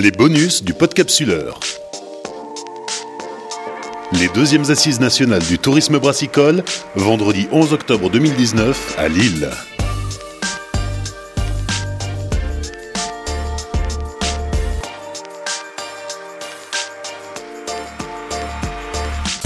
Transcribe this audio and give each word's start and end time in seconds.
Les 0.00 0.12
bonus 0.12 0.62
du 0.62 0.74
podcapsuleur. 0.74 1.58
Les 4.12 4.28
deuxièmes 4.28 4.70
assises 4.70 5.00
nationales 5.00 5.42
du 5.42 5.58
tourisme 5.58 5.98
brassicole, 5.98 6.62
vendredi 6.94 7.48
11 7.50 7.72
octobre 7.72 8.08
2019 8.08 8.94
à 8.96 9.08
Lille. 9.08 9.50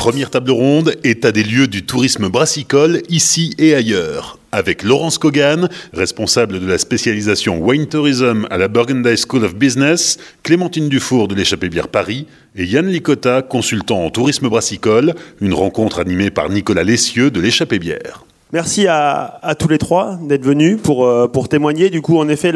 Première 0.03 0.30
table 0.30 0.50
ronde, 0.50 0.96
état 1.05 1.30
des 1.30 1.45
lieux 1.45 1.68
du 1.68 1.85
tourisme 1.85 2.29
brassicole 2.29 3.03
ici 3.09 3.55
et 3.57 3.73
ailleurs. 3.73 4.36
Avec 4.50 4.82
Laurence 4.82 5.17
Kogan, 5.17 5.68
responsable 5.93 6.59
de 6.59 6.67
la 6.67 6.79
spécialisation 6.79 7.61
Wine 7.61 7.86
Tourism 7.86 8.49
à 8.50 8.59
la 8.59 8.67
Burgundy 8.67 9.17
School 9.17 9.45
of 9.45 9.54
Business, 9.54 10.18
Clémentine 10.43 10.89
Dufour 10.89 11.29
de 11.29 11.36
l'échappée 11.36 11.68
bière 11.68 11.86
Paris 11.86 12.26
et 12.57 12.64
Yann 12.64 12.89
Licotta, 12.89 13.43
consultant 13.43 14.04
en 14.04 14.11
tourisme 14.11 14.49
brassicole, 14.49 15.14
une 15.40 15.54
rencontre 15.54 16.00
animée 16.00 16.32
par 16.32 16.50
Nicolas 16.50 16.82
Lessieux 16.82 17.31
de 17.31 17.40
l'échappée 17.40 17.79
bière. 17.79 18.25
Merci 18.53 18.89
à, 18.89 19.54
tous 19.57 19.68
les 19.68 19.79
trois 19.79 20.18
d'être 20.21 20.45
venus 20.45 20.79
pour, 20.82 21.07
euh, 21.07 21.29
témoigner. 21.48 21.90
Du 21.90 22.03
coup, 22.03 22.18
en 22.18 22.29
effet, 22.29 22.50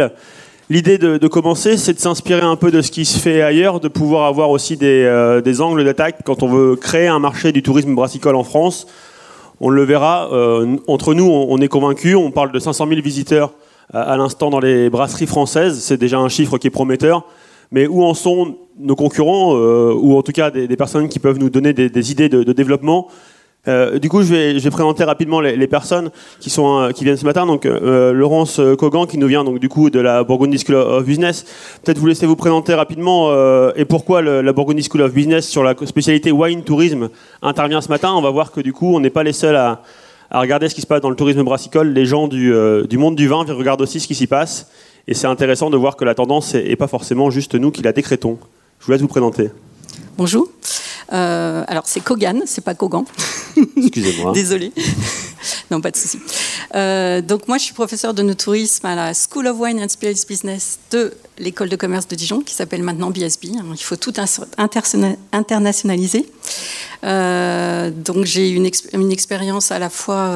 L'idée 0.68 0.98
de, 0.98 1.28
commencer, 1.28 1.76
c'est 1.76 1.92
de 1.92 2.00
s'inspirer 2.00 2.40
un 2.40 2.56
peu 2.56 2.72
de 2.72 2.82
ce 2.82 2.90
qui 2.90 3.04
se 3.04 3.20
fait 3.20 3.40
ailleurs, 3.40 3.78
de 3.78 3.86
pouvoir 3.86 4.26
avoir 4.26 4.50
aussi 4.50 4.76
des, 4.76 5.04
euh, 5.04 5.60
angles 5.60 5.84
d'attaque 5.84 6.22
quand 6.24 6.42
on 6.42 6.48
veut 6.48 6.74
créer 6.74 7.06
un 7.06 7.20
marché 7.20 7.52
du 7.52 7.62
tourisme 7.62 7.94
brassicole 7.94 8.34
en 8.34 8.42
France. 8.42 8.88
On 9.60 9.70
le 9.70 9.84
verra, 9.84 10.28
euh, 10.32 10.76
entre 10.88 11.14
nous, 11.14 11.24
on, 11.24 11.56
est 11.58 11.68
convaincus, 11.68 12.16
on 12.16 12.32
parle 12.32 12.50
de 12.50 12.58
500 12.58 12.88
000 12.88 13.00
visiteurs 13.00 13.52
à, 13.94 14.16
l'instant 14.16 14.50
dans 14.50 14.58
les 14.58 14.90
brasseries 14.90 15.28
françaises, 15.28 15.78
c'est 15.78 15.98
déjà 15.98 16.18
un 16.18 16.28
chiffre 16.28 16.58
qui 16.58 16.66
est 16.66 16.70
prometteur. 16.70 17.24
Mais 17.70 17.86
où 17.86 18.02
en 18.02 18.14
sont 18.14 18.56
nos 18.76 18.96
concurrents, 18.96 19.56
euh, 19.56 19.94
ou 19.94 20.18
en 20.18 20.22
tout 20.22 20.32
cas 20.32 20.50
des, 20.50 20.76
personnes 20.76 21.08
qui 21.08 21.20
peuvent 21.20 21.38
nous 21.38 21.50
donner 21.50 21.74
des, 21.74 22.10
idées 22.10 22.28
de 22.28 22.52
développement? 22.52 23.06
Euh, 23.68 23.98
du 23.98 24.08
coup, 24.08 24.22
je 24.22 24.32
vais, 24.32 24.70
présenter 24.70 25.04
rapidement 25.04 25.40
les, 25.40 25.66
personnes 25.66 26.10
qui, 26.40 26.50
sont, 26.50 26.78
euh, 26.78 26.90
qui 26.90 27.04
viennent 27.04 27.16
ce 27.16 27.24
matin. 27.24 27.46
Donc, 27.46 27.66
euh, 27.66 28.12
Laurence 28.12 28.60
Kogan, 28.78 29.06
qui 29.06 29.18
nous 29.18 29.26
vient 29.26 29.44
donc, 29.44 29.58
du 29.58 29.68
coup, 29.68 29.90
de 29.90 30.00
la 30.00 30.24
Burgundy 30.24 30.58
School 30.58 30.76
of 30.76 31.04
Business. 31.04 31.44
Peut-être 31.82 31.98
vous 31.98 32.06
laissez 32.06 32.26
vous 32.26 32.36
présenter 32.36 32.74
rapidement 32.74 33.32
et 33.74 33.84
pourquoi 33.84 34.22
la 34.22 34.52
Burgundy 34.52 34.82
School 34.82 35.02
of 35.02 35.12
Business 35.12 35.48
sur 35.48 35.62
la 35.62 35.74
spécialité 35.84 36.32
wine 36.32 36.62
tourisme 36.62 37.08
intervient 37.42 37.80
ce 37.80 37.88
matin. 37.88 38.12
On 38.14 38.22
va 38.22 38.30
voir 38.30 38.52
que 38.52 38.60
du 38.60 38.72
coup, 38.72 38.94
on 38.94 39.00
n'est 39.00 39.10
pas 39.10 39.22
les 39.22 39.32
seuls 39.32 39.56
à, 39.56 39.82
à, 40.30 40.40
regarder 40.40 40.68
ce 40.68 40.74
qui 40.74 40.80
se 40.80 40.86
passe 40.86 41.00
dans 41.00 41.10
le 41.10 41.16
tourisme 41.16 41.42
brassicole. 41.42 41.88
Les 41.88 42.06
gens 42.06 42.28
du, 42.28 42.52
du 42.88 42.98
monde 42.98 43.16
du 43.16 43.28
vin 43.28 43.44
regardent 43.48 43.82
aussi 43.82 44.00
ce 44.00 44.06
qui 44.06 44.14
s'y 44.14 44.26
passe. 44.26 44.70
Et 45.08 45.14
c'est 45.14 45.26
intéressant 45.26 45.70
de 45.70 45.76
voir 45.76 45.96
que 45.96 46.04
la 46.04 46.14
tendance 46.14 46.54
n'est 46.54 46.76
pas 46.76 46.88
forcément 46.88 47.30
juste 47.30 47.54
nous 47.54 47.70
qui 47.70 47.82
la 47.82 47.92
décrétons. 47.92 48.38
Je 48.80 48.86
vous 48.86 48.92
laisse 48.92 49.00
vous 49.00 49.08
présenter. 49.08 49.50
Bonjour. 50.16 50.48
Euh, 51.12 51.62
alors 51.68 51.84
c'est 51.86 52.00
Kogan, 52.00 52.42
c'est 52.46 52.64
pas 52.64 52.74
Kogan. 52.74 53.04
Excusez-moi. 53.76 54.32
Désolée. 54.34 54.72
non, 55.70 55.80
pas 55.80 55.90
de 55.90 55.96
souci. 55.96 56.18
Euh, 56.74 57.20
donc 57.20 57.48
moi, 57.48 57.58
je 57.58 57.64
suis 57.64 57.74
professeur 57.74 58.14
de 58.14 58.32
tourisme 58.32 58.86
à 58.86 58.94
la 58.94 59.12
School 59.12 59.46
of 59.46 59.58
Wine 59.58 59.78
and 59.80 59.88
Spirits 59.88 60.24
Business 60.26 60.78
de 60.90 61.12
l'école 61.38 61.68
de 61.68 61.76
commerce 61.76 62.08
de 62.08 62.16
Dijon, 62.16 62.40
qui 62.40 62.54
s'appelle 62.54 62.82
maintenant 62.82 63.10
BSB. 63.10 63.44
Il 63.44 63.82
faut 63.82 63.96
tout 63.96 64.14
internationaliser. 64.56 66.26
Euh, 67.04 67.90
donc 67.90 68.24
j'ai 68.24 68.48
une, 68.48 68.68
une, 68.94 69.12
expérience 69.12 69.70
à 69.70 69.78
la 69.78 69.90
fois 69.90 70.32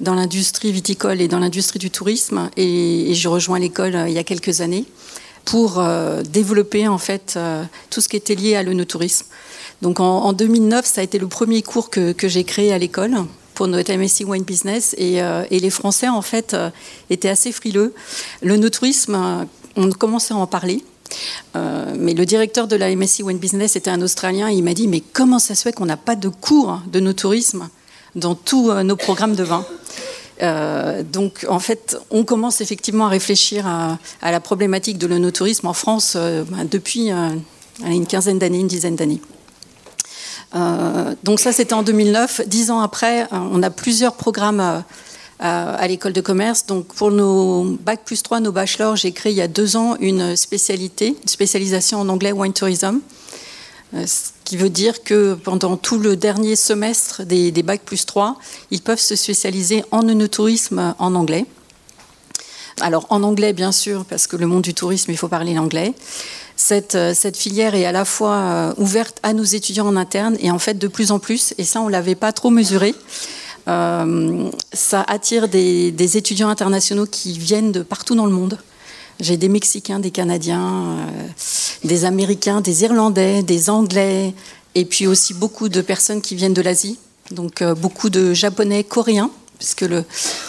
dans 0.00 0.14
l'industrie 0.14 0.72
viticole 0.72 1.20
et 1.20 1.28
dans 1.28 1.38
l'industrie 1.38 1.78
du 1.78 1.90
tourisme, 1.90 2.50
et, 2.56 3.12
et 3.12 3.14
je 3.14 3.28
rejoins 3.28 3.60
l'école 3.60 3.96
il 4.08 4.12
y 4.12 4.18
a 4.18 4.24
quelques 4.24 4.60
années 4.60 4.84
pour 5.44 5.82
développer 6.28 6.86
en 6.86 6.98
fait 6.98 7.38
tout 7.90 8.00
ce 8.00 8.08
qui 8.08 8.16
était 8.16 8.34
lié 8.34 8.56
à 8.56 8.62
l'onotourisme. 8.62 9.26
Donc 9.82 9.98
en, 10.00 10.32
2009, 10.32 10.84
ça 10.84 11.00
a 11.00 11.04
été 11.04 11.18
le 11.18 11.26
premier 11.26 11.62
cours 11.62 11.88
que, 11.90 12.14
j'ai 12.22 12.44
créé 12.44 12.72
à 12.72 12.78
l'école 12.78 13.16
pour 13.54 13.66
notre 13.66 13.92
MSc 13.92 14.24
Wine 14.26 14.44
Business 14.44 14.94
euh, 14.98 15.44
et, 15.50 15.60
les 15.60 15.70
Français 15.70 16.08
en 16.08 16.22
fait 16.22 16.54
euh, 16.54 16.70
étaient 17.08 17.28
assez 17.28 17.52
frileux. 17.52 17.94
Le 18.42 18.56
no 18.56 18.68
tourisme, 18.68 19.14
euh, 19.14 19.44
on 19.76 19.90
commençait 19.90 20.34
à 20.34 20.36
en 20.36 20.46
parler. 20.46 20.84
mais 21.54 22.14
le 22.14 22.24
directeur 22.24 22.68
de 22.68 22.76
la 22.76 22.94
MSc 22.94 23.20
Wine 23.24 23.38
Business 23.38 23.74
était 23.74 23.90
un 23.90 24.02
Australien. 24.02 24.48
Et 24.48 24.54
il 24.54 24.62
m'a 24.62 24.74
dit 24.74 24.86
mais 24.86 25.00
comment 25.00 25.38
ça 25.38 25.54
se 25.54 25.62
fait 25.62 25.72
qu'on 25.72 25.86
n'a 25.86 25.96
pas 25.96 26.16
de 26.16 26.28
cours 26.28 26.80
de 26.86 27.00
no 27.00 27.12
tourisme 27.12 27.68
dans 28.14 28.34
tous 28.34 28.70
nos 28.82 28.96
programmes 28.96 29.34
de 29.34 29.44
vin? 29.44 29.64
Donc, 30.40 31.46
en 31.48 31.58
fait, 31.58 31.98
on 32.10 32.24
commence 32.24 32.60
effectivement 32.60 33.06
à 33.06 33.08
réfléchir 33.08 33.66
à, 33.66 33.98
la 34.22 34.40
problématique 34.40 34.98
de 34.98 35.06
l'onotourisme 35.06 35.66
en 35.66 35.74
France 35.74 36.16
ben, 36.16 36.66
depuis 36.70 37.10
une 37.84 38.06
quinzaine 38.06 38.38
d'années, 38.38 38.60
une 38.60 38.68
dizaine 38.68 38.96
d'années. 38.96 39.20
Euh, 40.54 41.14
donc 41.22 41.40
ça, 41.40 41.52
c'était 41.52 41.74
en 41.74 41.82
2009. 41.82 42.42
Dix 42.46 42.70
ans 42.70 42.80
après, 42.80 43.22
euh, 43.24 43.26
on 43.32 43.62
a 43.62 43.70
plusieurs 43.70 44.14
programmes 44.14 44.60
euh, 44.60 44.80
à 45.38 45.86
l'école 45.86 46.12
de 46.12 46.20
commerce. 46.20 46.66
Donc 46.66 46.86
pour 46.86 47.10
nos 47.10 47.64
bac 47.80 48.00
plus 48.04 48.22
3, 48.22 48.40
nos 48.40 48.52
bachelors, 48.52 48.96
j'ai 48.96 49.12
créé 49.12 49.32
il 49.32 49.38
y 49.38 49.42
a 49.42 49.48
deux 49.48 49.76
ans 49.76 49.96
une 50.00 50.36
spécialité, 50.36 51.08
une 51.08 51.28
spécialisation 51.28 52.00
en 52.00 52.08
anglais 52.08 52.32
wine 52.32 52.52
tourism. 52.52 53.00
Qui 54.50 54.56
veut 54.56 54.68
dire 54.68 55.04
que 55.04 55.34
pendant 55.34 55.76
tout 55.76 55.96
le 55.96 56.16
dernier 56.16 56.56
semestre 56.56 57.22
des, 57.22 57.52
des 57.52 57.62
plus 57.62 58.04
3, 58.04 58.36
ils 58.72 58.82
peuvent 58.82 58.98
se 58.98 59.14
spécialiser 59.14 59.84
en 59.92 60.08
œnotourisme 60.08 60.92
en 60.98 61.14
anglais. 61.14 61.46
Alors 62.80 63.06
en 63.10 63.22
anglais 63.22 63.52
bien 63.52 63.70
sûr, 63.70 64.04
parce 64.04 64.26
que 64.26 64.34
le 64.34 64.48
monde 64.48 64.62
du 64.62 64.74
tourisme, 64.74 65.12
il 65.12 65.16
faut 65.16 65.28
parler 65.28 65.54
l'anglais. 65.54 65.94
Euh, 66.72 67.14
cette, 67.14 67.36
filière 67.36 67.76
est 67.76 67.84
à 67.84 67.92
la 67.92 68.04
fois 68.04 68.34
euh, 68.34 68.74
ouverte 68.76 69.20
à 69.22 69.34
nos 69.34 69.44
étudiants 69.44 69.86
en 69.86 69.94
interne 69.94 70.36
et 70.40 70.50
en 70.50 70.58
fait 70.58 70.76
de 70.76 70.88
plus 70.88 71.12
en 71.12 71.20
plus, 71.20 71.54
et 71.56 71.62
ça 71.62 71.80
on 71.80 71.86
ne 71.86 71.92
l'avait 71.92 72.16
pas 72.16 72.32
trop 72.32 72.50
mesuré, 72.50 72.92
euh, 73.68 74.50
ça 74.72 75.04
attire 75.06 75.46
des, 75.46 76.16
étudiants 76.16 76.48
internationaux 76.48 77.06
qui 77.06 77.38
viennent 77.38 77.70
de 77.70 77.82
partout 77.84 78.16
dans 78.16 78.26
le 78.26 78.32
monde. 78.32 78.58
J'ai 79.20 79.36
des 79.36 79.50
Mexicains, 79.50 79.98
des 80.00 80.10
Canadiens, 80.10 80.96
des 81.84 82.04
Américains, 82.06 82.62
des 82.62 82.84
Irlandais, 82.84 83.42
des 83.42 83.68
Anglais, 83.68 84.34
et 84.74 84.86
puis 84.86 85.06
aussi 85.06 85.34
beaucoup 85.34 85.68
de 85.68 85.82
personnes 85.82 86.22
qui 86.22 86.34
viennent 86.34 86.54
de 86.54 86.62
l'Asie, 86.62 86.98
donc 87.30 87.62
beaucoup 87.62 88.08
de 88.08 88.32
Japonais, 88.32 88.82
Coréens, 88.82 89.30
puisque 89.58 89.84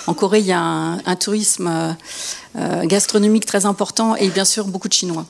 en 0.08 0.14
Corée 0.14 0.40
il 0.40 0.46
y 0.46 0.54
a 0.54 0.62
un 0.62 1.16
tourisme 1.18 1.98
gastronomique 2.84 3.46
très 3.46 3.66
important, 3.66 4.16
et 4.16 4.30
bien 4.30 4.46
sûr 4.46 4.66
beaucoup 4.66 4.88
de 4.88 4.94
Chinois. 4.94 5.26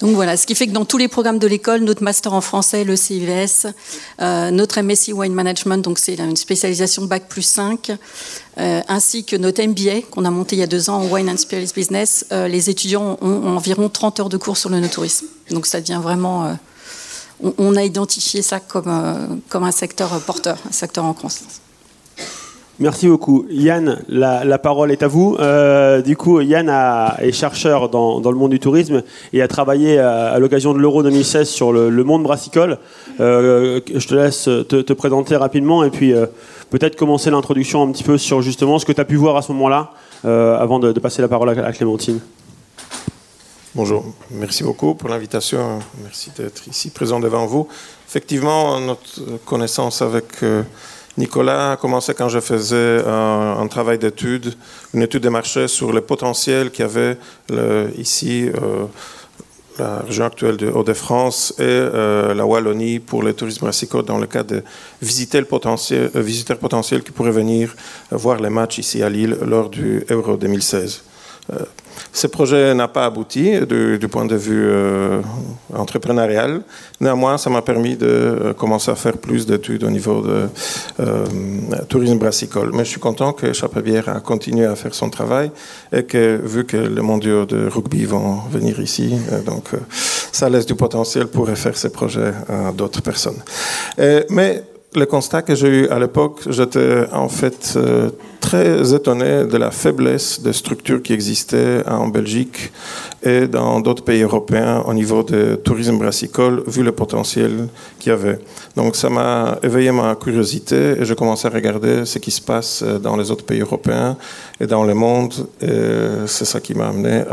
Donc 0.00 0.14
voilà, 0.14 0.36
ce 0.36 0.46
qui 0.46 0.54
fait 0.54 0.68
que 0.68 0.72
dans 0.72 0.84
tous 0.84 0.98
les 0.98 1.08
programmes 1.08 1.40
de 1.40 1.48
l'école, 1.48 1.80
notre 1.80 2.04
master 2.04 2.32
en 2.32 2.40
français, 2.40 2.84
le 2.84 2.94
CIVS, 2.94 3.66
euh, 4.20 4.52
notre 4.52 4.80
MSc 4.80 5.10
Wine 5.12 5.34
Management, 5.34 5.78
donc 5.78 5.98
c'est 5.98 6.14
une 6.20 6.36
spécialisation 6.36 7.04
Bac 7.06 7.26
plus 7.28 7.42
5, 7.42 7.90
euh, 8.58 8.80
ainsi 8.86 9.24
que 9.24 9.34
notre 9.34 9.60
MBA 9.60 10.02
qu'on 10.08 10.24
a 10.24 10.30
monté 10.30 10.54
il 10.54 10.60
y 10.60 10.62
a 10.62 10.68
deux 10.68 10.88
ans 10.88 11.02
en 11.02 11.06
Wine 11.08 11.28
and 11.28 11.38
Spirits 11.38 11.72
Business, 11.74 12.24
euh, 12.30 12.46
les 12.46 12.70
étudiants 12.70 13.18
ont, 13.20 13.56
environ 13.56 13.88
30 13.88 14.20
heures 14.20 14.28
de 14.28 14.36
cours 14.36 14.56
sur 14.56 14.70
le 14.70 14.78
no-tourisme. 14.78 15.26
Donc 15.50 15.66
ça 15.66 15.80
devient 15.80 16.00
vraiment... 16.00 16.56
On, 17.42 17.54
on, 17.58 17.76
a 17.76 17.84
identifié 17.84 18.42
ça 18.42 18.60
comme, 18.60 19.40
comme 19.48 19.64
un 19.64 19.70
secteur 19.72 20.20
porteur, 20.20 20.58
un 20.68 20.72
secteur 20.72 21.04
en 21.04 21.14
croissance. 21.14 21.60
Merci 22.80 23.08
beaucoup. 23.08 23.44
Yann, 23.50 23.98
la, 24.08 24.58
parole 24.58 24.92
est 24.92 25.02
à 25.02 25.08
vous. 25.08 25.36
Euh, 25.40 26.00
du 26.00 26.16
coup, 26.16 26.40
Yann 26.40 26.68
est 27.18 27.32
chercheur 27.32 27.88
dans, 27.88 28.20
le 28.20 28.36
monde 28.36 28.52
du 28.52 28.60
tourisme 28.60 29.02
et 29.32 29.42
a 29.42 29.48
travaillé 29.48 29.98
à, 29.98 30.38
l'occasion 30.38 30.74
de 30.74 30.78
l'Euro 30.78 31.02
2016 31.02 31.48
sur 31.48 31.72
le, 31.72 32.04
monde 32.04 32.22
brassicole. 32.22 32.78
Euh, 33.18 33.80
je 33.92 34.06
te 34.06 34.14
laisse 34.14 34.44
te, 34.44 34.92
présenter 34.92 35.34
rapidement 35.34 35.82
et 35.82 35.90
puis 35.90 36.12
euh, 36.12 36.26
peut-être 36.70 36.94
commencer 36.94 37.32
l'introduction 37.32 37.82
un 37.82 37.90
petit 37.90 38.04
peu 38.04 38.16
sur 38.16 38.42
justement 38.42 38.78
ce 38.78 38.86
que 38.86 38.92
tu 38.92 39.00
as 39.00 39.04
pu 39.04 39.16
voir 39.16 39.36
à 39.36 39.42
ce 39.42 39.50
moment-là 39.52 39.90
avant 40.22 40.78
de, 40.78 40.92
passer 41.00 41.20
la 41.20 41.28
parole 41.28 41.48
à, 41.48 41.72
Clémentine. 41.72 42.20
Bonjour, 43.74 44.04
merci 44.30 44.62
beaucoup 44.62 44.94
pour 44.94 45.08
l'invitation. 45.08 45.80
Merci 46.02 46.30
d'être 46.36 46.68
ici 46.68 46.90
présent 46.90 47.18
devant 47.18 47.46
vous. 47.46 47.66
Effectivement, 48.08 48.80
notre 48.80 49.20
connaissance 49.44 50.00
avec 50.00 50.42
Nicolas 51.18 51.72
a 51.72 51.76
commencé 51.76 52.14
quand 52.14 52.28
je 52.28 52.38
faisais 52.38 53.02
un, 53.04 53.66
travail 53.66 53.98
d'étude, 53.98 54.54
une 54.94 55.02
étude 55.02 55.24
de 55.24 55.28
marché 55.28 55.66
sur 55.66 55.92
le 55.92 56.00
potentiel 56.00 56.70
qu'il 56.70 56.84
y 56.84 56.88
avait 56.88 57.18
ici, 57.98 58.48
euh, 58.54 58.86
la 59.78 59.98
région 59.98 60.24
actuelle 60.26 60.56
de 60.56 60.68
Hauts-de-France 60.68 61.54
et 61.58 61.62
euh, 61.62 62.34
la 62.34 62.46
Wallonie 62.46 63.00
pour 63.00 63.22
le 63.24 63.32
tourisme 63.32 63.60
brassicole 63.62 64.04
dans 64.04 64.18
le 64.18 64.26
cas 64.26 64.44
de 64.44 64.62
visiter 65.02 65.40
le 65.40 65.46
potentiel, 65.46 66.10
euh, 66.14 66.20
visiteurs 66.20 66.58
potentiels 66.58 67.02
qui 67.02 67.10
pourraient 67.10 67.32
venir 67.32 67.74
voir 68.12 68.40
les 68.40 68.50
matchs 68.50 68.78
ici 68.78 69.02
à 69.02 69.08
Lille 69.08 69.36
lors 69.44 69.68
du 69.70 70.04
Euro 70.10 70.36
2016. 70.36 71.02
Ce 72.12 72.26
projet 72.26 72.74
n'a 72.74 72.88
pas 72.88 73.06
abouti 73.06 73.60
du, 73.66 74.08
point 74.08 74.24
de 74.24 74.36
vue 74.36 74.66
euh, 74.68 75.20
entrepreneurial. 75.74 76.62
Néanmoins, 77.00 77.38
ça 77.38 77.50
m'a 77.50 77.62
permis 77.62 77.96
de 77.96 78.06
euh, 78.06 78.54
commencer 78.54 78.90
à 78.90 78.94
faire 78.94 79.18
plus 79.18 79.46
d'études 79.46 79.84
au 79.84 79.90
niveau 79.90 80.22
de 80.22 80.48
euh, 81.00 81.26
tourisme 81.88 82.18
brassicole. 82.18 82.70
Mais 82.72 82.84
je 82.84 82.90
suis 82.90 83.00
content 83.00 83.32
que 83.32 83.52
Chapabière 83.52 84.08
a 84.08 84.20
continué 84.20 84.66
à 84.66 84.74
faire 84.76 84.94
son 84.94 85.10
travail 85.10 85.50
et 85.92 86.04
que, 86.04 86.40
vu 86.42 86.64
que 86.64 86.76
les 86.76 87.02
mondiaux 87.02 87.44
de 87.44 87.68
rugby 87.68 88.04
vont 88.04 88.40
venir 88.50 88.80
ici, 88.80 89.14
donc 89.46 89.70
ça 90.32 90.48
laisse 90.48 90.66
du 90.66 90.74
potentiel 90.74 91.26
pour 91.26 91.48
faire 91.50 91.76
ces 91.76 91.90
projets 91.90 92.32
à 92.48 92.72
d'autres 92.72 93.02
personnes. 93.02 93.40
mais 94.30 94.62
le 94.94 95.04
constat 95.04 95.42
que 95.42 95.54
j'ai 95.54 95.68
eu 95.68 95.88
à 95.88 95.98
l'époque, 95.98 96.40
j'étais 96.48 97.04
en 97.12 97.28
fait 97.28 97.74
euh, 97.76 98.08
très 98.40 98.94
étonné 98.94 99.44
de 99.44 99.56
la 99.58 99.70
faiblesse 99.70 100.40
des 100.40 100.54
structures 100.54 101.02
qui 101.02 101.12
existaient 101.12 101.86
en 101.86 102.08
Belgique 102.08 102.72
et 103.22 103.46
dans 103.46 103.80
d'autres 103.80 104.02
pays 104.02 104.22
européens 104.22 104.82
au 104.86 104.94
niveau 104.94 105.22
du 105.22 105.58
tourisme 105.62 105.98
brassicole, 105.98 106.62
vu 106.66 106.82
le 106.82 106.92
potentiel 106.92 107.68
qu'il 107.98 108.10
y 108.10 108.12
avait. 108.14 108.38
Donc 108.76 108.96
ça 108.96 109.10
m'a 109.10 109.58
éveillé 109.62 109.92
ma 109.92 110.14
curiosité 110.14 110.94
et 110.98 111.04
j'ai 111.04 111.14
commencé 111.14 111.46
à 111.46 111.50
regarder 111.50 112.06
ce 112.06 112.18
qui 112.18 112.30
se 112.30 112.40
passe 112.40 112.82
dans 112.82 113.16
les 113.16 113.30
autres 113.30 113.44
pays 113.44 113.60
européens 113.60 114.16
et 114.58 114.66
dans 114.66 114.84
le 114.84 114.94
monde. 114.94 115.34
C'est 116.26 116.46
ça 116.46 116.60
qui 116.60 116.74
m'a 116.74 116.88
amené 116.88 117.24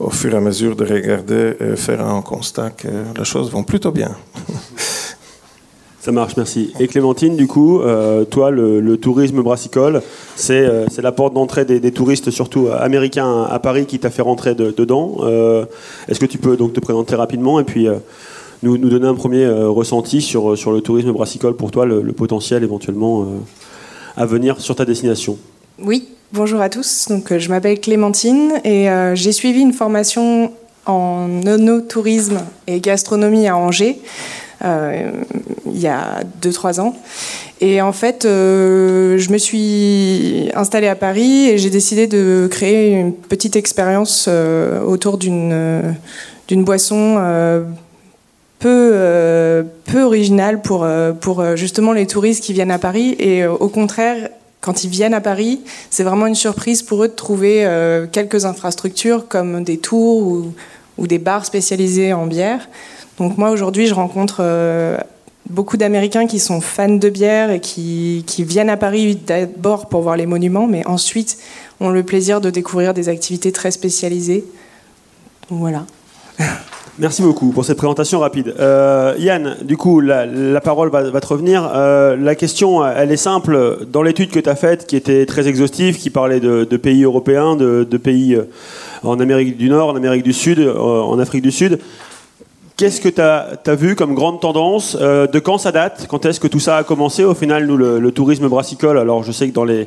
au 0.00 0.10
fur 0.10 0.32
et 0.34 0.36
à 0.36 0.40
mesure 0.40 0.74
de 0.74 0.84
regarder 0.84 1.54
et 1.60 1.76
faire 1.76 2.04
un 2.04 2.22
constat 2.22 2.70
que 2.70 2.88
les 3.16 3.24
choses 3.24 3.50
vont 3.50 3.62
plutôt 3.62 3.92
bien. 3.92 4.10
Ça 6.04 6.12
marche, 6.12 6.36
merci. 6.36 6.70
Et 6.78 6.86
Clémentine, 6.86 7.34
du 7.34 7.46
coup, 7.46 7.80
euh, 7.80 8.26
toi, 8.26 8.50
le, 8.50 8.98
tourisme 8.98 9.40
brassicole, 9.40 10.02
euh, 10.50 10.86
c'est 10.90 11.00
la 11.00 11.12
porte 11.12 11.32
d'entrée 11.32 11.64
des, 11.64 11.92
touristes, 11.92 12.30
surtout 12.30 12.68
américains 12.78 13.44
à 13.44 13.58
Paris, 13.58 13.86
qui 13.86 13.98
t'a 13.98 14.10
fait 14.10 14.20
rentrer 14.20 14.54
dedans. 14.54 15.16
Euh, 15.20 15.64
est-ce 16.06 16.20
que 16.20 16.26
tu 16.26 16.36
peux 16.36 16.58
donc 16.58 16.74
te 16.74 16.80
présenter 16.80 17.14
rapidement 17.14 17.58
et 17.58 17.64
puis 17.64 17.86
nous, 18.62 18.76
nous, 18.76 18.90
donner 18.90 19.06
un 19.06 19.14
premier 19.14 19.48
ressenti 19.48 20.20
sur, 20.20 20.58
sur 20.58 20.72
le 20.72 20.82
tourisme 20.82 21.10
brassicole 21.10 21.56
pour 21.56 21.70
toi, 21.70 21.86
le, 21.86 22.02
potentiel 22.12 22.64
éventuellement 22.64 23.26
à 24.14 24.26
venir 24.26 24.60
sur 24.60 24.76
ta 24.76 24.84
destination? 24.84 25.38
Oui, 25.82 26.08
bonjour 26.34 26.60
à 26.60 26.68
tous. 26.68 27.06
Donc, 27.08 27.34
je 27.34 27.48
m'appelle 27.48 27.80
Clémentine 27.80 28.60
et 28.62 28.88
j'ai 29.14 29.32
suivi 29.32 29.62
une 29.62 29.72
formation 29.72 30.52
en 30.84 31.40
tourisme 31.88 32.40
et 32.66 32.80
gastronomie 32.80 33.48
à 33.48 33.56
Angers. 33.56 34.02
Euh, 34.64 35.10
il 35.66 35.80
y 35.80 35.88
a 35.88 36.20
2-3 36.42 36.80
ans. 36.80 36.94
Et 37.60 37.82
en 37.82 37.92
fait, 37.92 38.24
euh, 38.24 39.18
je 39.18 39.30
me 39.30 39.38
suis 39.38 40.50
installée 40.54 40.88
à 40.88 40.94
Paris 40.94 41.48
et 41.48 41.58
j'ai 41.58 41.70
décidé 41.70 42.06
de 42.06 42.48
créer 42.50 42.92
une 42.92 43.12
petite 43.12 43.56
expérience 43.56 44.26
euh, 44.28 44.80
autour 44.82 45.18
d'une 45.18 45.94
boisson 46.50 47.16
peu, 48.58 49.64
peu 49.84 50.02
originale 50.02 50.62
pour, 50.62 50.86
pour 51.20 51.56
justement 51.56 51.92
les 51.92 52.06
touristes 52.06 52.42
qui 52.42 52.52
viennent 52.52 52.70
à 52.70 52.78
Paris. 52.78 53.16
Et 53.18 53.46
au 53.46 53.68
contraire, 53.68 54.30
quand 54.60 54.84
ils 54.84 54.90
viennent 54.90 55.14
à 55.14 55.20
Paris, 55.20 55.60
c'est 55.90 56.04
vraiment 56.04 56.26
une 56.26 56.34
surprise 56.34 56.82
pour 56.82 57.04
eux 57.04 57.08
de 57.08 57.14
trouver 57.14 57.68
quelques 58.12 58.46
infrastructures 58.46 59.28
comme 59.28 59.64
des 59.64 59.78
tours 59.78 60.22
ou, 60.22 60.54
ou, 60.96 61.06
des 61.06 61.18
bars 61.18 61.44
spécialisés 61.44 62.14
en 62.14 62.26
bière. 62.26 62.68
Donc 63.18 63.38
moi 63.38 63.50
aujourd'hui 63.50 63.86
je 63.86 63.94
rencontre 63.94 64.38
euh, 64.40 64.96
beaucoup 65.48 65.76
d'Américains 65.76 66.26
qui 66.26 66.40
sont 66.40 66.60
fans 66.60 66.88
de 66.88 67.08
bière 67.08 67.50
et 67.50 67.60
qui, 67.60 68.24
viennent 68.38 68.70
à 68.70 68.76
Paris 68.76 69.16
d'abord 69.16 69.88
pour 69.88 70.02
voir 70.02 70.16
les 70.16 70.26
monuments, 70.26 70.66
mais 70.66 70.86
ensuite 70.86 71.38
ont 71.80 71.90
le 71.90 72.02
plaisir 72.02 72.40
de 72.40 72.50
découvrir 72.50 72.94
des 72.94 73.08
activités 73.08 73.52
très 73.52 73.70
spécialisées. 73.70 74.44
voilà. 75.50 75.84
Merci 76.96 77.22
beaucoup 77.22 77.50
pour 77.50 77.64
cette 77.64 77.76
présentation 77.76 78.20
rapide. 78.20 78.54
Euh, 78.60 79.16
Yann, 79.18 79.56
du 79.62 79.76
coup, 79.76 79.98
la, 79.98 80.60
parole 80.60 80.90
va, 80.90 81.20
te 81.20 81.26
revenir. 81.26 81.68
Euh, 81.74 82.16
la 82.16 82.36
question, 82.36 82.86
elle 82.86 83.10
est 83.10 83.16
simple. 83.16 83.78
Dans 83.90 84.00
l'étude 84.00 84.30
que 84.30 84.38
tu 84.38 84.48
as 84.48 84.54
faite, 84.54 84.86
qui 84.86 84.94
était 84.94 85.26
très 85.26 85.48
exhaustive, 85.48 85.98
qui 85.98 86.10
parlait 86.10 86.38
de, 86.38 86.76
pays 86.76 87.02
européens, 87.02 87.56
de, 87.56 87.82
de, 87.82 87.96
pays 87.96 88.38
en 89.02 89.18
Amérique 89.18 89.56
du 89.56 89.70
Nord, 89.70 89.88
en 89.88 89.96
Amérique 89.96 90.22
du 90.22 90.32
Sud, 90.32 90.60
en 90.60 91.18
Afrique 91.18 91.42
du 91.42 91.50
Sud, 91.50 91.80
Qu'est-ce 92.76 93.00
que 93.00 93.08
tu 93.08 93.20
as, 93.20 93.74
vu 93.76 93.94
comme 93.94 94.16
grande 94.16 94.40
tendance 94.40 94.96
euh, 95.00 95.28
De 95.28 95.38
quand 95.38 95.58
ça 95.58 95.70
date? 95.70 96.08
Quand 96.08 96.26
est-ce 96.26 96.40
que 96.40 96.48
tout 96.48 96.58
ça 96.58 96.78
a 96.78 96.82
commencé? 96.82 97.22
Au 97.22 97.32
final, 97.32 97.66
nous, 97.66 97.76
le, 97.76 98.10
tourisme 98.10 98.48
brassicole, 98.48 98.98
alors 98.98 99.22
je 99.22 99.30
sais 99.30 99.48
que 99.48 99.54
dans 99.54 99.62
les, 99.62 99.86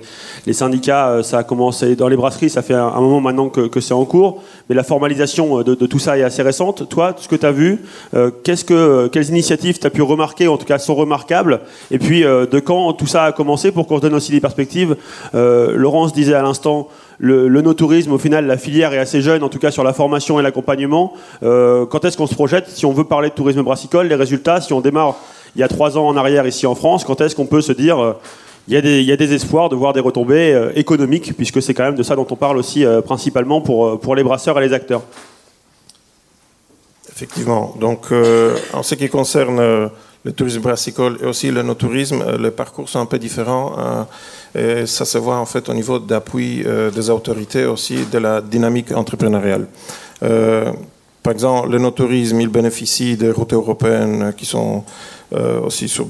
syndicats, 0.53 1.09
euh, 1.09 1.21
ça 1.21 1.39
a 1.39 1.43
commencé, 1.43 1.97
dans 1.97 2.07
les 2.07 2.15
brasseries, 2.15 2.49
ça 2.49 2.61
fait 2.61 2.73
un, 2.73 3.01
moment 3.01 3.19
maintenant 3.19 3.49
que, 3.49 3.81
c'est 3.81 3.93
en 3.93 4.05
cours, 4.05 4.41
mais 4.69 4.75
la 4.75 4.83
formalisation 4.83 5.63
de, 5.63 5.75
tout 5.75 5.99
ça 5.99 6.17
est 6.17 6.23
assez 6.23 6.41
récente. 6.41 6.87
Toi, 6.87 7.13
ce 7.17 7.27
que 7.27 7.35
tu 7.35 7.45
as 7.45 7.51
vu, 7.51 7.83
euh, 8.15 8.31
que, 8.45 9.07
quelles 9.07 9.29
initiatives 9.31 9.79
tu 9.79 9.85
as 9.85 9.89
pu 9.89 10.01
remarquer, 10.01 10.47
en 10.47 10.55
tout 10.55 10.65
cas 10.65 10.79
sont 10.79 10.95
remarquables? 10.95 11.59
Et 11.91 11.99
puis, 11.99 12.21
de 12.21 12.59
quand 12.59 12.93
tout 12.93 13.07
ça 13.07 13.25
a 13.25 13.31
commencé 13.33 13.73
pour 13.73 13.87
qu'on 13.87 13.99
donne 13.99 14.15
aussi 14.15 14.31
des 14.31 14.39
perspectives? 14.39 14.95
Laurence 15.33 16.13
disait 16.13 16.35
à 16.35 16.41
l'instant, 16.41 16.87
le, 17.19 17.47
le 17.47 17.61
no-tourisme, 17.61 18.11
au 18.11 18.17
final, 18.17 18.45
la 18.45 18.57
filière 18.57 18.93
est 18.93 18.99
assez 18.99 19.21
jeune, 19.21 19.43
en 19.43 19.49
tout 19.49 19.59
cas 19.59 19.71
sur 19.71 19.83
la 19.83 19.93
formation 19.93 20.39
et 20.39 20.43
l'accompagnement. 20.43 21.13
Euh, 21.43 21.85
quand 21.85 22.05
est-ce 22.05 22.17
qu'on 22.17 22.27
se 22.27 22.35
projette 22.35 22.69
Si 22.69 22.85
on 22.85 22.93
veut 22.93 23.05
parler 23.05 23.29
de 23.29 23.33
tourisme 23.33 23.63
brassicole, 23.63 24.07
les 24.07 24.15
résultats, 24.15 24.61
si 24.61 24.73
on 24.73 24.81
démarre 24.81 25.15
il 25.55 25.61
y 25.61 25.63
a 25.63 25.67
trois 25.67 25.97
ans 25.97 26.07
en 26.07 26.15
arrière 26.15 26.45
ici 26.45 26.67
en 26.67 26.75
France, 26.75 27.03
quand 27.03 27.19
est-ce 27.21 27.35
qu'on 27.35 27.47
peut 27.47 27.61
se 27.61 27.71
dire 27.71 27.99
euh, 27.99 28.13
il, 28.67 28.75
y 28.75 29.11
a 29.11 29.15
des, 29.17 29.33
espoirs 29.33 29.69
de 29.69 29.75
voir 29.75 29.93
des 29.93 30.01
retombées 30.01 30.53
euh, 30.53 30.71
économiques, 30.75 31.35
puisque 31.35 31.61
c'est 31.61 31.73
quand 31.73 31.85
même 31.85 31.95
de 31.95 32.03
ça 32.03 32.15
dont 32.15 32.27
on 32.29 32.35
parle 32.35 32.57
aussi 32.57 32.85
principalement 33.05 33.61
pour, 33.61 33.99
pour 33.99 34.15
les 34.15 34.23
brasseurs 34.23 34.59
et 34.59 34.67
les 34.67 34.73
acteurs? 34.73 35.01
Effectivement. 37.09 37.75
Donc, 37.79 38.11
en 38.73 38.83
ce 38.83 38.93
qui 38.93 39.09
concerne 39.09 39.89
le 40.27 40.33
tourisme 40.33 40.59
brassicole 40.59 41.17
et 41.21 41.25
aussi 41.25 41.49
le 41.51 41.63
no-tourisme, 41.63 42.21
les 42.37 42.51
parcours 42.51 42.89
sont 42.89 42.99
un 42.99 43.05
peu 43.05 43.17
différents. 43.17 44.05
Et 44.53 44.85
ça 44.85 45.05
se 45.05 45.17
voit 45.17 45.37
en 45.37 45.45
fait 45.45 45.69
au 45.69 45.73
niveau 45.73 45.99
d'appui 45.99 46.63
euh, 46.65 46.91
des 46.91 47.09
autorités 47.09 47.65
aussi 47.65 48.05
de 48.11 48.17
la 48.17 48.41
dynamique 48.41 48.91
entrepreneuriale. 48.91 49.67
Euh, 50.23 50.73
par 51.23 51.31
exemple, 51.31 51.69
le 51.69 51.77
no-tourisme, 51.77 52.41
il 52.41 52.49
bénéficie 52.49 53.15
des 53.15 53.31
routes 53.31 53.53
européennes 53.53 54.33
qui 54.35 54.45
sont 54.45 54.83
euh, 55.33 55.61
aussi 55.61 55.87
sur, 55.87 56.07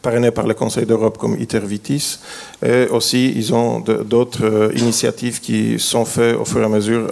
parrainées 0.00 0.30
par 0.30 0.46
le 0.46 0.54
Conseil 0.54 0.86
d'Europe 0.86 1.18
comme 1.18 1.36
ITER-VITIS. 1.40 2.20
Et 2.64 2.86
aussi, 2.90 3.32
ils 3.34 3.52
ont 3.54 3.80
d'autres 3.80 4.70
initiatives 4.76 5.40
qui 5.40 5.80
sont 5.80 6.04
faites 6.04 6.36
au 6.36 6.44
fur 6.44 6.60
et 6.60 6.64
à 6.64 6.68
mesure 6.68 7.08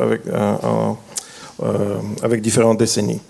avec 2.22 2.40
différentes 2.40 2.78
décennies. 2.78 3.20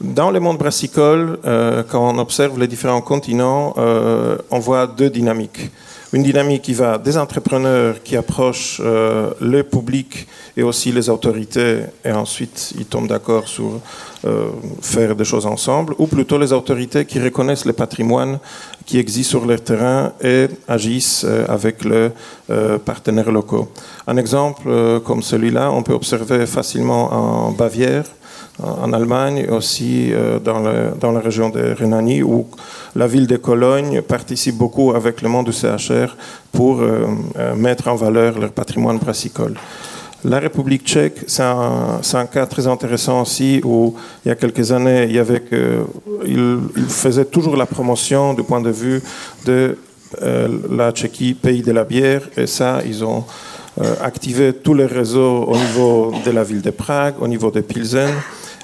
Dans 0.00 0.32
le 0.32 0.40
monde 0.40 0.58
brassicole, 0.58 1.38
euh, 1.44 1.84
quand 1.88 2.14
on 2.14 2.18
observe 2.18 2.58
les 2.58 2.66
différents 2.66 3.00
continents, 3.00 3.74
euh, 3.78 4.36
on 4.50 4.58
voit 4.58 4.88
deux 4.88 5.08
dynamiques. 5.08 5.70
Une 6.12 6.24
dynamique 6.24 6.62
qui 6.62 6.74
va 6.74 6.98
des 6.98 7.16
entrepreneurs 7.16 8.02
qui 8.02 8.16
approchent 8.16 8.80
euh, 8.84 9.30
le 9.40 9.62
public 9.62 10.26
et 10.56 10.64
aussi 10.64 10.90
les 10.90 11.08
autorités, 11.08 11.82
et 12.04 12.10
ensuite 12.10 12.74
ils 12.76 12.86
tombent 12.86 13.08
d'accord 13.08 13.46
sur 13.46 13.80
faire 14.80 15.14
des 15.14 15.24
choses 15.24 15.44
ensemble, 15.44 15.94
ou 15.98 16.06
plutôt 16.06 16.38
les 16.38 16.52
autorités 16.52 17.04
qui 17.04 17.20
reconnaissent 17.20 17.66
le 17.66 17.74
patrimoine 17.74 18.38
qui 18.86 18.98
existe 18.98 19.28
sur 19.30 19.44
leur 19.44 19.60
terrain 19.62 20.12
et 20.22 20.46
agissent 20.66 21.26
avec 21.46 21.84
les 21.84 22.08
partenaires 22.86 23.30
locaux. 23.30 23.68
Un 24.06 24.16
exemple 24.16 25.00
comme 25.04 25.22
celui-là, 25.22 25.70
on 25.70 25.82
peut 25.82 25.92
observer 25.92 26.46
facilement 26.46 27.12
en 27.12 27.50
Bavière 27.50 28.06
en 28.62 28.92
Allemagne, 28.92 29.46
aussi 29.50 30.12
euh, 30.12 30.38
dans, 30.38 31.12
la 31.12 31.20
région 31.20 31.50
de 31.50 31.74
Rhénanie, 31.76 32.22
où 32.22 32.46
la 32.94 33.06
ville 33.06 33.26
de 33.26 33.36
Cologne 33.36 34.00
participe 34.02 34.56
beaucoup 34.56 34.92
avec 34.92 35.22
le 35.22 35.28
monde 35.28 35.46
du 35.46 35.52
CHR 35.52 36.16
pour 36.52 36.80
euh, 36.80 37.06
euh, 37.36 37.54
mettre 37.56 37.88
en 37.88 37.96
valeur 37.96 38.38
leur 38.38 38.52
patrimoine 38.52 38.98
brassicole. 38.98 39.54
La 40.24 40.38
République 40.38 40.86
tchèque, 40.86 41.24
c'est 41.26 41.42
un, 41.42 42.26
cas 42.32 42.46
très 42.46 42.66
intéressant 42.66 43.22
aussi, 43.22 43.60
où 43.62 43.94
il 44.24 44.28
y 44.28 44.32
a 44.32 44.36
quelques 44.36 44.72
années, 44.72 45.06
il, 45.10 45.16
y 45.16 46.88
faisait 46.88 47.26
toujours 47.26 47.56
la 47.56 47.66
promotion 47.66 48.32
du 48.32 48.42
point 48.42 48.62
de 48.62 48.70
vue 48.70 49.02
de 49.44 49.76
la 50.70 50.92
Tchéquie, 50.92 51.34
pays 51.34 51.60
de 51.60 51.72
la 51.72 51.84
bière, 51.84 52.22
et 52.38 52.46
ça, 52.46 52.80
ils 52.86 53.04
ont 53.04 53.24
activé 54.00 54.54
tous 54.54 54.72
les 54.72 54.86
réseaux 54.86 55.44
au 55.44 55.56
niveau 55.58 56.14
de 56.24 56.30
la 56.30 56.42
ville 56.42 56.62
de 56.62 56.70
Prague, 56.70 57.16
au 57.20 57.28
niveau 57.28 57.50
de 57.50 57.60
Pilsen. 57.60 58.08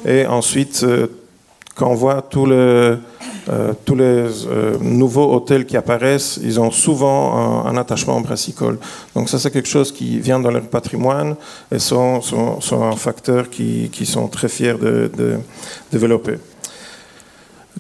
Et 0.04 0.26
ensuite, 0.26 0.83
euh, 0.83 1.07
quand 1.75 1.90
on 1.90 1.95
voit 1.95 2.28
euh, 2.37 2.97
tous 3.85 3.95
les 3.95 4.04
euh, 4.04 4.76
nouveaux 4.80 5.33
hôtels 5.35 5.66
qui 5.66 5.76
apparaissent, 5.76 6.38
ils 6.42 6.61
ont 6.61 6.71
souvent 6.71 7.64
un, 7.66 7.76
attachement 7.76 8.21
brassicole. 8.21 8.78
Donc 9.14 9.28
ça, 9.28 9.38
c'est 9.38 9.50
quelque 9.50 9.69
chose 9.69 9.92
qui 9.92 10.19
vient 10.19 10.40
dans 10.40 10.50
leur 10.50 10.69
patrimoine 10.69 11.37
et 11.73 11.78
sont, 11.78 12.21
sont, 12.21 12.83
un 12.83 12.97
facteur 12.97 13.49
qui, 13.49 13.88
qui, 13.90 14.07
sont 14.07 14.28
très 14.28 14.49
fiers 14.49 14.75
de 14.75 15.38
développer. 15.90 16.37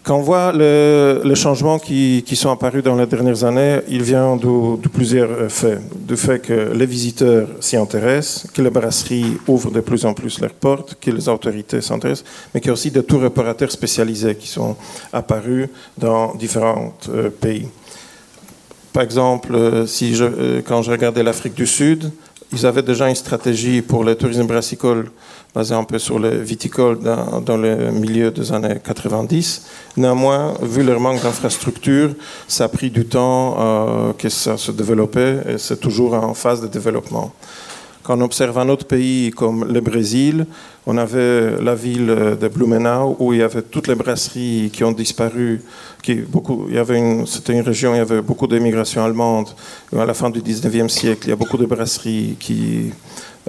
Quand 0.02 0.16
on 0.16 0.22
voit 0.22 0.52
les 0.52 1.34
changements 1.34 1.78
qui, 1.78 2.24
sont 2.34 2.50
apparus 2.50 2.82
dans 2.82 2.96
les 2.96 3.06
dernières 3.06 3.44
années, 3.44 3.80
il 3.88 4.02
vient 4.02 4.36
de, 4.36 4.88
plusieurs 4.88 5.50
faits. 5.50 5.80
Du 6.06 6.16
fait 6.16 6.38
que 6.38 6.72
les 6.74 6.86
visiteurs 6.86 7.48
s'y 7.60 7.76
intéressent, 7.76 8.46
que 8.52 8.62
les 8.62 8.70
brasseries 8.70 9.36
ouvrent 9.46 9.70
de 9.70 9.80
plus 9.80 10.06
en 10.06 10.14
plus 10.14 10.40
leurs 10.40 10.54
portes, 10.54 10.96
que 11.00 11.10
les 11.10 11.28
autorités 11.28 11.80
s'intéressent, 11.80 12.24
mais 12.54 12.60
qu'il 12.60 12.68
y 12.68 12.70
a 12.70 12.72
aussi 12.72 12.90
des 12.90 13.02
tours 13.02 13.22
opérateurs 13.24 13.70
spécialisés 13.70 14.36
qui 14.36 14.48
sont 14.48 14.76
apparus 15.12 15.68
dans 15.98 16.34
différents 16.34 16.94
euh, 17.10 17.28
pays. 17.28 17.68
Par 18.92 19.02
exemple, 19.02 19.54
euh, 19.54 19.86
si 19.86 20.14
je, 20.14 20.24
euh, 20.24 20.62
quand 20.66 20.82
je 20.82 20.90
regardais 20.90 21.22
l'Afrique 21.22 21.54
du 21.54 21.66
Sud, 21.66 22.10
ils 22.52 22.66
avaient 22.66 22.82
déjà 22.82 23.08
une 23.08 23.14
stratégie 23.14 23.82
pour 23.82 24.02
le 24.02 24.16
tourisme 24.16 24.46
brassicole 24.46 25.10
basée 25.54 25.74
un 25.74 25.84
peu 25.84 25.98
sur 25.98 26.18
le 26.18 26.30
viticole 26.38 26.98
dans, 27.00 27.56
le 27.56 27.90
milieu 27.90 28.30
des 28.30 28.52
années 28.52 28.76
90. 28.82 29.66
Néanmoins, 29.96 30.54
vu 30.62 30.82
leur 30.82 31.00
manque 31.00 31.22
d'infrastructure, 31.22 32.10
ça 32.46 32.64
a 32.64 32.68
pris 32.68 32.90
du 32.90 33.04
temps 33.06 33.56
euh, 33.58 34.12
que 34.12 34.28
ça 34.28 34.56
se 34.56 34.70
développait 34.70 35.40
et 35.48 35.58
c'est 35.58 35.80
toujours 35.80 36.14
en 36.14 36.34
phase 36.34 36.60
de 36.60 36.68
développement. 36.68 37.32
Quand 38.02 38.16
on 38.16 38.22
observe 38.22 38.58
un 38.58 38.68
autre 38.70 38.86
pays 38.86 39.30
comme 39.30 39.70
le 39.70 39.80
Brésil, 39.80 40.46
on 40.86 40.96
avait 40.96 41.60
la 41.60 41.74
ville 41.74 42.06
de 42.40 42.48
Blumenau 42.48 43.14
où 43.18 43.34
il 43.34 43.40
y 43.40 43.42
avait 43.42 43.60
toutes 43.60 43.88
les 43.88 43.94
brasseries 43.94 44.70
qui 44.72 44.82
ont 44.84 44.92
disparu. 44.92 45.60
Qui, 46.02 46.14
beaucoup, 46.14 46.64
il 46.68 46.76
y 46.76 46.78
avait 46.78 46.98
une, 46.98 47.26
c'était 47.26 47.52
une 47.52 47.60
région 47.60 47.90
où 47.90 47.94
il 47.94 47.98
y 47.98 48.00
avait 48.00 48.22
beaucoup 48.22 48.46
d'immigration 48.46 49.04
allemande. 49.04 49.50
À 49.94 50.06
la 50.06 50.14
fin 50.14 50.30
du 50.30 50.40
19e 50.40 50.88
siècle, 50.88 51.26
il 51.26 51.30
y 51.30 51.32
a 51.32 51.36
beaucoup 51.36 51.58
de 51.58 51.66
brasseries 51.66 52.36
qui, 52.40 52.90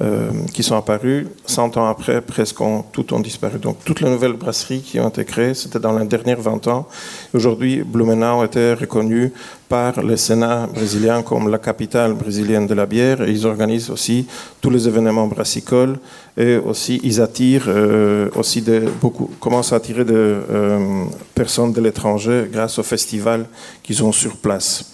euh, 0.02 0.32
qui 0.54 0.64
sont 0.64 0.78
apparus. 0.78 1.28
100 1.46 1.76
ans 1.76 1.86
après, 1.86 2.22
presque 2.22 2.62
toutes 2.94 3.12
ont 3.12 3.20
disparu. 3.20 3.60
Donc 3.60 3.78
toutes 3.84 4.00
les 4.00 4.10
nouvelles 4.10 4.34
brasseries 4.34 4.82
qui 4.82 5.02
ont 5.02 5.10
été 5.10 5.26
créées, 5.26 5.54
c'était 5.54 5.80
dans 5.80 5.98
les 5.98 6.06
dernières 6.06 6.40
20 6.40 6.68
ans. 6.70 6.88
Aujourd'hui, 7.34 7.84
Blumenau 7.84 8.46
était 8.46 8.74
reconnu 8.74 9.34
par 9.68 10.02
le 10.02 10.16
Sénat 10.16 10.68
brésilien 10.68 11.24
comme 11.24 11.50
la 11.50 11.58
capitale 11.58 12.14
brésilienne 12.14 12.68
de 12.68 12.74
la 12.74 12.86
bière. 12.86 13.22
Et 13.22 13.32
ils 13.32 13.46
organisent 13.46 13.90
aussi 13.90 14.28
tous 14.62 14.70
les 14.70 14.88
événements 14.88 15.28
brassicoles 15.28 16.00
et 16.38 16.56
aussi 16.56 17.02
ils 17.04 17.20
attirent 17.20 17.68
euh, 17.68 18.30
aussi 18.36 18.62
de, 18.62 18.84
beaucoup, 19.02 19.30
commencent 19.42 19.74
à 19.74 19.76
attirer 19.76 20.06
des 20.06 20.14
euh, 20.14 21.04
personnes 21.36 21.74
de 21.74 21.82
l'étranger 21.82 22.48
grâce 22.50 22.80
au 22.80 22.84
festival 22.84 23.46
qu'ils 23.84 24.02
ont 24.06 24.14
sur 24.14 24.38
place 24.38 24.92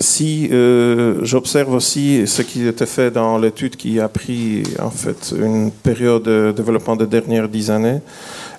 si 0.00 0.48
euh, 0.50 1.20
j'observe 1.22 1.72
aussi 1.72 2.26
ce 2.26 2.42
qui 2.42 2.66
était 2.66 2.86
fait 2.86 3.10
dans 3.10 3.38
l'étude 3.38 3.76
qui 3.76 4.00
a 4.00 4.08
pris 4.08 4.64
en 4.80 4.90
fait 4.90 5.34
une 5.38 5.70
période 5.70 6.24
de 6.24 6.52
développement 6.54 6.96
des 6.96 7.06
dernières 7.06 7.48
dix 7.48 7.70
années, 7.70 8.00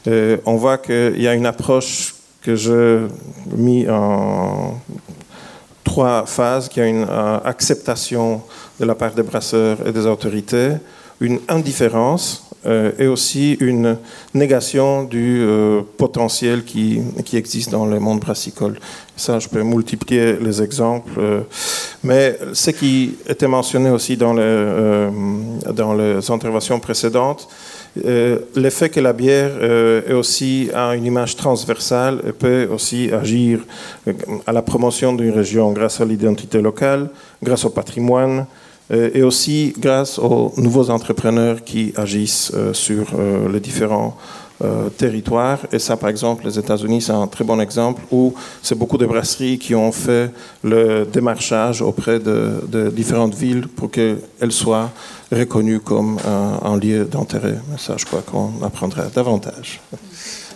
euh, 0.07 0.37
on 0.45 0.55
voit 0.55 0.77
qu'il 0.77 1.21
y 1.21 1.27
a 1.27 1.33
une 1.33 1.45
approche 1.45 2.15
que 2.41 2.55
j'ai 2.55 2.99
mis 3.55 3.87
en 3.89 4.79
trois 5.83 6.25
phases, 6.25 6.69
qui 6.69 6.79
a 6.81 6.87
une 6.87 7.05
euh, 7.09 7.39
acceptation 7.43 8.41
de 8.79 8.85
la 8.85 8.95
part 8.95 9.13
des 9.13 9.23
brasseurs 9.23 9.77
et 9.85 9.91
des 9.91 10.05
autorités, 10.05 10.73
une 11.19 11.39
indifférence 11.47 12.44
euh, 12.65 12.91
et 12.97 13.05
aussi 13.05 13.53
une 13.59 13.97
négation 14.33 15.03
du 15.03 15.39
euh, 15.41 15.81
potentiel 15.97 16.63
qui, 16.63 17.01
existe 17.33 17.69
dans 17.69 17.85
le 17.85 17.99
monde 17.99 18.19
brassicole. 18.19 18.79
Ça, 19.15 19.39
je 19.39 19.47
peux 19.47 19.61
multiplier 19.61 20.37
les 20.41 20.63
exemples. 20.63 21.11
Euh, 21.17 21.41
mais 22.03 22.39
ce 22.53 22.71
qui 22.71 23.15
était 23.27 23.47
mentionné 23.47 23.89
aussi 23.89 24.17
dans 24.17 24.33
les, 24.33 26.31
interventions 26.31 26.79
précédentes, 26.79 27.47
le 28.03 28.69
fait 28.69 28.89
que 28.89 28.99
la 28.99 29.13
bière 29.13 29.51
est 30.07 30.13
aussi 30.13 30.69
a 30.73 30.95
une 30.95 31.05
image 31.05 31.35
transversale 31.35 32.19
et 32.27 32.31
peut 32.31 32.67
aussi 32.73 33.09
agir 33.11 33.59
à 34.45 34.51
la 34.51 34.61
promotion 34.61 35.13
d'une 35.13 35.31
région 35.31 35.71
grâce 35.71 36.01
à 36.01 36.05
l'identité 36.05 36.61
locale, 36.61 37.09
grâce 37.41 37.63
au 37.63 37.69
patrimoine, 37.69 38.39
euh, 38.39 38.64
et 38.91 39.23
aussi 39.23 39.73
grâce 39.77 40.19
aux 40.19 40.53
nouveaux 40.57 40.89
entrepreneurs 40.89 41.63
qui 41.63 41.93
agissent 41.95 42.51
euh, 42.53 42.73
sur 42.73 43.07
euh, 43.17 43.51
les 43.51 43.59
différents 43.59 44.17
territoires. 44.97 45.59
Et 45.73 45.79
ça, 45.79 45.97
par 45.97 46.09
exemple, 46.09 46.45
les 46.45 46.57
États-Unis, 46.57 47.01
c'est 47.01 47.11
un 47.11 47.27
très 47.27 47.43
bon 47.43 47.59
exemple 47.59 48.01
où 48.09 48.33
c'est 48.63 48.77
beaucoup 48.77 48.97
de 48.97 49.05
brasseries 49.05 49.59
qui 49.59 49.75
ont 49.75 49.91
fait 49.91 50.31
le 50.63 51.03
démarchage 51.03 51.81
auprès 51.81 52.19
de, 52.19 52.89
différentes 52.89 53.35
villes 53.35 53.67
pour 53.67 53.91
qu'elles 53.91 54.21
soient 54.51 54.91
reconnues 55.29 55.81
comme 55.81 56.19
un, 56.63 56.77
lieu 56.77 57.03
d'intérêt. 57.03 57.57
Ça, 57.77 57.95
je 57.97 58.05
crois 58.05 58.21
qu'on 58.21 58.63
apprendra 58.63 59.03
davantage. 59.13 59.81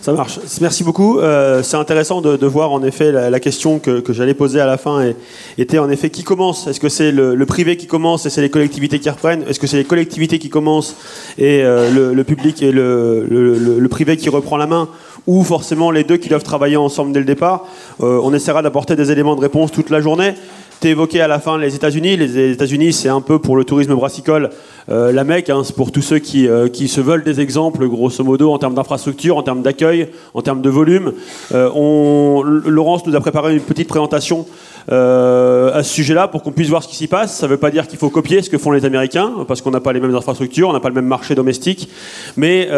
Ça 0.02 0.14
marche. 0.14 0.40
Merci 0.62 0.86
beaucoup. 0.86 1.20
Euh, 1.20 1.62
c'est 1.62 1.76
intéressant 1.76 2.22
de, 2.22 2.46
voir 2.46 2.72
en 2.72 2.84
effet 2.84 3.12
la, 3.12 3.40
question 3.40 3.80
que, 3.80 4.02
j'allais 4.10 4.34
poser 4.34 4.62
à 4.62 4.66
la 4.66 4.78
fin 4.78 5.14
était 5.58 5.78
en 5.78 5.90
effet 5.90 6.10
qui 6.10 6.24
commence? 6.24 6.68
Est-ce 6.68 6.80
que 6.80 6.88
c'est 6.88 7.12
le, 7.12 7.46
privé 7.46 7.76
qui 7.76 7.86
commence 7.86 8.26
et 8.26 8.30
c'est 8.30 8.42
les 8.42 8.50
collectivités 8.50 9.00
qui 9.00 9.10
reprennent? 9.10 9.44
Est-ce 9.48 9.60
que 9.60 9.68
c'est 9.68 9.78
les 9.78 9.84
collectivités 9.84 10.40
qui 10.40 10.50
commencent 10.50 10.96
et 11.38 11.64
euh, 11.64 12.14
le, 12.14 12.24
public 12.24 12.62
et 12.62 12.72
le, 12.72 13.88
privé 13.90 14.16
qui 14.16 14.30
reprend 14.30 14.56
la 14.56 14.68
main? 14.68 14.88
Ou 15.28 15.44
forcément 15.44 15.92
les 15.92 16.06
deux 16.06 16.18
qui 16.18 16.30
doivent 16.30 16.44
travailler 16.44 16.78
ensemble 16.78 17.12
dès 17.12 17.20
le 17.20 17.26
départ? 17.26 17.66
Euh, 18.02 18.22
On 18.24 18.34
essaiera 18.34 18.62
d'apporter 18.62 18.96
des 18.96 19.12
éléments 19.12 19.36
de 19.36 19.42
réponse 19.42 19.72
toute 19.72 19.90
la 19.90 20.00
journée. 20.00 20.34
Tu 20.82 20.88
évoqué 20.88 21.20
à 21.20 21.28
la 21.28 21.40
fin 21.40 21.58
les 21.58 21.76
États-Unis. 21.76 22.16
Les 22.16 22.52
États-Unis, 22.52 22.94
c'est 22.94 23.10
un 23.10 23.20
peu 23.20 23.38
pour 23.38 23.58
le 23.58 23.66
tourisme 23.66 23.96
brassicole 23.96 24.50
euh, 24.90 25.12
la 25.12 25.26
Mecque. 25.26 25.50
Hein, 25.50 25.64
c'est 25.66 25.76
pour 25.76 25.92
tous 25.92 26.02
ceux 26.02 26.20
qui, 26.20 26.48
euh, 26.48 26.70
qui, 26.70 26.88
se 26.88 27.02
veulent 27.02 27.26
des 27.26 27.42
exemples, 27.42 27.86
grosso 27.90 28.24
modo, 28.24 28.54
en 28.54 28.60
termes 28.60 28.76
d'infrastructure, 28.76 29.36
en 29.36 29.44
termes 29.44 29.62
d'accueil, 29.62 30.08
en 30.34 30.42
termes 30.42 30.62
de 30.62 30.70
volume. 30.70 31.12
Euh, 31.54 31.70
on, 31.76 32.44
Laurence 32.44 33.06
nous 33.06 33.14
a 33.14 33.20
préparé 33.20 33.54
une 33.54 33.60
petite 33.60 33.90
présentation 33.90 34.46
à 34.92 35.84
ce 35.84 35.94
sujet-là 35.94 36.28
pour 36.28 36.42
qu'on 36.42 36.52
puisse 36.52 36.70
voir 36.70 36.82
ce 36.82 36.88
qui 36.88 36.96
s'y 36.96 37.08
passe. 37.08 37.38
Ça 37.38 37.46
ne 37.46 37.52
veut 37.52 37.58
pas 37.58 37.70
dire 37.70 37.88
qu'il 37.88 38.00
faut 38.00 38.10
copier 38.10 38.42
ce 38.42 38.50
que 38.50 38.58
font 38.58 38.72
les 38.72 38.86
Américains, 38.86 39.32
parce 39.48 39.62
qu'on 39.62 39.70
n'a 39.70 39.82
pas 39.82 39.94
les 39.94 40.00
mêmes 40.00 40.16
infrastructures, 40.16 40.68
on 40.70 40.74
n'a 40.74 40.80
pas 40.80 40.90
le 40.90 40.96
même 40.96 41.06
marché 41.06 41.36
domestique. 41.36 41.90
Mais 42.38 42.70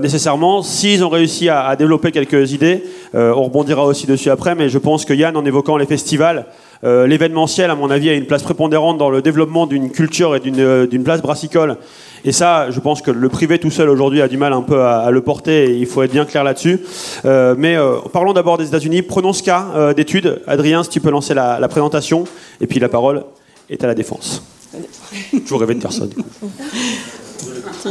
nécessairement, 0.00 0.62
s'ils 0.62 1.02
ont 1.02 1.08
réussi 1.08 1.48
à, 1.48 1.66
à, 1.66 1.74
développer 1.74 2.12
quelques 2.12 2.52
idées, 2.52 2.84
on 3.14 3.42
rebondira 3.42 3.84
aussi 3.84 4.06
dessus 4.06 4.30
après. 4.30 4.54
Mais 4.54 4.68
je 4.68 4.78
pense 4.78 5.04
que 5.04 5.12
Yann, 5.12 5.36
en 5.36 5.44
évoquant 5.44 5.76
les 5.76 5.86
festivals, 5.86 6.46
euh, 6.84 7.06
l'événementiel, 7.06 7.70
à 7.70 7.74
mon 7.74 7.90
avis, 7.90 8.10
a 8.10 8.14
une 8.14 8.26
place 8.26 8.42
prépondérante 8.42 8.98
dans 8.98 9.10
le 9.10 9.22
développement 9.22 9.66
d'une 9.66 9.90
culture 9.90 10.36
et 10.36 10.40
d'une 10.40 10.60
euh, 10.60 11.02
place 11.04 11.22
brassicole. 11.22 11.78
Et 12.24 12.32
ça, 12.32 12.70
je 12.70 12.80
pense 12.80 13.02
que 13.02 13.10
le 13.10 13.28
privé 13.28 13.58
tout 13.58 13.70
seul 13.70 13.88
aujourd'hui 13.88 14.20
a 14.20 14.28
du 14.28 14.36
mal 14.36 14.52
un 14.52 14.62
peu 14.62 14.82
à, 14.82 15.10
le 15.10 15.20
porter 15.20 15.70
et 15.70 15.76
il 15.76 15.86
faut 15.86 16.02
être 16.02 16.10
bien 16.10 16.24
clair 16.24 16.42
là-dessus. 16.42 16.80
Euh, 17.24 17.54
mais 17.56 17.76
parlons 18.12 18.32
d'abord 18.32 18.58
des 18.58 18.66
États-Unis. 18.66 19.02
Prenons 19.02 19.32
ce 19.32 19.44
cas 19.44 19.94
d'étude. 19.94 20.42
Adrien, 20.46 20.82
si 20.82 20.90
tu 20.90 21.00
peux 21.00 21.10
lancer 21.10 21.34
la, 21.34 21.68
présentation. 21.68 22.24
Et 22.60 22.66
puis 22.66 22.80
la 22.80 22.88
parole 22.88 23.24
est 23.70 23.84
à 23.84 23.86
la 23.86 23.94
défense. 23.94 24.42
Je 25.32 25.48
vous 25.48 25.56
rêvais 25.56 25.74
de 25.74 25.80
personne. 25.80 26.10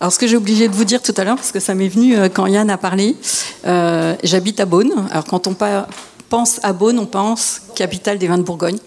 Alors, 0.00 0.12
ce 0.12 0.18
que 0.18 0.26
j'ai 0.26 0.36
oublié 0.36 0.68
de 0.68 0.74
vous 0.74 0.84
dire 0.84 1.02
tout 1.02 1.14
à 1.16 1.24
l'heure, 1.24 1.36
parce 1.36 1.52
que 1.52 1.60
ça 1.60 1.74
m'est 1.74 1.88
venu 1.88 2.16
quand 2.32 2.46
Yann 2.46 2.70
a 2.70 2.78
parlé, 2.78 3.16
j'habite 4.22 4.60
à 4.60 4.66
Beaune. 4.66 4.92
Alors, 5.10 5.24
quand 5.24 5.48
on, 5.48 5.54
parle 5.54 5.86
pense 6.28 6.60
à 6.62 6.72
Beaune, 6.72 6.98
on 6.98 7.06
pense 7.06 7.60
capitale 7.74 8.18
des 8.18 8.26
vins 8.26 8.38
de 8.38 8.42
Bourgogne. 8.42 8.78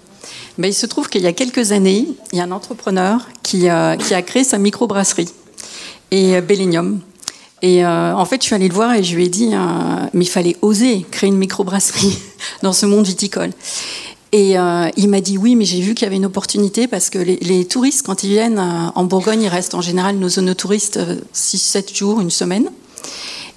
Mais 0.57 0.69
il 0.69 0.73
se 0.73 0.85
trouve 0.85 1.09
qu'il 1.09 1.21
y 1.21 1.27
a 1.27 1.33
quelques 1.33 1.71
années, 1.71 2.07
il 2.31 2.37
y 2.37 2.41
a 2.41 2.43
un 2.43 2.51
entrepreneur 2.51 3.27
qui, 3.43 3.69
a, 3.69 3.95
qui 3.95 4.13
a 4.13 4.21
créé 4.21 4.43
sa 4.43 4.57
microbrasserie, 4.57 5.29
et 6.11 6.35
euh, 6.35 6.41
Bellénium. 6.41 7.01
Et 7.61 7.83
euh, 7.83 8.15
en 8.15 8.25
fait, 8.25 8.41
je 8.41 8.47
suis 8.47 8.55
allée 8.55 8.67
le 8.67 8.73
voir 8.73 8.93
et 8.93 9.03
je 9.03 9.15
lui 9.15 9.25
ai 9.25 9.29
dit, 9.29 9.49
euh, 9.53 9.57
mais 10.13 10.25
il 10.25 10.29
fallait 10.29 10.55
oser 10.61 11.05
créer 11.09 11.29
une 11.29 11.37
microbrasserie 11.37 12.17
dans 12.61 12.73
ce 12.73 12.85
monde 12.85 13.05
viticole. 13.05 13.51
Et 14.33 14.55
il 14.97 15.07
m'a 15.07 15.21
dit 15.21 15.37
oui, 15.37 15.55
mais 15.55 15.63
j'ai 15.63 15.79
vu 15.79 15.95
qu'il 15.95 16.03
y 16.03 16.05
avait 16.05 16.17
une 16.17 16.25
opportunité 16.25 16.87
parce 16.87 17.09
que 17.09 17.17
les, 17.17 17.65
touristes, 17.65 18.05
quand 18.05 18.23
ils 18.23 18.29
viennent 18.29 18.59
en 18.59 19.03
Bourgogne, 19.05 19.41
ils 19.41 19.47
restent 19.47 19.73
en 19.73 19.81
général 19.81 20.17
nos 20.17 20.27
zones 20.27 20.53
touristes 20.53 20.99
6-7 21.33 21.95
jours, 21.95 22.19
une 22.19 22.29
semaine. 22.29 22.69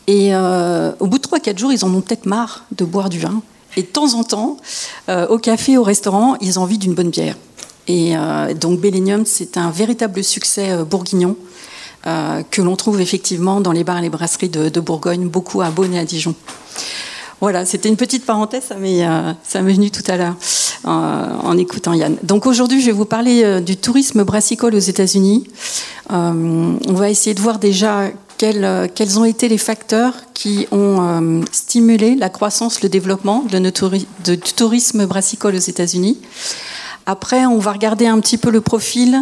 Et 0.06 0.32
au 0.32 1.06
bout 1.08 1.18
de 1.18 1.26
3-4 1.26 1.58
jours, 1.58 1.72
ils 1.72 1.84
en 1.84 1.92
ont 1.92 2.00
peut-être 2.00 2.24
marre 2.24 2.64
de 2.70 2.84
boire 2.84 3.08
du 3.10 3.18
vin. 3.18 3.42
Et 3.76 3.82
de 3.82 3.86
temps 3.86 4.14
en 4.14 4.24
temps, 4.24 4.56
euh, 5.08 5.26
au 5.28 5.38
café, 5.38 5.78
au 5.78 5.82
restaurant, 5.82 6.36
ils 6.40 6.58
ont 6.58 6.62
envie 6.62 6.78
d'une 6.78 6.94
bonne 6.94 7.10
bière. 7.10 7.36
Et 7.86 8.16
euh, 8.16 8.54
donc 8.54 8.80
Bellénium, 8.80 9.24
c'est 9.26 9.56
un 9.56 9.70
véritable 9.70 10.22
succès 10.22 10.70
euh, 10.70 10.84
bourguignon 10.84 11.36
que 12.50 12.62
l'on 12.62 12.76
trouve 12.76 13.02
effectivement 13.02 13.60
dans 13.60 13.72
les 13.72 13.84
bars 13.84 13.98
et 13.98 14.00
les 14.00 14.08
brasseries 14.08 14.48
de, 14.48 14.80
Bourgogne, 14.80 15.28
beaucoup 15.28 15.60
à 15.60 15.68
Beaune 15.68 15.92
et 15.92 15.98
à 15.98 16.04
Dijon. 16.06 16.34
Voilà, 17.42 17.66
c'était 17.66 17.90
une 17.90 17.98
petite 17.98 18.24
parenthèse, 18.24 18.62
ça 18.62 18.76
m'est, 18.76 19.04
venu 19.60 19.90
tout 19.90 20.02
à 20.06 20.16
l'heure 20.16 20.34
en 20.84 21.58
écoutant 21.58 21.92
Yann. 21.92 22.16
Donc 22.22 22.46
aujourd'hui, 22.46 22.80
je 22.80 22.86
vais 22.86 22.92
vous 22.92 23.04
parler 23.04 23.60
du 23.60 23.76
tourisme 23.76 24.24
brassicole 24.24 24.74
aux 24.74 24.78
États-Unis. 24.78 25.46
on 26.08 26.78
va 26.86 27.10
essayer 27.10 27.34
de 27.34 27.40
voir 27.42 27.58
déjà 27.58 28.04
quels, 28.40 28.90
quels, 28.94 29.18
ont 29.18 29.26
été 29.26 29.48
les 29.48 29.58
facteurs 29.58 30.14
qui 30.32 30.66
ont 30.72 30.96
euh, 31.02 31.42
stimulé 31.52 32.14
la 32.14 32.30
croissance, 32.30 32.82
le 32.82 32.88
développement 32.88 33.44
de 33.52 33.58
du 33.58 34.52
tourisme 34.56 35.04
brassicole 35.04 35.56
aux 35.56 35.58
États-Unis. 35.58 36.16
Après, 37.04 37.44
on 37.44 37.58
va 37.58 37.72
regarder 37.72 38.06
un 38.06 38.18
petit 38.18 38.38
peu 38.38 38.48
le 38.48 38.62
profil. 38.62 39.18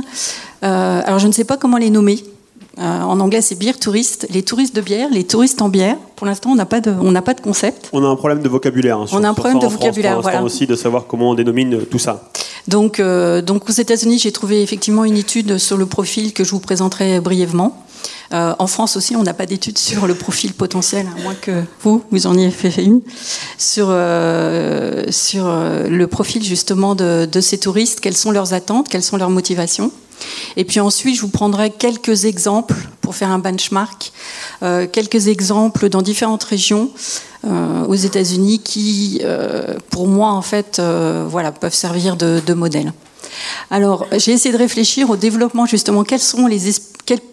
Euh, 0.63 1.03
alors, 1.05 1.19
je 1.19 1.27
ne 1.27 1.33
sais 1.33 1.43
pas 1.43 1.57
comment 1.57 1.79
les 1.79 1.91
nommer. 1.91 2.23
en 2.77 3.19
anglais, 3.19 3.41
c'est 3.41 3.57
beer 3.57 3.77
touriste. 3.81 4.29
Les 4.31 4.45
touristes 4.45 4.77
de 4.77 4.83
bière, 4.83 5.09
les 5.11 5.25
touristes 5.25 5.63
en 5.63 5.69
bière. 5.69 5.97
Pour 6.15 6.29
l'instant, 6.29 6.51
on 6.51 6.55
n'a 6.55 6.67
pas 6.67 6.81
de, 6.81 6.93
on 7.01 7.11
n'a 7.11 7.23
pas 7.23 7.35
de 7.35 7.41
concept. 7.41 7.91
On 7.93 8.05
a 8.05 8.07
un 8.07 8.15
problème 8.15 8.41
de 8.41 8.49
vocabulaire. 8.49 8.99
Hein, 8.99 9.07
on 9.11 9.25
a 9.25 9.29
un 9.29 9.35
problème 9.35 9.59
de 9.59 9.67
vocabulaire, 9.67 10.21
voilà. 10.21 10.45
aussi 10.45 10.69
de 10.69 10.77
savoir 10.77 11.09
comment 11.09 11.31
on 11.31 11.35
dénomine 11.35 11.87
tout 11.87 11.99
ça. 11.99 12.31
Donc, 12.69 13.03
donc 13.51 13.69
aux 13.69 13.73
États-Unis, 13.73 14.21
j'ai 14.21 14.31
trouvé 14.31 14.63
effectivement 14.63 15.05
une 15.05 15.17
étude 15.17 15.59
sur 15.59 15.77
le 15.77 15.87
profil 15.87 16.33
que 16.33 16.45
je 16.45 16.53
vous 16.53 16.61
présenterai 16.61 17.19
brièvement. 17.19 17.85
Euh, 18.33 18.55
en 18.59 18.67
France 18.67 18.97
aussi, 18.97 19.17
on 19.17 19.23
n'a 19.23 19.35
pas 19.35 19.47
d'études 19.47 19.79
sur 19.79 20.07
le 20.07 20.15
profil 20.15 20.53
potentiel, 20.53 21.07
à 21.17 21.23
moins 21.23 21.35
que 21.35 21.63
vous, 21.83 22.05
vous 22.11 22.27
en 22.27 22.37
ayez 22.37 22.51
fait 22.51 22.83
une, 22.83 23.01
sur, 23.57 23.89
euh, 23.91 25.05
euh, 25.35 25.89
le 25.89 26.07
profil 26.07 26.43
justement 26.43 26.95
de, 26.95 27.41
ces 27.41 27.59
touristes, 27.59 28.01
quelles 28.01 28.17
sont 28.17 28.31
leurs 28.31 28.53
attentes, 28.53 28.89
quelles 28.89 29.03
sont 29.03 29.17
leurs 29.17 29.31
motivations? 29.31 29.91
Et 30.57 30.65
puis 30.65 30.81
ensuite, 30.81 31.15
je 31.15 31.21
vous 31.21 31.29
prendrai 31.29 31.71
quelques 31.71 32.25
exemples 32.25 32.75
pour 33.01 33.15
faire 33.15 33.31
un 33.31 33.39
benchmark, 33.39 34.13
quelques 34.61 35.29
exemples 35.29 35.89
dans 35.89 36.03
différentes 36.03 36.43
régions 36.43 36.91
aux 37.45 37.95
États-Unis 37.95 38.59
qui, 38.59 39.23
pour 39.91 40.09
moi, 40.09 40.33
en 40.33 40.43
fait, 40.43 40.83
peuvent 41.61 41.75
servir 41.75 42.17
de 42.17 42.53
modèle. 42.53 42.93
Alors, 43.71 44.07
j'ai 44.13 44.33
essayé 44.33 44.53
de 44.53 44.59
réfléchir 44.59 45.11
au 45.11 45.17
développement, 45.17 45.67
justement, 45.67 46.05
quelles, 46.05 46.21
sont 46.21 46.47
les, 46.47 46.69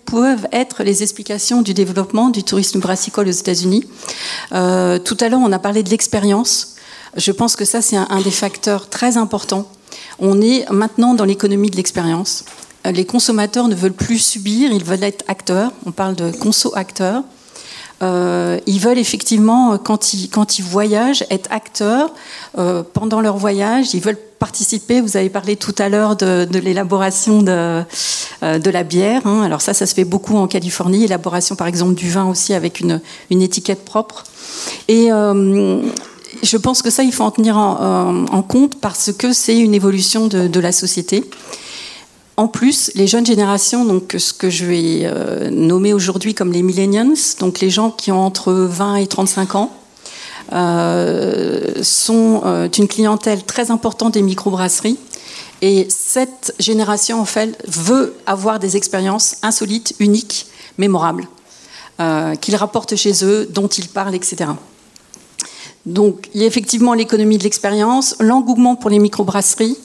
peuvent 0.06 0.48
être 0.52 0.84
les 0.84 1.04
explications 1.04 1.62
du 1.62 1.74
développement 1.74 2.30
du 2.30 2.44
tourisme 2.44 2.80
brassicole 2.80 3.28
aux 3.28 3.32
États-Unis. 3.32 3.84
Euh, 4.54 5.00
tout 5.00 5.18
à 5.20 5.30
l'heure, 5.30 5.42
on 5.44 5.52
a 5.52 5.60
parlé 5.60 5.84
de 5.84 5.90
l'expérience. 5.90 6.76
Je 7.18 7.32
pense 7.32 7.56
que 7.56 7.66
ça, 7.66 7.82
c'est 7.82 7.98
un, 7.98 8.22
des 8.22 8.32
facteurs 8.32 8.90
très 8.90 9.18
importants. 9.18 9.68
On 10.20 10.42
est 10.42 10.70
maintenant 10.72 11.14
dans 11.14 11.26
l'économie 11.26 11.70
de 11.70 11.76
l'expérience. 11.76 12.46
Les 12.86 13.06
consommateurs 13.06 13.68
ne 13.68 13.76
veulent 13.76 13.94
plus 13.94 14.20
subir, 14.20 14.72
ils 14.72 14.84
veulent 14.84 15.04
être 15.04 15.26
acteurs. 15.28 15.72
On 15.86 15.92
parle 15.92 16.16
de 16.16 16.32
conso-acteurs. 16.32 17.24
Euh, 18.04 18.60
ils 18.66 18.80
veulent 18.80 18.98
effectivement, 18.98 19.78
quand 19.78 20.14
ils, 20.14 20.30
quand 20.30 20.60
ils 20.60 20.64
voyagent, 20.64 21.24
être 21.30 21.52
acteurs 21.52 22.12
euh, 22.58 22.84
pendant 22.94 23.22
leur 23.22 23.38
voyage. 23.38 23.94
Ils 23.94 24.02
veulent 24.02 24.20
participer. 24.40 25.02
Vous 25.02 25.18
avez 25.18 25.30
parlé 25.30 25.56
tout 25.56 25.76
à 25.78 25.90
l'heure 25.90 26.16
de, 26.16 26.48
l'élaboration 26.60 27.42
de, 27.42 27.84
euh, 28.44 28.60
de, 28.60 28.70
la 28.70 28.84
bière. 28.84 29.22
Hein. 29.26 29.44
Alors 29.44 29.62
ça, 29.62 29.74
ça 29.74 29.86
se 29.86 29.94
fait 29.94 30.04
beaucoup 30.04 30.36
en 30.36 30.48
Californie. 30.48 31.06
Élaboration, 31.06 31.56
par 31.56 31.68
exemple, 31.68 31.96
du 31.96 32.10
vin 32.10 32.26
aussi 32.30 32.54
avec 32.54 32.80
une, 32.80 33.02
une 33.30 33.42
étiquette 33.42 33.86
propre. 33.86 34.24
Et 34.88 35.10
je 36.44 36.58
pense 36.58 36.82
que 36.82 36.90
ça, 36.90 37.04
il 37.04 37.14
faut 37.14 37.24
en 37.24 37.32
tenir 37.32 37.58
en, 37.58 38.44
compte 38.48 38.80
parce 38.80 39.12
que 39.14 39.32
c'est 39.32 39.58
une 39.58 39.74
évolution 39.74 40.28
de 40.28 40.60
la 40.60 40.72
société. 40.72 41.24
En 42.38 42.50
plus, 42.50 42.92
les 42.96 43.08
jeunes 43.08 43.26
générations, 43.26 43.86
donc 43.86 44.16
ce 44.18 44.34
que 44.34 44.50
je 44.50 44.66
vais 44.66 45.02
euh, 45.04 45.50
nommer 45.50 45.94
aujourd'hui 45.94 46.34
comme 46.34 46.52
les 46.52 46.64
millennials, 46.64 47.16
donc 47.40 47.60
les 47.62 47.70
gens 47.70 47.92
qui 47.92 48.12
ont 48.12 48.20
entre 48.20 48.52
20 48.52 48.98
et 48.98 49.08
35 49.08 49.56
ans, 49.56 49.72
euh, 50.52 51.82
sont 51.82 52.42
euh, 52.46 52.68
une 52.78 52.90
clientèle 52.90 53.44
très 53.44 53.72
importante 53.72 54.16
des 54.16 54.22
microbrasseries. 54.22 55.00
Et 55.62 55.88
cette 55.90 56.54
génération, 56.60 57.22
en 57.22 57.26
fait, 57.26 57.58
veut 57.68 58.16
avoir 58.26 58.60
des 58.60 58.76
expériences 58.76 59.38
insolites, 59.42 59.96
uniques, 60.00 60.48
mémorables, 60.78 61.28
qu'ils 62.42 62.58
rapportent 62.58 62.98
chez 62.98 63.24
eux, 63.24 63.48
dont 63.50 63.68
ils 63.68 63.88
parlent, 63.88 64.14
etc. 64.14 64.50
Donc, 65.86 66.30
il 66.34 66.42
y 66.42 66.44
a 66.44 66.48
effectivement 66.48 66.94
l'économie 66.94 67.38
de 67.38 67.44
l'expérience, 67.44 68.16
l'engouement 68.20 68.76
pour 68.76 68.90
les 68.90 68.98
microbrasseries. 68.98 69.78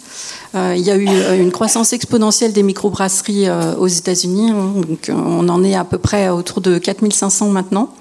Euh, 0.54 0.74
il 0.76 0.82
y 0.82 0.90
a 0.90 0.96
eu 0.96 1.06
euh, 1.08 1.38
une 1.38 1.52
croissance 1.52 1.92
exponentielle 1.92 2.52
des 2.52 2.62
microbrasseries 2.62 3.48
euh, 3.48 3.74
aux 3.76 3.86
États-Unis. 3.86 4.50
Hein. 4.50 4.72
donc, 4.88 5.10
on 5.10 5.48
en 5.48 5.62
est 5.62 5.74
à 5.74 5.84
peu 5.84 5.98
près 5.98 6.30
autour 6.30 6.60
de 6.62 6.78
4500 6.78 7.50
maintenant. 7.50 7.92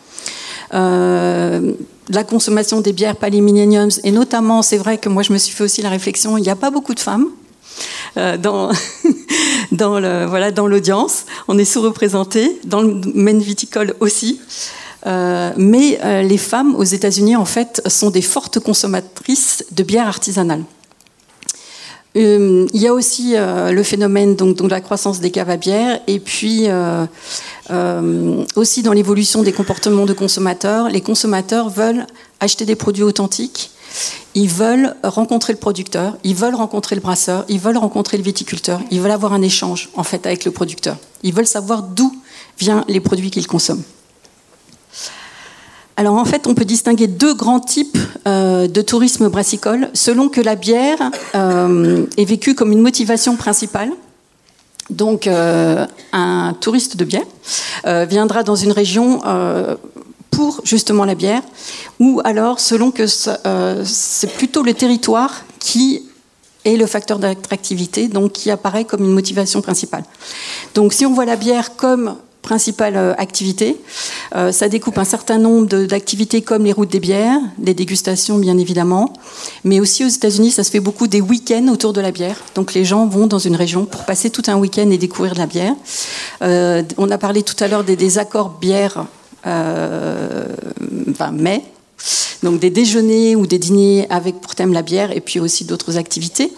la 0.71 2.23
consommation 2.23 2.81
des 2.81 2.93
bières 2.93 3.15
millenniums 3.21 3.91
et 4.03 4.11
notamment, 4.11 4.61
c'est 4.61 4.77
vrai 4.77 4.97
que 4.97 5.09
moi 5.09 5.21
je 5.21 5.33
me 5.33 5.37
suis 5.37 5.53
fait 5.53 5.63
aussi 5.63 5.81
la 5.81 5.89
réflexion, 5.89 6.37
il 6.37 6.41
n'y 6.41 6.49
a 6.49 6.55
pas 6.55 6.71
beaucoup 6.71 6.95
de 6.95 6.99
femmes 6.99 7.27
dans, 8.15 8.71
l'audience. 10.67 11.25
On 11.47 11.57
est 11.57 11.65
sous-représenté, 11.65 12.59
dans 12.65 12.81
le 12.81 12.93
domaine 12.93 13.39
viticole 13.39 13.93
aussi. 13.99 14.41
Mais 15.05 15.99
les 16.23 16.37
femmes 16.37 16.75
aux 16.75 16.83
États-Unis, 16.83 17.35
en 17.35 17.45
fait, 17.45 17.81
sont 17.87 18.09
des 18.09 18.21
fortes 18.21 18.59
consommatrices 18.59 19.65
de 19.71 19.83
bières 19.83 20.07
artisanales. 20.07 20.63
Euh, 22.17 22.65
il 22.73 22.81
y 22.81 22.87
a 22.87 22.93
aussi 22.93 23.33
euh, 23.35 23.71
le 23.71 23.83
phénomène 23.83 24.35
de 24.35 24.67
la 24.67 24.81
croissance 24.81 25.19
des 25.19 25.29
caves 25.29 25.49
à 25.49 25.57
bière 25.57 26.01
et 26.07 26.19
puis 26.19 26.63
euh, 26.67 27.05
aussi 28.55 28.81
dans 28.81 28.93
l'évolution 28.93 29.43
des 29.43 29.53
comportements 29.53 30.05
de 30.05 30.13
consommateurs. 30.13 30.89
Les 30.89 31.01
consommateurs 31.01 31.69
veulent 31.69 32.07
acheter 32.39 32.65
des 32.65 32.75
produits 32.75 33.03
authentiques, 33.03 33.71
ils 34.33 34.49
veulent 34.49 34.95
rencontrer 35.03 35.53
le 35.53 35.59
producteur, 35.59 36.17
ils 36.23 36.35
veulent 36.35 36.55
rencontrer 36.55 36.95
le 36.95 37.01
brasseur, 37.01 37.45
ils 37.47 37.59
veulent 37.59 37.77
rencontrer 37.77 38.17
le 38.17 38.23
viticulteur, 38.23 38.81
ils 38.89 39.01
veulent 39.01 39.11
avoir 39.11 39.33
un 39.33 39.43
échange 39.43 39.89
en 39.95 40.03
fait 40.03 40.25
avec 40.25 40.45
le 40.45 40.51
producteur. 40.51 40.97
Ils 41.21 41.33
veulent 41.33 41.47
savoir 41.47 41.83
d'où 41.83 42.11
viennent 42.57 42.83
les 42.87 43.01
produits 43.01 43.29
qu'ils 43.29 43.47
consomment. 43.47 43.83
Alors 45.99 46.15
en 46.15 46.23
fait, 46.23 46.47
on 46.47 46.53
peut 46.53 46.63
distinguer 46.63 47.07
deux 47.07 47.33
grands 47.33 47.59
types 47.59 47.97
euh, 48.25 48.69
de 48.69 48.81
tourisme 48.81 49.27
brassicole, 49.27 49.89
selon 49.93 50.29
que 50.29 50.39
la 50.39 50.55
bière 50.55 50.97
euh, 51.35 52.05
est 52.15 52.23
vécue 52.23 52.55
comme 52.55 52.71
une 52.71 52.79
motivation 52.79 53.35
principale. 53.35 53.91
Donc 54.89 55.27
euh, 55.27 55.85
un 56.13 56.55
touriste 56.61 56.95
de 56.95 57.03
bière 57.03 57.25
viendra 58.07 58.43
dans 58.43 58.55
une 58.55 58.71
région 58.71 59.19
pour 60.31 60.61
justement 60.63 61.03
la 61.03 61.15
bière, 61.15 61.41
ou 61.99 62.21
alors 62.23 62.61
selon 62.61 62.91
que 62.91 63.05
c'est 63.05 64.33
plutôt 64.37 64.63
le 64.63 64.73
territoire 64.73 65.43
qui 65.59 66.03
est 66.63 66.77
le 66.77 66.85
facteur 66.85 67.19
d'attractivité, 67.19 68.07
donc 68.07 68.31
qui 68.31 68.51
apparaît 68.51 68.85
comme 68.85 69.03
une 69.03 69.13
motivation 69.13 69.61
principale. 69.61 70.03
Donc 70.75 70.93
si 70.93 71.05
on 71.05 71.13
voit 71.13 71.25
la 71.25 71.35
bière 71.35 71.75
comme 71.75 72.15
principale 72.49 72.97
euh, 72.97 73.13
activité. 73.19 73.77
Euh, 74.35 74.51
ça 74.51 74.69
découpe 74.69 74.97
un 74.97 75.05
certain 75.05 75.37
nombre 75.37 75.67
d'activités 75.85 76.41
comme 76.41 76.63
les 76.65 76.71
routes 76.71 76.89
des 76.89 76.99
bières, 76.99 77.39
les 77.63 77.75
dégustations 77.75 78.39
bien 78.39 78.57
évidemment, 78.57 79.13
mais 79.63 79.79
aussi 79.79 80.03
aux 80.03 80.07
États-Unis, 80.07 80.49
ça 80.49 80.63
se 80.63 80.71
fait 80.71 80.79
beaucoup 80.79 81.07
des 81.07 81.21
week-ends 81.21 81.67
autour 81.71 81.93
de 81.93 82.01
la 82.01 82.09
bière. 82.09 82.37
Donc 82.55 82.73
les 82.73 82.85
gens 82.85 83.05
vont 83.05 83.27
dans 83.27 83.37
une 83.37 83.55
région 83.55 83.85
pour 83.85 84.03
passer 84.03 84.31
tout 84.31 84.41
un 84.47 84.55
week-end 84.55 84.89
et 84.89 84.97
découvrir 84.97 85.35
de 85.35 85.39
la 85.39 85.45
bière. 85.45 85.75
Euh, 86.41 86.81
on 86.97 87.11
a 87.11 87.19
parlé 87.19 87.43
tout 87.43 87.63
à 87.63 87.67
l'heure 87.67 87.83
des, 87.83 88.17
accords 88.17 88.49
bière, 88.59 89.05
enfin 89.45 91.31
mai, 91.31 91.63
donc 92.41 92.59
des 92.59 92.71
déjeuners 92.71 93.35
ou 93.35 93.45
des 93.45 93.59
dîners 93.59 94.07
avec 94.09 94.41
pour 94.41 94.55
thème 94.55 94.73
la 94.73 94.81
bière 94.81 95.11
et 95.15 95.21
puis 95.21 95.39
aussi 95.39 95.65
d'autres 95.65 95.97
activités. 95.97 96.51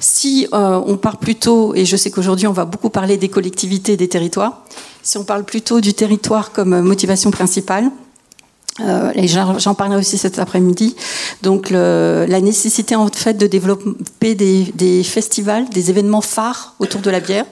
Si 0.00 0.46
euh, 0.52 0.80
on 0.86 0.96
parle 0.96 1.18
plutôt, 1.18 1.74
et 1.74 1.84
je 1.84 1.96
sais 1.96 2.10
qu'aujourd'hui 2.10 2.46
on 2.46 2.52
va 2.52 2.64
beaucoup 2.64 2.90
parler 2.90 3.16
des 3.16 3.28
collectivités 3.28 3.92
et 3.92 3.96
des 3.96 4.08
territoires, 4.08 4.62
si 5.02 5.18
on 5.18 5.24
parle 5.24 5.44
plutôt 5.44 5.80
du 5.80 5.94
territoire 5.94 6.52
comme 6.52 6.80
motivation 6.80 7.30
principale, 7.30 7.90
euh, 8.80 9.10
et 9.14 9.26
j'en 9.26 9.74
parlerai 9.74 9.98
aussi 9.98 10.18
cet 10.18 10.38
après-midi. 10.38 10.94
Donc 11.42 11.70
la 11.70 12.40
nécessité 12.40 12.94
en 12.94 13.08
fait 13.08 13.34
de 13.34 13.46
développer 13.46 14.34
des, 14.34 15.02
festivals, 15.02 15.68
des 15.70 15.90
événements 15.90 16.20
phares 16.20 16.74
autour 16.78 17.00
de 17.00 17.10
la 17.10 17.20
bière, 17.20 17.44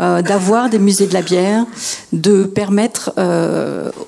euh, 0.00 0.22
d'avoir 0.22 0.70
des 0.70 0.78
musées 0.78 1.06
de 1.06 1.14
la 1.14 1.22
bière, 1.22 1.66
de 2.12 2.44
permettre 2.44 3.12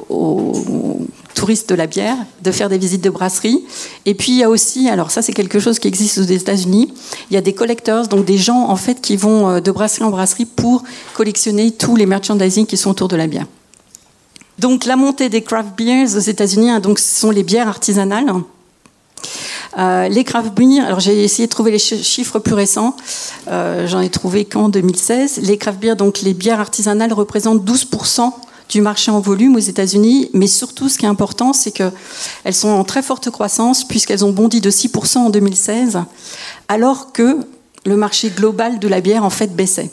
aux 0.09 1.01
touristes 1.41 1.71
de 1.71 1.75
la 1.75 1.87
bière, 1.87 2.17
de 2.43 2.51
faire 2.53 2.69
des 2.69 2.77
visites 2.77 3.01
de 3.01 3.09
brasserie. 3.09 3.65
Et 4.05 4.15
puis 4.15 4.33
il 4.33 4.39
y 4.39 4.43
a 4.43 4.51
aussi, 4.51 4.91
alors 4.91 5.11
ça 5.11 5.23
c'est 5.23 5.33
quelque 5.33 5.59
chose 5.59 5.79
qui 5.79 5.89
existe 5.89 6.19
aux 6.19 6.23
États-Unis, 6.23 6.93
il 7.31 7.35
y 7.35 7.39
a 7.39 7.41
des 7.41 7.55
collectors, 7.55 8.09
donc 8.09 8.27
des 8.27 8.37
gens 8.37 8.69
en 8.69 8.77
fait 8.77 9.01
qui 9.01 9.17
vont 9.17 9.49
euh, 9.49 9.61
de 9.61 9.71
brasserie 9.71 10.05
en 10.05 10.11
brasserie 10.11 10.45
pour 10.45 10.85
collectionner 11.15 11.71
tous 11.71 11.97
les 11.97 12.05
merchandising 12.05 12.67
qui 12.67 12.77
sont 12.77 12.91
autour 12.91 13.09
de 13.09 13.17
la 13.17 13.27
bière. 13.27 13.47
Donc 14.59 14.85
la 14.85 14.97
montée 14.97 15.31
des 15.31 15.41
craft 15.41 15.71
beers 15.79 16.15
aux 16.15 16.27
États-Unis, 16.35 16.69
hein, 16.69 16.81
donc 16.81 16.99
ce 16.99 17.21
sont 17.21 17.31
les 17.31 17.43
bières 17.43 17.69
artisanales. 17.69 18.31
Euh, 19.79 20.09
les 20.09 20.25
craft 20.25 20.53
beers, 20.53 20.85
alors 20.85 21.01
j'ai 21.01 21.25
essayé 21.25 21.47
de 21.47 21.51
trouver 21.51 21.71
les 21.71 21.79
chiffres 21.79 22.39
plus 22.39 22.55
récents. 22.55 22.95
Euh, 23.49 23.87
j'en 23.87 24.01
ai 24.01 24.11
trouvé 24.11 24.45
qu'en 24.45 24.69
2016. 24.69 25.41
Les 25.43 25.57
craft 25.57 25.81
beers, 25.81 25.97
donc 25.97 26.21
les 26.21 26.35
bières 26.35 26.61
artisanales, 26.61 27.15
représentent 27.15 27.65
12% 27.65 28.31
du 28.71 28.81
marché 28.81 29.11
en 29.11 29.21
volume 29.21 29.57
aux 29.57 29.61
États-Unis, 29.61 30.31
mais 30.33 30.47
surtout 30.47 30.89
ce 30.89 30.97
qui 30.97 31.05
est 31.05 31.09
important, 31.09 31.53
c'est 31.53 31.73
qu'elles 31.73 32.55
sont 32.55 32.69
en 32.69 32.85
très 32.85 33.03
forte 33.03 33.29
croissance 33.31 33.85
puisqu'elles 33.85 34.25
ont 34.25 34.31
bondi 34.31 34.61
de 34.61 34.71
6% 34.71 35.19
en 35.19 35.31
2016, 35.31 35.99
alors 36.69 37.13
que 37.13 37.39
le 37.85 37.97
marché 37.97 38.31
global 38.31 38.79
de 38.79 38.89
la 38.89 39.01
bière 39.01 39.25
en 39.25 39.31
fait 39.31 39.55
baissait. 39.55 39.91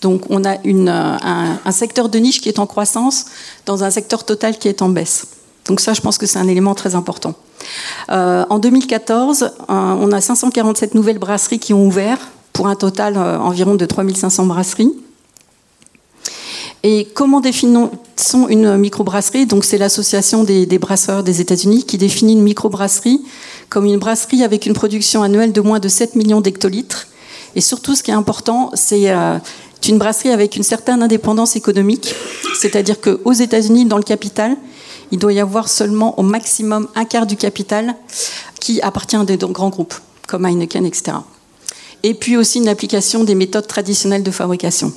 Donc 0.00 0.22
on 0.30 0.44
a 0.44 0.56
un, 0.64 1.72
secteur 1.72 2.08
de 2.08 2.18
niche 2.18 2.40
qui 2.40 2.48
est 2.48 2.58
en 2.58 2.66
croissance 2.66 3.26
dans 3.66 3.84
un 3.84 3.90
secteur 3.90 4.24
total 4.24 4.58
qui 4.58 4.68
est 4.68 4.82
en 4.82 4.88
baisse. 4.88 5.26
Donc 5.66 5.80
ça, 5.80 5.94
je 5.94 6.00
pense 6.00 6.16
que 6.16 6.26
c'est 6.26 6.38
un 6.38 6.48
élément 6.48 6.74
très 6.74 6.94
important. 6.94 7.34
Euh, 8.10 8.44
en 8.48 8.58
2014, 8.58 9.42
euh, 9.42 9.48
on 9.68 10.12
a 10.12 10.20
547 10.20 10.94
nouvelles 10.94 11.18
brasseries 11.18 11.58
qui 11.58 11.74
ont 11.74 11.84
ouvert 11.84 12.18
pour 12.52 12.68
un 12.68 12.76
total 12.76 13.16
euh, 13.16 13.38
environ 13.38 13.74
de 13.74 13.84
3500 13.84 14.46
brasseries. 14.46 14.92
Et 16.88 17.04
comment 17.14 17.40
définissons 17.40 18.46
une 18.48 18.76
microbrasserie? 18.76 19.46
Donc 19.46 19.64
c'est 19.64 19.76
l'association 19.76 20.44
des, 20.44 20.78
brasseurs 20.78 21.24
des 21.24 21.40
États-Unis 21.40 21.82
qui 21.82 21.98
définit 21.98 22.34
une 22.34 22.42
microbrasserie 22.42 23.24
comme 23.68 23.86
une 23.86 23.98
brasserie 23.98 24.44
avec 24.44 24.66
une 24.66 24.72
production 24.72 25.24
annuelle 25.24 25.50
de 25.50 25.60
moins 25.60 25.80
de 25.80 25.88
7 25.88 26.14
millions 26.14 26.40
d'hectolitres. 26.40 27.08
Et 27.56 27.60
surtout, 27.60 27.96
ce 27.96 28.04
qui 28.04 28.12
est 28.12 28.14
important, 28.14 28.70
c'est 28.74 29.10
euh, 29.10 29.36
une 29.88 29.98
brasserie 29.98 30.30
avec 30.30 30.54
une 30.54 30.62
certaine 30.62 31.02
indépendance 31.02 31.56
économique, 31.56 32.14
c'est-à-dire 32.56 33.00
qu'aux 33.00 33.32
États-Unis, 33.32 33.86
dans 33.86 33.98
le 33.98 34.04
capital, 34.04 34.56
il 35.10 35.18
doit 35.18 35.32
y 35.32 35.40
avoir 35.40 35.68
seulement 35.68 36.16
au 36.20 36.22
maximum 36.22 36.86
un 36.94 37.04
quart 37.04 37.26
du 37.26 37.34
capital 37.34 37.96
qui 38.60 38.80
appartient 38.80 39.16
à 39.16 39.24
des 39.24 39.36
grands 39.38 39.70
groupes, 39.70 39.94
comme 40.28 40.46
Heineken, 40.46 40.86
etc. 40.86 41.16
Et 42.04 42.14
puis 42.14 42.36
aussi 42.36 42.58
une 42.58 42.68
application 42.68 43.24
des 43.24 43.34
méthodes 43.34 43.66
traditionnelles 43.66 44.22
de 44.22 44.30
fabrication. 44.30 44.92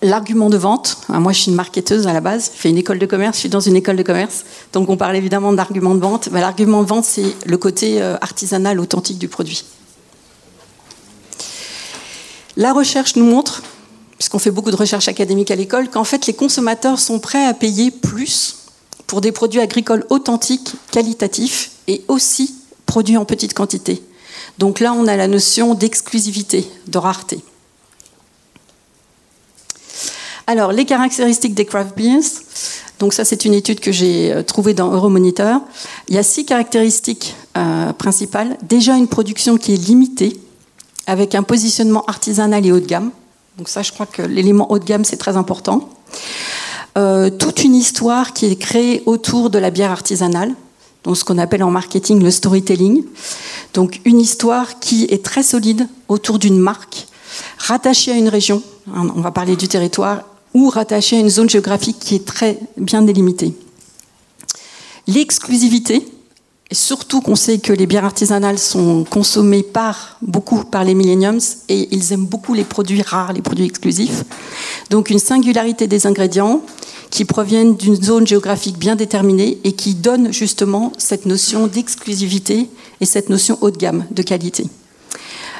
L'argument 0.00 0.48
de 0.48 0.56
vente, 0.56 0.98
moi 1.08 1.32
je 1.32 1.40
suis 1.40 1.50
une 1.50 1.56
marketeuse 1.56 2.06
à 2.06 2.12
la 2.12 2.20
base, 2.20 2.52
je 2.54 2.60
fais 2.60 2.70
une 2.70 2.78
école 2.78 3.00
de 3.00 3.06
commerce, 3.06 3.36
je 3.36 3.40
suis 3.40 3.48
dans 3.48 3.58
une 3.58 3.74
école 3.74 3.96
de 3.96 4.04
commerce, 4.04 4.44
donc 4.72 4.88
on 4.88 4.96
parle 4.96 5.16
évidemment 5.16 5.52
d'argument 5.52 5.94
de 5.94 6.00
vente. 6.00 6.28
Bah, 6.30 6.40
l'argument 6.40 6.82
de 6.82 6.88
vente, 6.88 7.04
c'est 7.04 7.34
le 7.44 7.58
côté 7.58 8.00
euh, 8.00 8.16
artisanal, 8.20 8.78
authentique 8.78 9.18
du 9.18 9.26
produit. 9.26 9.64
La 12.56 12.72
recherche 12.72 13.16
nous 13.16 13.24
montre 13.24 13.62
puisqu'on 14.18 14.40
fait 14.40 14.50
beaucoup 14.50 14.72
de 14.72 14.76
recherche 14.76 15.08
académique 15.08 15.50
à 15.50 15.56
l'école, 15.56 15.88
qu'en 15.88 16.04
fait 16.04 16.26
les 16.26 16.34
consommateurs 16.34 16.98
sont 16.98 17.20
prêts 17.20 17.46
à 17.46 17.54
payer 17.54 17.90
plus 17.90 18.56
pour 19.06 19.20
des 19.20 19.32
produits 19.32 19.60
agricoles 19.60 20.04
authentiques, 20.10 20.72
qualitatifs 20.90 21.70
et 21.86 22.02
aussi 22.08 22.54
produits 22.84 23.16
en 23.16 23.24
petite 23.24 23.54
quantité. 23.54 24.02
Donc 24.58 24.80
là, 24.80 24.92
on 24.92 25.06
a 25.06 25.16
la 25.16 25.28
notion 25.28 25.74
d'exclusivité, 25.74 26.68
de 26.88 26.98
rareté. 26.98 27.40
Alors, 30.50 30.72
les 30.72 30.86
caractéristiques 30.86 31.52
des 31.52 31.66
craft 31.66 31.94
beers. 31.94 32.22
Donc 33.00 33.12
ça, 33.12 33.26
c'est 33.26 33.44
une 33.44 33.52
étude 33.52 33.80
que 33.80 33.92
j'ai 33.92 34.32
euh, 34.32 34.42
trouvée 34.42 34.72
dans 34.72 34.90
Euromonitor. 34.90 35.60
Il 36.08 36.14
y 36.14 36.18
a 36.18 36.22
six 36.22 36.46
caractéristiques 36.46 37.36
euh, 37.58 37.92
principales. 37.92 38.56
Déjà, 38.62 38.96
une 38.96 39.08
production 39.08 39.58
qui 39.58 39.74
est 39.74 39.76
limitée, 39.76 40.40
avec 41.06 41.34
un 41.34 41.42
positionnement 41.42 42.02
artisanal 42.06 42.64
et 42.64 42.72
haut 42.72 42.80
de 42.80 42.86
gamme. 42.86 43.10
Donc 43.58 43.68
ça, 43.68 43.82
je 43.82 43.92
crois 43.92 44.06
que 44.06 44.22
l'élément 44.22 44.72
haut 44.72 44.78
de 44.78 44.86
gamme, 44.86 45.04
c'est 45.04 45.18
très 45.18 45.36
important. 45.36 45.90
Euh, 46.96 47.28
toute 47.28 47.62
une 47.62 47.74
histoire 47.74 48.32
qui 48.32 48.46
est 48.46 48.56
créée 48.56 49.02
autour 49.04 49.50
de 49.50 49.58
la 49.58 49.68
bière 49.68 49.90
artisanale, 49.90 50.54
donc 51.04 51.18
ce 51.18 51.24
qu'on 51.24 51.36
appelle 51.36 51.62
en 51.62 51.70
marketing 51.70 52.22
le 52.22 52.30
storytelling. 52.30 53.04
Donc 53.74 54.00
une 54.06 54.18
histoire 54.18 54.78
qui 54.78 55.04
est 55.10 55.22
très 55.22 55.42
solide 55.42 55.86
autour 56.08 56.38
d'une 56.38 56.58
marque, 56.58 57.06
rattachée 57.58 58.12
à 58.12 58.16
une 58.16 58.30
région, 58.30 58.62
hein, 58.94 59.08
on 59.14 59.20
va 59.20 59.30
parler 59.30 59.54
du 59.54 59.68
territoire, 59.68 60.22
ou 60.54 60.68
rattachée 60.68 61.16
à 61.16 61.20
une 61.20 61.28
zone 61.28 61.48
géographique 61.48 61.98
qui 61.98 62.14
est 62.14 62.24
très 62.24 62.58
bien 62.76 63.02
délimitée. 63.02 63.54
L'exclusivité, 65.06 66.06
surtout 66.70 67.20
qu'on 67.20 67.36
sait 67.36 67.58
que 67.58 67.72
les 67.72 67.86
bières 67.86 68.04
artisanales 68.04 68.58
sont 68.58 69.04
consommées 69.04 69.62
par, 69.62 70.18
beaucoup 70.20 70.64
par 70.64 70.84
les 70.84 70.94
millenniums 70.94 71.40
et 71.68 71.88
ils 71.94 72.12
aiment 72.12 72.26
beaucoup 72.26 72.54
les 72.54 72.64
produits 72.64 73.02
rares, 73.02 73.32
les 73.32 73.42
produits 73.42 73.64
exclusifs. 73.64 74.24
Donc 74.90 75.10
une 75.10 75.18
singularité 75.18 75.86
des 75.86 76.06
ingrédients 76.06 76.60
qui 77.10 77.24
proviennent 77.24 77.74
d'une 77.74 77.96
zone 77.96 78.26
géographique 78.26 78.78
bien 78.78 78.96
déterminée 78.96 79.58
et 79.64 79.72
qui 79.72 79.94
donne 79.94 80.32
justement 80.32 80.92
cette 80.98 81.24
notion 81.24 81.66
d'exclusivité 81.66 82.68
et 83.00 83.06
cette 83.06 83.30
notion 83.30 83.56
haut 83.62 83.70
de 83.70 83.78
gamme, 83.78 84.04
de 84.10 84.22
qualité. 84.22 84.66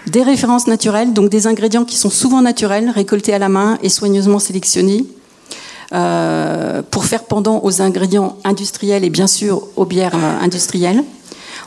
Des 0.08 0.22
références 0.22 0.66
naturelles, 0.66 1.12
donc 1.12 1.28
des 1.28 1.46
ingrédients 1.46 1.84
qui 1.84 1.96
sont 1.96 2.08
souvent 2.08 2.40
naturels, 2.40 2.88
récoltés 2.88 3.34
à 3.34 3.38
la 3.38 3.50
main 3.50 3.78
et 3.82 3.90
soigneusement 3.90 4.38
sélectionnés, 4.38 5.04
euh, 5.92 6.80
pour 6.90 7.04
faire 7.04 7.24
pendant 7.24 7.60
aux 7.62 7.82
ingrédients 7.82 8.38
industriels 8.44 9.04
et 9.04 9.10
bien 9.10 9.26
sûr 9.26 9.68
aux 9.76 9.84
bières 9.84 10.14
euh, 10.14 10.40
industrielles. 10.40 11.04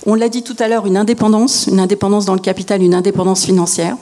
On 0.08 0.16
l'a 0.16 0.28
dit 0.28 0.42
tout 0.42 0.56
à 0.58 0.68
l'heure, 0.68 0.88
une 0.88 0.98
indépendance, 0.98 1.68
une 1.68 1.80
indépendance 1.80 2.26
dans 2.26 2.34
le 2.34 2.40
capital, 2.40 2.82
une 2.82 2.96
indépendance 2.96 3.46
financière. 3.46 3.96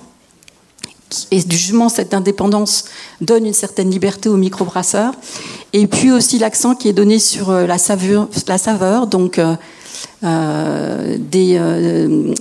Et 1.32 1.41
justement, 1.41 1.89
cette 1.89 2.13
indépendance 2.13 2.86
donne 3.19 3.45
une 3.45 3.54
certaine 3.54 3.89
liberté 3.89 4.30
aux 4.30 4.38
microbrasseurs. 4.38 5.13
Et 5.73 5.86
puis 5.86 6.12
aussi 6.12 6.39
l'accent 6.39 6.75
qui 6.75 6.88
est 6.88 6.93
donné 6.93 7.19
sur 7.19 7.49
euh, 7.49 7.67
la 7.67 7.78
saveur, 7.78 8.30
la 8.47 8.58
saveur 8.58 9.08
donc 9.08 9.38
des, 10.21 11.60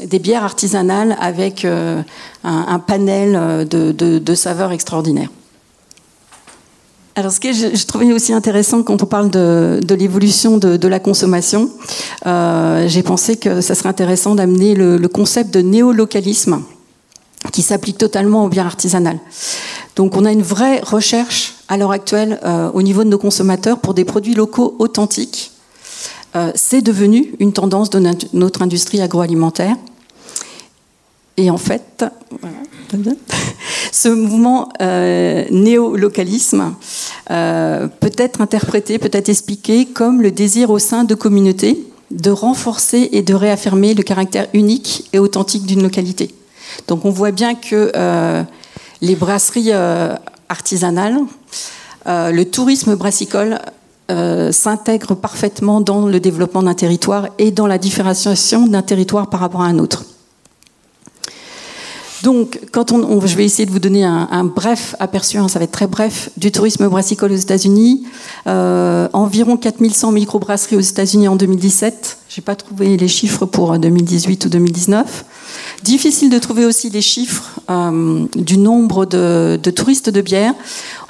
des, 0.06 0.18
bières 0.18 0.44
artisanales 0.44 1.16
avec 1.20 1.64
un, 1.64 2.78
panel 2.80 3.66
de, 3.68 4.34
saveurs 4.34 4.72
extraordinaires. 4.72 5.30
Alors, 7.18 7.32
ce 7.32 7.40
que 7.40 7.52
je, 7.52 7.84
trouvais 7.84 8.12
aussi 8.12 8.32
intéressant 8.32 8.84
quand 8.84 9.02
on 9.02 9.06
parle 9.06 9.28
de, 9.28 9.94
l'évolution 9.98 10.56
de, 10.56 10.86
la 10.86 11.00
consommation, 11.00 11.68
euh, 12.26 12.86
j'ai 12.86 13.02
pensé 13.02 13.36
que 13.36 13.60
ça 13.60 13.74
serait 13.74 13.88
intéressant 13.88 14.36
d'amener 14.36 14.76
le, 14.76 15.08
concept 15.08 15.52
de 15.52 15.60
néolocalisme 15.60 16.62
qui 17.50 17.62
s'applique 17.62 17.98
totalement 17.98 18.44
aux 18.44 18.48
bières 18.48 18.66
artisanales. 18.66 19.18
Donc, 19.96 20.16
on 20.16 20.24
a 20.24 20.30
une 20.30 20.42
vraie 20.42 20.78
recherche 20.78 21.56
à 21.66 21.76
l'heure 21.76 21.90
actuelle 21.90 22.38
euh, 22.44 22.70
au 22.72 22.82
niveau 22.82 23.02
de 23.02 23.08
nos 23.08 23.18
consommateurs 23.18 23.80
pour 23.80 23.94
des 23.94 24.04
produits 24.04 24.34
locaux 24.34 24.76
authentiques. 24.78 25.50
Euh, 26.36 26.52
c'est 26.54 26.82
devenu 26.82 27.34
une 27.38 27.52
tendance 27.52 27.90
de 27.90 28.02
notre 28.32 28.62
industrie 28.62 29.00
agroalimentaire. 29.00 29.76
Et 31.36 31.50
en 31.50 31.56
fait, 31.56 32.04
ce 33.92 34.08
mouvement 34.08 34.68
euh, 34.82 35.44
néolocalisme 35.50 36.74
euh, 37.30 37.86
peut 37.86 38.12
être 38.16 38.40
interprété, 38.40 38.98
peut 38.98 39.10
être 39.12 39.28
expliqué 39.28 39.86
comme 39.86 40.20
le 40.20 40.30
désir 40.30 40.70
au 40.70 40.78
sein 40.78 41.04
de 41.04 41.14
communautés 41.14 41.84
de 42.10 42.30
renforcer 42.30 43.10
et 43.12 43.20
de 43.20 43.34
réaffirmer 43.34 43.92
le 43.92 44.02
caractère 44.02 44.46
unique 44.54 45.08
et 45.12 45.18
authentique 45.18 45.66
d'une 45.66 45.82
localité. 45.82 46.34
Donc 46.86 47.04
on 47.04 47.10
voit 47.10 47.32
bien 47.32 47.54
que 47.54 47.92
euh, 47.94 48.42
les 49.02 49.14
brasseries 49.14 49.72
artisanales, 50.48 51.18
le 52.06 52.42
tourisme 52.44 52.96
brassicole 52.96 53.58
s'intègre 54.08 55.14
parfaitement 55.14 55.80
dans 55.80 56.06
le 56.06 56.18
développement 56.18 56.62
d'un 56.62 56.74
territoire 56.74 57.28
et 57.38 57.50
dans 57.50 57.66
la 57.66 57.78
différenciation 57.78 58.66
d'un 58.66 58.82
territoire 58.82 59.28
par 59.28 59.40
rapport 59.40 59.60
à 59.60 59.66
un 59.66 59.78
autre. 59.78 60.04
Donc, 62.22 62.60
quand 62.72 62.90
on, 62.92 63.24
je 63.24 63.36
vais 63.36 63.44
essayer 63.44 63.66
de 63.66 63.70
vous 63.70 63.78
donner 63.78 64.04
un, 64.04 64.44
bref 64.44 64.96
aperçu, 64.98 65.38
hein, 65.38 65.48
ça 65.48 65.58
va 65.58 65.64
être 65.64 65.72
très 65.72 65.86
bref, 65.86 66.30
du 66.36 66.50
tourisme 66.50 66.88
brassicole 66.88 67.32
aux 67.32 67.36
États-Unis. 67.36 68.06
Euh, 68.46 69.08
environ 69.12 69.56
4100 69.56 70.12
microbrasseries 70.12 70.76
aux 70.76 70.80
États-Unis 70.80 71.28
en 71.28 71.36
2017. 71.36 72.18
J'ai 72.28 72.42
pas 72.42 72.56
trouvé 72.56 72.96
les 72.96 73.08
chiffres 73.08 73.46
pour 73.46 73.78
2018 73.78 74.46
ou 74.46 74.48
2019. 74.48 75.24
Difficile 75.84 76.30
de 76.30 76.38
trouver 76.38 76.64
aussi 76.64 76.90
les 76.90 77.02
chiffres 77.02 77.60
euh, 77.70 78.26
du 78.34 78.58
nombre 78.58 79.06
de, 79.06 79.58
touristes 79.70 80.10
de 80.10 80.20
bière. 80.20 80.54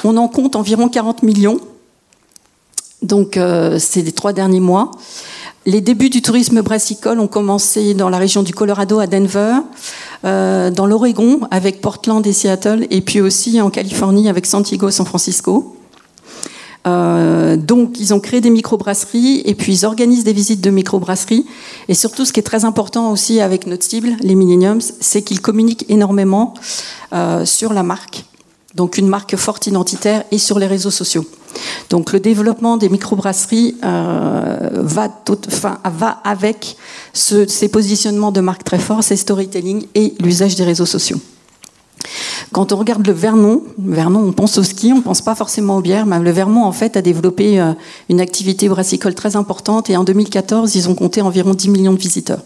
On 0.04 0.16
en 0.18 0.28
compte 0.28 0.56
environ 0.56 0.88
40 0.88 1.22
millions. 1.22 1.58
Donc, 3.02 3.36
euh, 3.36 3.78
c'est 3.78 4.02
les 4.02 4.12
trois 4.12 4.32
derniers 4.32 4.60
mois. 4.60 4.90
Les 5.66 5.80
débuts 5.80 6.08
du 6.08 6.22
tourisme 6.22 6.62
brassicole 6.62 7.20
ont 7.20 7.28
commencé 7.28 7.94
dans 7.94 8.08
la 8.08 8.18
région 8.18 8.42
du 8.42 8.54
Colorado 8.54 8.98
à 8.98 9.06
Denver, 9.06 9.56
euh, 10.24 10.70
dans 10.70 10.86
l'Oregon 10.86 11.40
avec 11.50 11.80
Portland 11.80 12.26
et 12.26 12.32
Seattle, 12.32 12.86
et 12.90 13.00
puis 13.02 13.20
aussi 13.20 13.60
en 13.60 13.70
Californie 13.70 14.28
avec 14.28 14.46
Santiago, 14.46 14.90
San 14.90 15.06
Francisco. 15.06 15.76
Euh, 16.86 17.56
donc, 17.56 17.98
ils 18.00 18.14
ont 18.14 18.20
créé 18.20 18.40
des 18.40 18.50
microbrasseries 18.50 19.42
et 19.44 19.54
puis 19.54 19.72
ils 19.74 19.84
organisent 19.84 20.24
des 20.24 20.32
visites 20.32 20.60
de 20.60 20.70
microbrasseries. 20.70 21.44
Et 21.88 21.94
surtout, 21.94 22.24
ce 22.24 22.32
qui 22.32 22.40
est 22.40 22.44
très 22.44 22.64
important 22.64 23.10
aussi 23.12 23.40
avec 23.40 23.66
notre 23.66 23.84
cible, 23.84 24.16
les 24.20 24.34
Millenniums, 24.34 24.80
c'est 24.80 25.22
qu'ils 25.22 25.40
communiquent 25.40 25.84
énormément 25.88 26.54
euh, 27.12 27.44
sur 27.44 27.72
la 27.72 27.82
marque 27.82 28.24
donc 28.78 28.96
une 28.96 29.08
marque 29.08 29.34
forte 29.34 29.66
identitaire, 29.66 30.22
et 30.30 30.38
sur 30.38 30.60
les 30.60 30.68
réseaux 30.68 30.92
sociaux. 30.92 31.26
Donc 31.90 32.12
le 32.12 32.20
développement 32.20 32.76
des 32.76 32.88
microbrasseries 32.88 33.74
euh, 33.84 34.70
va, 34.72 36.20
avec 36.22 36.76
ces 37.12 37.68
positionnements 37.68 38.30
de 38.30 38.40
marque 38.40 38.62
très 38.62 38.78
forts, 38.78 39.02
ces 39.02 39.16
storytelling 39.16 39.86
et 39.96 40.14
l'usage 40.20 40.54
des 40.54 40.62
réseaux 40.62 40.86
sociaux. 40.86 41.20
Quand 42.52 42.70
on 42.72 42.76
regarde 42.76 43.04
le 43.04 43.12
Vernon, 43.12 43.64
Vernon, 43.78 44.20
on 44.20 44.32
pense 44.32 44.56
au 44.58 44.62
ski, 44.62 44.92
on 44.92 44.98
ne 44.98 45.02
pense 45.02 45.22
pas 45.22 45.34
forcément 45.34 45.78
aux 45.78 45.80
bières, 45.80 46.06
mais 46.06 46.20
le 46.20 46.30
Vernon 46.30 46.64
en 46.64 46.72
fait 46.72 46.96
a 46.96 47.02
développé 47.02 47.60
euh, 47.60 47.72
une 48.08 48.20
activité 48.20 48.68
brassicole 48.68 49.16
très 49.16 49.34
importante 49.34 49.90
et 49.90 49.96
en 49.96 50.04
2014, 50.04 50.76
ils 50.76 50.88
ont 50.88 50.94
compté 50.94 51.20
environ 51.20 51.52
10 51.52 51.68
millions 51.70 51.92
de 51.92 51.98
visiteurs. 51.98 52.42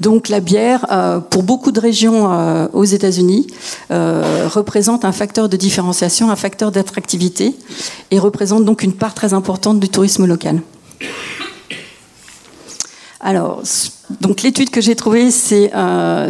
Donc 0.00 0.28
la 0.28 0.40
bière, 0.40 0.86
euh, 0.90 1.18
pour 1.18 1.42
beaucoup 1.42 1.72
de 1.72 1.80
régions 1.80 2.32
euh, 2.32 2.68
aux 2.72 2.84
États-Unis, 2.84 3.46
euh, 3.90 4.48
représente 4.48 5.04
un 5.04 5.12
facteur 5.12 5.48
de 5.48 5.56
différenciation, 5.56 6.30
un 6.30 6.36
facteur 6.36 6.70
d'attractivité, 6.70 7.56
et 8.10 8.18
représente 8.18 8.64
donc 8.64 8.82
une 8.82 8.92
part 8.92 9.14
très 9.14 9.34
importante 9.34 9.80
du 9.80 9.88
tourisme 9.88 10.26
local. 10.26 10.60
Alors, 13.20 13.62
donc 14.20 14.42
l'étude 14.42 14.70
que 14.70 14.80
j'ai 14.80 14.94
trouvée, 14.94 15.32
c'est 15.32 15.72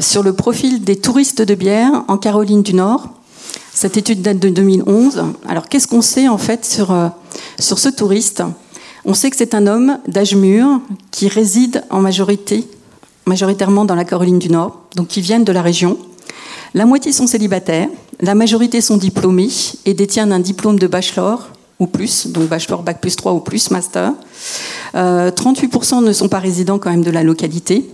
sur 0.01 0.23
le 0.23 0.33
profil 0.33 0.83
des 0.83 0.97
touristes 0.97 1.43
de 1.43 1.55
bière 1.55 2.05
en 2.09 2.17
Caroline 2.17 2.63
du 2.63 2.73
Nord. 2.73 3.11
Cette 3.75 3.99
étude 3.99 4.23
date 4.23 4.39
de 4.39 4.49
2011. 4.49 5.23
Alors, 5.47 5.69
qu'est-ce 5.69 5.87
qu'on 5.87 6.01
sait 6.01 6.29
en 6.29 6.39
fait 6.39 6.65
sur, 6.65 6.97
sur 7.59 7.79
ce 7.79 7.91
touriste? 7.91 8.43
On 9.05 9.13
sait 9.13 9.31
que 9.31 9.37
c'est 9.37 9.55
un 9.55 9.67
homme 9.67 9.99
d'âge 10.09 10.35
mûr 10.35 10.81
qui 11.11 11.29
réside 11.29 11.85
en 11.91 12.01
majorité, 12.01 12.67
majoritairement 13.29 13.85
dans 13.85 13.95
la 13.95 14.05
Caroline 14.05 14.39
du 14.39 14.49
Nord, 14.49 14.81
donc 14.97 15.09
qui 15.09 15.21
viennent 15.21 15.45
de 15.45 15.53
la 15.53 15.63
région. 15.63 15.99
La 16.75 16.87
moitié 16.87 17.13
sont 17.13 17.27
célibataires, 17.27 17.89
la 18.21 18.35
majorité 18.35 18.81
sont 18.81 18.97
diplômés 18.97 19.51
et 19.85 19.95
détiennent 19.95 20.33
un 20.33 20.41
diplôme 20.41 20.79
de 20.79 20.87
bachelor 20.87 21.49
ou 21.79 21.87
plus, 21.87 22.27
donc 22.27 22.49
bachelor, 22.49 22.83
bac 22.83 23.01
plus 23.01 23.15
3 23.15 23.33
ou 23.33 23.41
plus, 23.41 23.71
master. 23.71 24.13
38% 24.95 26.03
ne 26.03 26.13
sont 26.13 26.29
pas 26.29 26.41
résidents 26.41 26.79
quand 26.79 26.91
même 26.91 27.05
de 27.05 27.11
la 27.11 27.23
localité. 27.23 27.89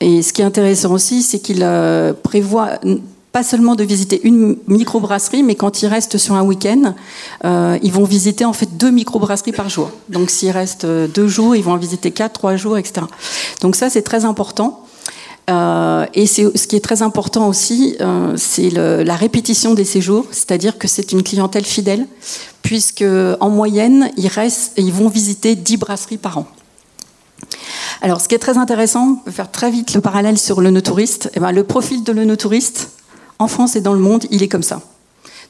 Et 0.00 0.20
ce 0.20 0.32
qui 0.32 0.42
est 0.42 0.44
intéressant 0.44 0.92
aussi, 0.92 1.22
c'est 1.22 1.38
qu'ils 1.38 1.62
euh, 1.62 2.12
prévoient 2.12 2.80
pas 3.32 3.42
seulement 3.42 3.74
de 3.74 3.82
visiter 3.82 4.20
une 4.24 4.56
microbrasserie, 4.68 5.42
mais 5.42 5.54
quand 5.54 5.82
ils 5.82 5.86
restent 5.86 6.18
sur 6.18 6.34
un 6.34 6.42
week-end, 6.42 6.94
euh, 7.44 7.78
ils 7.82 7.92
vont 7.92 8.04
visiter 8.04 8.44
en 8.44 8.52
fait 8.52 8.76
deux 8.76 8.90
microbrasseries 8.90 9.52
par 9.52 9.70
jour. 9.70 9.90
Donc 10.10 10.30
s'ils 10.30 10.50
restent 10.50 10.84
euh, 10.84 11.08
deux 11.08 11.28
jours, 11.28 11.56
ils 11.56 11.64
vont 11.64 11.72
en 11.72 11.78
visiter 11.78 12.10
quatre, 12.10 12.34
trois 12.34 12.56
jours, 12.56 12.76
etc. 12.76 13.06
Donc 13.62 13.74
ça, 13.74 13.88
c'est 13.88 14.02
très 14.02 14.26
important. 14.26 14.84
Euh, 15.50 16.06
et 16.14 16.26
ce 16.26 16.66
qui 16.66 16.76
est 16.76 16.84
très 16.84 17.02
important 17.02 17.48
aussi, 17.48 17.96
euh, 18.00 18.34
c'est 18.36 18.70
la 18.70 19.16
répétition 19.16 19.74
des 19.74 19.84
séjours, 19.84 20.26
c'est-à-dire 20.30 20.78
que 20.78 20.86
c'est 20.86 21.12
une 21.12 21.22
clientèle 21.22 21.64
fidèle, 21.64 22.06
puisque 22.62 23.04
en 23.40 23.50
moyenne, 23.50 24.10
ils, 24.16 24.28
restent, 24.28 24.74
ils 24.76 24.92
vont 24.92 25.08
visiter 25.08 25.56
10 25.56 25.78
brasseries 25.78 26.18
par 26.18 26.38
an. 26.38 26.46
Alors, 28.02 28.20
ce 28.20 28.28
qui 28.28 28.34
est 28.34 28.38
très 28.38 28.58
intéressant, 28.58 29.18
on 29.20 29.24
peut 29.24 29.30
faire 29.30 29.50
très 29.50 29.70
vite 29.70 29.94
le 29.94 30.00
parallèle 30.00 30.38
sur 30.38 30.60
le 30.60 30.70
no-touriste. 30.70 31.30
Eh 31.34 31.40
ben, 31.40 31.52
le 31.52 31.64
profil 31.64 32.04
de 32.04 32.12
le 32.12 32.24
no-touriste, 32.24 32.90
en 33.38 33.48
France 33.48 33.76
et 33.76 33.80
dans 33.80 33.94
le 33.94 34.00
monde, 34.00 34.26
il 34.30 34.42
est 34.42 34.48
comme 34.48 34.62
ça. 34.62 34.80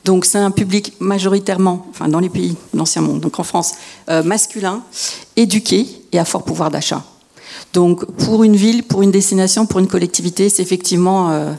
Donc, 0.04 0.24
c'est 0.24 0.38
un 0.38 0.50
public 0.50 0.94
majoritairement, 0.98 1.86
enfin, 1.90 2.08
dans 2.08 2.18
les 2.18 2.28
pays 2.28 2.56
de 2.72 2.78
l'Ancien 2.78 3.02
Monde, 3.02 3.20
donc 3.20 3.38
en 3.38 3.44
France, 3.44 3.72
euh, 4.08 4.22
masculin, 4.22 4.82
éduqué 5.36 5.86
et 6.10 6.18
à 6.18 6.24
fort 6.24 6.44
pouvoir 6.44 6.70
d'achat. 6.70 7.04
Donc 7.72 8.04
pour 8.04 8.44
une 8.44 8.56
ville, 8.56 8.82
pour 8.82 9.02
une 9.02 9.10
destination, 9.10 9.64
pour 9.64 9.78
une 9.78 9.86
collectivité, 9.86 10.48
c'est 10.48 10.62
effectivement 10.62 11.30
euh, 11.30 11.52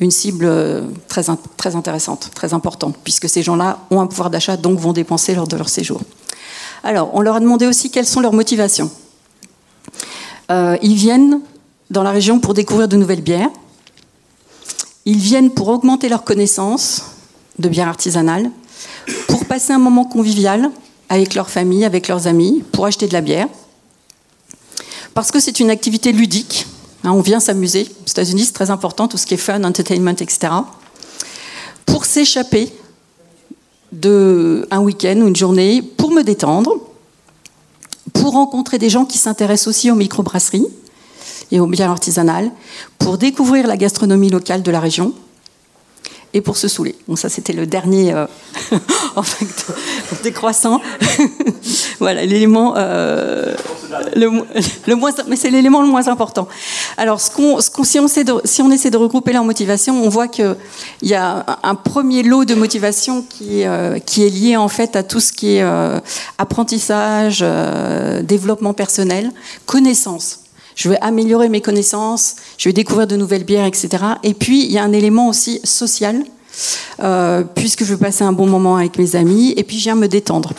une 0.00 0.10
cible 0.10 0.44
euh, 0.44 0.82
très, 1.08 1.30
intéressante, 1.76 2.30
très 2.34 2.52
importante, 2.52 2.96
puisque 3.02 3.28
ces 3.28 3.42
gens-là 3.42 3.78
ont 3.90 4.00
un 4.00 4.06
pouvoir 4.06 4.28
d'achat, 4.28 4.56
donc 4.56 4.78
vont 4.78 4.92
dépenser 4.92 5.34
lors 5.34 5.46
de 5.46 5.56
leur 5.56 5.68
séjour. 5.68 6.00
Alors, 6.82 7.10
on 7.14 7.20
leur 7.20 7.36
a 7.36 7.40
demandé 7.40 7.66
aussi 7.66 7.90
quelles 7.90 8.06
sont 8.06 8.20
leurs 8.20 8.34
motivations. 8.34 8.90
Ils 10.50 10.94
viennent 10.94 11.40
dans 11.90 12.02
la 12.02 12.10
région 12.10 12.38
pour 12.38 12.52
découvrir 12.52 12.86
de 12.86 12.96
nouvelles 12.96 13.22
bières. 13.22 13.48
Ils 15.06 15.18
viennent 15.18 15.50
pour 15.50 15.68
augmenter 15.68 16.08
leurs 16.08 16.24
connaissances 16.24 17.02
de 17.58 17.68
bières 17.68 17.88
artisanales, 17.88 18.50
pour 19.28 19.44
passer 19.44 19.72
un 19.72 19.78
moment 19.78 20.04
convivial 20.04 20.70
avec 21.08 21.34
leur 21.34 21.50
famille, 21.50 21.84
avec 21.84 22.08
leurs 22.08 22.26
amis, 22.26 22.64
pour 22.72 22.86
acheter 22.86 23.06
de 23.06 23.12
la 23.12 23.20
bière 23.20 23.48
parce 25.14 25.30
que 25.30 25.40
c'est 25.40 25.60
une 25.60 25.70
activité 25.70 26.12
ludique. 26.12 26.66
Hein, 27.04 27.12
on 27.12 27.20
vient 27.20 27.40
s'amuser. 27.40 27.88
Aux 28.04 28.10
États-Unis, 28.10 28.44
c'est 28.46 28.52
très 28.52 28.70
important, 28.70 29.08
tout 29.08 29.16
ce 29.16 29.26
qui 29.26 29.34
est 29.34 29.38
fun, 29.38 29.62
entertainment, 29.62 30.10
etc. 30.10 30.52
Pour 31.86 32.04
s'échapper 32.04 32.72
de 33.92 34.66
un 34.70 34.80
week-end 34.80 35.16
ou 35.20 35.28
une 35.28 35.36
journée, 35.36 35.82
pour 35.82 36.10
me 36.10 36.22
détendre, 36.22 36.76
pour 38.12 38.32
rencontrer 38.32 38.78
des 38.78 38.90
gens 38.90 39.04
qui 39.04 39.18
s'intéressent 39.18 39.68
aussi 39.68 39.90
aux 39.90 39.94
microbrasseries 39.94 40.66
et 41.52 41.60
aux 41.60 41.66
bières 41.66 41.90
artisanales, 41.90 42.50
pour 42.98 43.18
découvrir 43.18 43.66
la 43.66 43.76
gastronomie 43.76 44.30
locale 44.30 44.62
de 44.62 44.70
la 44.70 44.80
région, 44.80 45.14
et 46.34 46.40
pour 46.40 46.56
se 46.56 46.66
saouler. 46.66 46.96
Bon, 47.06 47.14
ça, 47.14 47.28
c'était 47.28 47.52
le 47.52 47.64
dernier 47.64 48.12
euh, 48.12 48.26
en 49.16 49.22
fait, 49.22 49.72
décroissant. 50.24 50.80
voilà, 52.00 52.26
l'élément 52.26 52.74
euh, 52.76 53.54
le, 54.16 54.28
moins, 54.96 55.12
mais 55.28 55.36
c'est 55.36 55.50
l'élément 55.50 55.80
le 55.80 55.88
moins 55.88 56.08
important. 56.08 56.48
Alors, 56.96 57.20
ce 57.20 57.30
qu'on, 57.30 57.60
ce 57.60 57.70
si, 57.84 58.00
on 58.00 58.06
de, 58.06 58.40
si 58.44 58.62
on 58.62 58.70
essaie 58.72 58.90
de 58.90 58.96
regrouper 58.96 59.32
leurs 59.32 59.44
motivations, 59.44 60.02
on 60.02 60.08
voit 60.08 60.26
qu'il 60.26 60.56
y 61.02 61.14
a 61.14 61.46
un 61.62 61.76
premier 61.76 62.24
lot 62.24 62.44
de 62.44 62.56
motivation 62.56 63.22
qui, 63.22 63.64
euh, 63.64 64.00
qui 64.00 64.24
est 64.24 64.30
lié 64.30 64.56
en 64.56 64.68
fait 64.68 64.96
à 64.96 65.04
tout 65.04 65.20
ce 65.20 65.32
qui 65.32 65.56
est 65.56 65.64
apprentissage, 66.38 67.44
développement 68.24 68.74
personnel, 68.74 69.30
connaissance 69.66 70.43
je 70.74 70.88
vais 70.88 70.98
améliorer 71.00 71.48
mes 71.48 71.60
connaissances, 71.60 72.36
je 72.58 72.68
vais 72.68 72.72
découvrir 72.72 73.06
de 73.06 73.16
nouvelles 73.16 73.44
bières, 73.44 73.66
etc. 73.66 73.88
Et 74.22 74.34
puis, 74.34 74.64
il 74.64 74.72
y 74.72 74.78
a 74.78 74.82
un 74.82 74.92
élément 74.92 75.28
aussi 75.28 75.60
social, 75.64 76.24
euh, 77.00 77.42
puisque 77.54 77.84
je 77.84 77.94
vais 77.94 78.04
passer 78.04 78.24
un 78.24 78.32
bon 78.32 78.46
moment 78.46 78.76
avec 78.76 78.98
mes 78.98 79.16
amis, 79.16 79.54
et 79.56 79.64
puis 79.64 79.78
je 79.78 79.84
viens 79.84 79.94
me 79.94 80.08
détendre. 80.08 80.52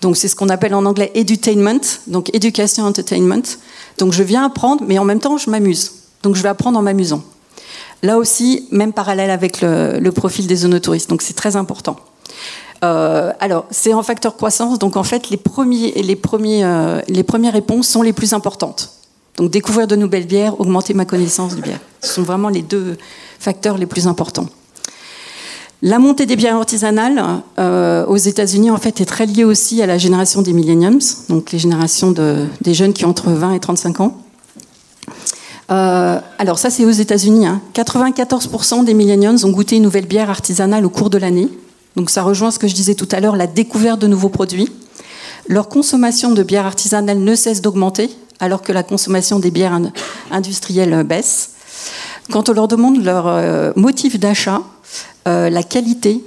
Donc, 0.00 0.16
c'est 0.16 0.28
ce 0.28 0.36
qu'on 0.36 0.48
appelle 0.48 0.74
en 0.74 0.86
anglais 0.86 1.10
edutainment, 1.14 1.80
donc 2.06 2.34
education 2.34 2.84
entertainment. 2.84 3.42
Donc, 3.98 4.12
je 4.12 4.22
viens 4.22 4.44
apprendre, 4.44 4.82
mais 4.86 4.98
en 4.98 5.04
même 5.04 5.20
temps, 5.20 5.36
je 5.36 5.50
m'amuse. 5.50 5.92
Donc, 6.22 6.36
je 6.36 6.42
vais 6.42 6.48
apprendre 6.48 6.78
en 6.78 6.82
m'amusant. 6.82 7.22
Là 8.02 8.16
aussi, 8.16 8.66
même 8.70 8.94
parallèle 8.94 9.30
avec 9.30 9.60
le, 9.60 10.10
profil 10.10 10.46
des 10.46 10.56
zonotouristes. 10.56 11.10
Donc, 11.10 11.20
c'est 11.20 11.34
très 11.34 11.56
important. 11.56 11.96
Euh, 12.82 13.32
alors, 13.40 13.66
c'est 13.70 13.92
en 13.92 14.02
facteur 14.02 14.36
croissance, 14.36 14.78
donc 14.78 14.96
en 14.96 15.02
fait, 15.02 15.28
les, 15.28 15.36
premiers, 15.36 15.92
les, 15.92 16.16
premiers, 16.16 16.64
euh, 16.64 17.02
les 17.08 17.22
premières 17.22 17.52
réponses 17.52 17.86
sont 17.88 18.00
les 18.00 18.14
plus 18.14 18.32
importantes. 18.32 18.99
Donc 19.40 19.50
découvrir 19.50 19.86
de 19.86 19.96
nouvelles 19.96 20.26
bières, 20.26 20.60
augmenter 20.60 20.92
ma 20.92 21.06
connaissance 21.06 21.56
du 21.56 21.62
bière. 21.62 21.80
Ce 22.02 22.12
sont 22.12 22.22
vraiment 22.22 22.50
les 22.50 22.60
deux 22.60 22.98
facteurs 23.38 23.78
les 23.78 23.86
plus 23.86 24.06
importants. 24.06 24.46
La 25.80 25.98
montée 25.98 26.26
des 26.26 26.36
bières 26.36 26.56
artisanales 26.56 27.24
euh, 27.58 28.04
aux 28.04 28.18
États-Unis 28.18 28.70
en 28.70 28.76
fait 28.76 29.00
est 29.00 29.06
très 29.06 29.24
liée 29.24 29.44
aussi 29.44 29.80
à 29.80 29.86
la 29.86 29.96
génération 29.96 30.42
des 30.42 30.52
millenniums, 30.52 30.98
donc 31.30 31.52
les 31.52 31.58
générations 31.58 32.10
de, 32.10 32.44
des 32.60 32.74
jeunes 32.74 32.92
qui 32.92 33.06
ont 33.06 33.08
entre 33.08 33.30
20 33.30 33.54
et 33.54 33.60
35 33.60 34.00
ans. 34.00 34.18
Euh, 35.70 36.20
alors 36.36 36.58
ça 36.58 36.68
c'est 36.68 36.84
aux 36.84 36.90
États-Unis. 36.90 37.46
94% 37.72 38.74
hein. 38.74 38.82
des 38.82 38.92
millennials 38.92 39.46
ont 39.46 39.50
goûté 39.50 39.76
une 39.76 39.84
nouvelle 39.84 40.06
bière 40.06 40.28
artisanale 40.28 40.84
au 40.84 40.90
cours 40.90 41.08
de 41.08 41.16
l'année. 41.16 41.48
Donc 41.96 42.10
ça 42.10 42.22
rejoint 42.22 42.50
ce 42.50 42.58
que 42.58 42.68
je 42.68 42.74
disais 42.74 42.94
tout 42.94 43.08
à 43.10 43.20
l'heure, 43.20 43.36
la 43.36 43.46
découverte 43.46 44.02
de 44.02 44.06
nouveaux 44.06 44.28
produits. 44.28 44.68
Leur 45.48 45.70
consommation 45.70 46.32
de 46.32 46.42
bière 46.42 46.66
artisanale 46.66 47.20
ne 47.20 47.34
cesse 47.34 47.62
d'augmenter 47.62 48.10
alors 48.40 48.62
que 48.62 48.72
la 48.72 48.82
consommation 48.82 49.38
des 49.38 49.50
bières 49.50 49.78
industrielles 50.30 51.04
baisse. 51.04 51.50
Quand 52.30 52.48
on 52.48 52.52
leur 52.52 52.68
demande 52.68 53.02
leur 53.02 53.26
euh, 53.26 53.72
motif 53.76 54.18
d'achat, 54.18 54.62
euh, 55.28 55.50
la 55.50 55.62
qualité 55.62 56.22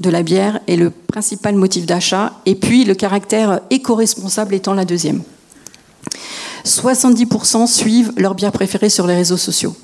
de 0.00 0.10
la 0.10 0.22
bière 0.22 0.60
est 0.66 0.76
le 0.76 0.90
principal 0.90 1.54
motif 1.54 1.86
d'achat, 1.86 2.32
et 2.46 2.54
puis 2.54 2.84
le 2.84 2.94
caractère 2.94 3.60
éco-responsable 3.70 4.54
étant 4.54 4.74
la 4.74 4.84
deuxième. 4.84 5.22
70% 6.64 7.66
suivent 7.66 8.12
leur 8.16 8.34
bière 8.34 8.52
préférée 8.52 8.88
sur 8.88 9.06
les 9.06 9.14
réseaux 9.14 9.36
sociaux. 9.36 9.76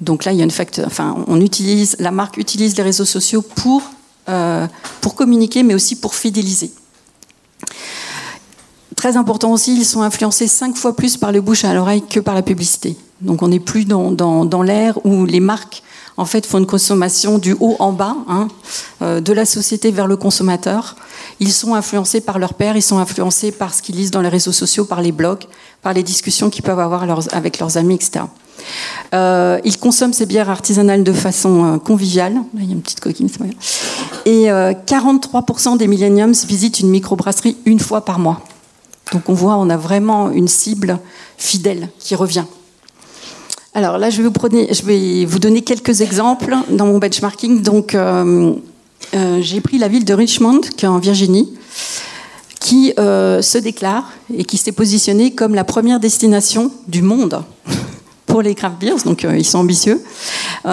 Donc 0.00 0.24
là, 0.24 0.32
il 0.32 0.38
y 0.38 0.40
a 0.42 0.44
une 0.44 0.50
facteur. 0.50 0.86
Enfin, 0.86 1.24
on 1.26 1.40
utilise, 1.40 1.96
la 1.98 2.10
marque 2.10 2.36
utilise 2.36 2.76
les 2.76 2.82
réseaux 2.82 3.06
sociaux 3.06 3.42
pour, 3.42 3.82
euh, 4.28 4.66
pour 5.00 5.14
communiquer, 5.14 5.62
mais 5.62 5.74
aussi 5.74 5.96
pour 5.96 6.14
fidéliser. 6.14 6.70
Très 8.96 9.18
important 9.18 9.52
aussi, 9.52 9.76
ils 9.76 9.84
sont 9.84 10.00
influencés 10.00 10.48
cinq 10.48 10.74
fois 10.74 10.96
plus 10.96 11.18
par 11.18 11.30
le 11.30 11.42
bouche 11.42 11.64
à 11.64 11.74
l'oreille 11.74 12.02
que 12.02 12.18
par 12.18 12.34
la 12.34 12.42
publicité. 12.42 12.96
Donc 13.20 13.42
on 13.42 13.48
n'est 13.48 13.60
plus 13.60 13.84
dans, 13.84 14.10
dans, 14.10 14.62
l'ère 14.62 14.98
où 15.04 15.26
les 15.26 15.40
marques 15.40 15.82
en 16.16 16.24
fait 16.24 16.46
font 16.46 16.58
une 16.58 16.66
consommation 16.66 17.38
du 17.38 17.54
haut 17.60 17.76
en 17.78 17.92
bas, 17.92 18.16
hein, 18.26 18.48
euh, 19.02 19.20
de 19.20 19.32
la 19.34 19.44
société 19.44 19.90
vers 19.90 20.06
le 20.06 20.16
consommateur. 20.16 20.96
Ils 21.40 21.52
sont 21.52 21.74
influencés 21.74 22.22
par 22.22 22.38
leur 22.38 22.54
père, 22.54 22.74
ils 22.76 22.82
sont 22.82 22.98
influencés 22.98 23.52
par 23.52 23.74
ce 23.74 23.82
qu'ils 23.82 23.96
lisent 23.96 24.10
dans 24.10 24.22
les 24.22 24.30
réseaux 24.30 24.52
sociaux, 24.52 24.86
par 24.86 25.02
les 25.02 25.12
blogs, 25.12 25.44
par 25.82 25.92
les 25.92 26.02
discussions 26.02 26.48
qu'ils 26.48 26.62
peuvent 26.62 26.80
avoir 26.80 27.04
avec 27.32 27.58
leurs 27.58 27.76
amis, 27.76 27.96
etc. 27.96 28.24
Euh, 29.14 29.60
ils 29.64 29.78
consomment 29.78 30.14
ces 30.14 30.24
bières 30.24 30.48
artisanales 30.48 31.04
de 31.04 31.12
façon 31.12 31.74
euh, 31.74 31.78
conviviale. 31.78 32.34
Là, 32.34 32.40
il 32.60 32.66
y 32.66 32.70
a 32.70 32.72
une 32.72 32.80
petite 32.80 33.00
coquine, 33.00 33.28
c'est 33.28 34.30
Et 34.30 34.46
43% 34.46 35.76
des 35.76 35.86
millenniums 35.86 36.32
visitent 36.32 36.80
une 36.80 36.88
microbrasserie 36.88 37.58
une 37.66 37.80
fois 37.80 38.02
par 38.04 38.18
mois. 38.18 38.40
Donc 39.12 39.28
on 39.28 39.34
voit, 39.34 39.56
on 39.56 39.70
a 39.70 39.76
vraiment 39.76 40.30
une 40.30 40.48
cible 40.48 40.98
fidèle 41.38 41.88
qui 41.98 42.14
revient. 42.14 42.44
Alors 43.76 43.98
là, 43.98 44.08
je 44.08 44.22
vais 44.22 45.26
vous, 45.26 45.38
donner 45.38 45.60
quelques 45.60 46.00
exemples 46.00 46.56
dans 46.70 46.86
mon 46.86 46.96
benchmarking. 46.96 47.60
Donc, 47.60 47.94
euh, 47.94 48.54
euh, 49.14 49.38
j'ai 49.42 49.60
pris 49.60 49.76
la 49.76 49.88
ville 49.88 50.06
de 50.06 50.14
Richmond, 50.14 50.62
qui 50.78 50.86
est 50.86 50.88
en 50.88 50.98
Virginie, 50.98 51.52
qui 52.58 52.94
euh, 52.98 53.42
se 53.42 53.58
déclare 53.58 54.10
et 54.34 54.44
qui 54.44 54.56
s'est 54.56 54.72
positionnée 54.72 55.32
comme 55.32 55.54
la 55.54 55.62
première 55.62 56.00
destination 56.00 56.72
du 56.88 57.02
monde 57.02 57.44
pour 58.26 58.40
les 58.40 58.54
craft 58.54 58.80
beers. 58.80 59.04
Donc, 59.04 59.26
ils 59.30 59.44
sont 59.44 59.58
ambitieux. 59.58 60.02
on 60.64 60.68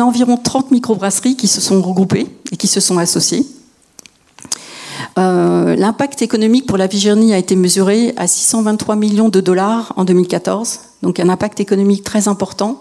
a 0.00 0.02
environ 0.02 0.38
30 0.38 0.70
microbrasseries 0.70 1.36
qui 1.36 1.48
se 1.48 1.60
sont 1.60 1.82
regroupées 1.82 2.28
et 2.50 2.56
qui 2.56 2.66
se 2.66 2.80
sont 2.80 2.96
associées. 2.96 3.44
Euh, 5.18 5.76
l'impact 5.76 6.22
économique 6.22 6.66
pour 6.66 6.78
la 6.78 6.86
Virginie 6.86 7.34
a 7.34 7.38
été 7.38 7.54
mesuré 7.54 8.14
à 8.16 8.26
623 8.26 8.96
millions 8.96 9.28
de 9.28 9.40
dollars 9.40 9.92
en 9.96 10.04
2014, 10.04 10.80
donc 11.02 11.20
un 11.20 11.28
impact 11.28 11.60
économique 11.60 12.04
très 12.04 12.28
important. 12.28 12.80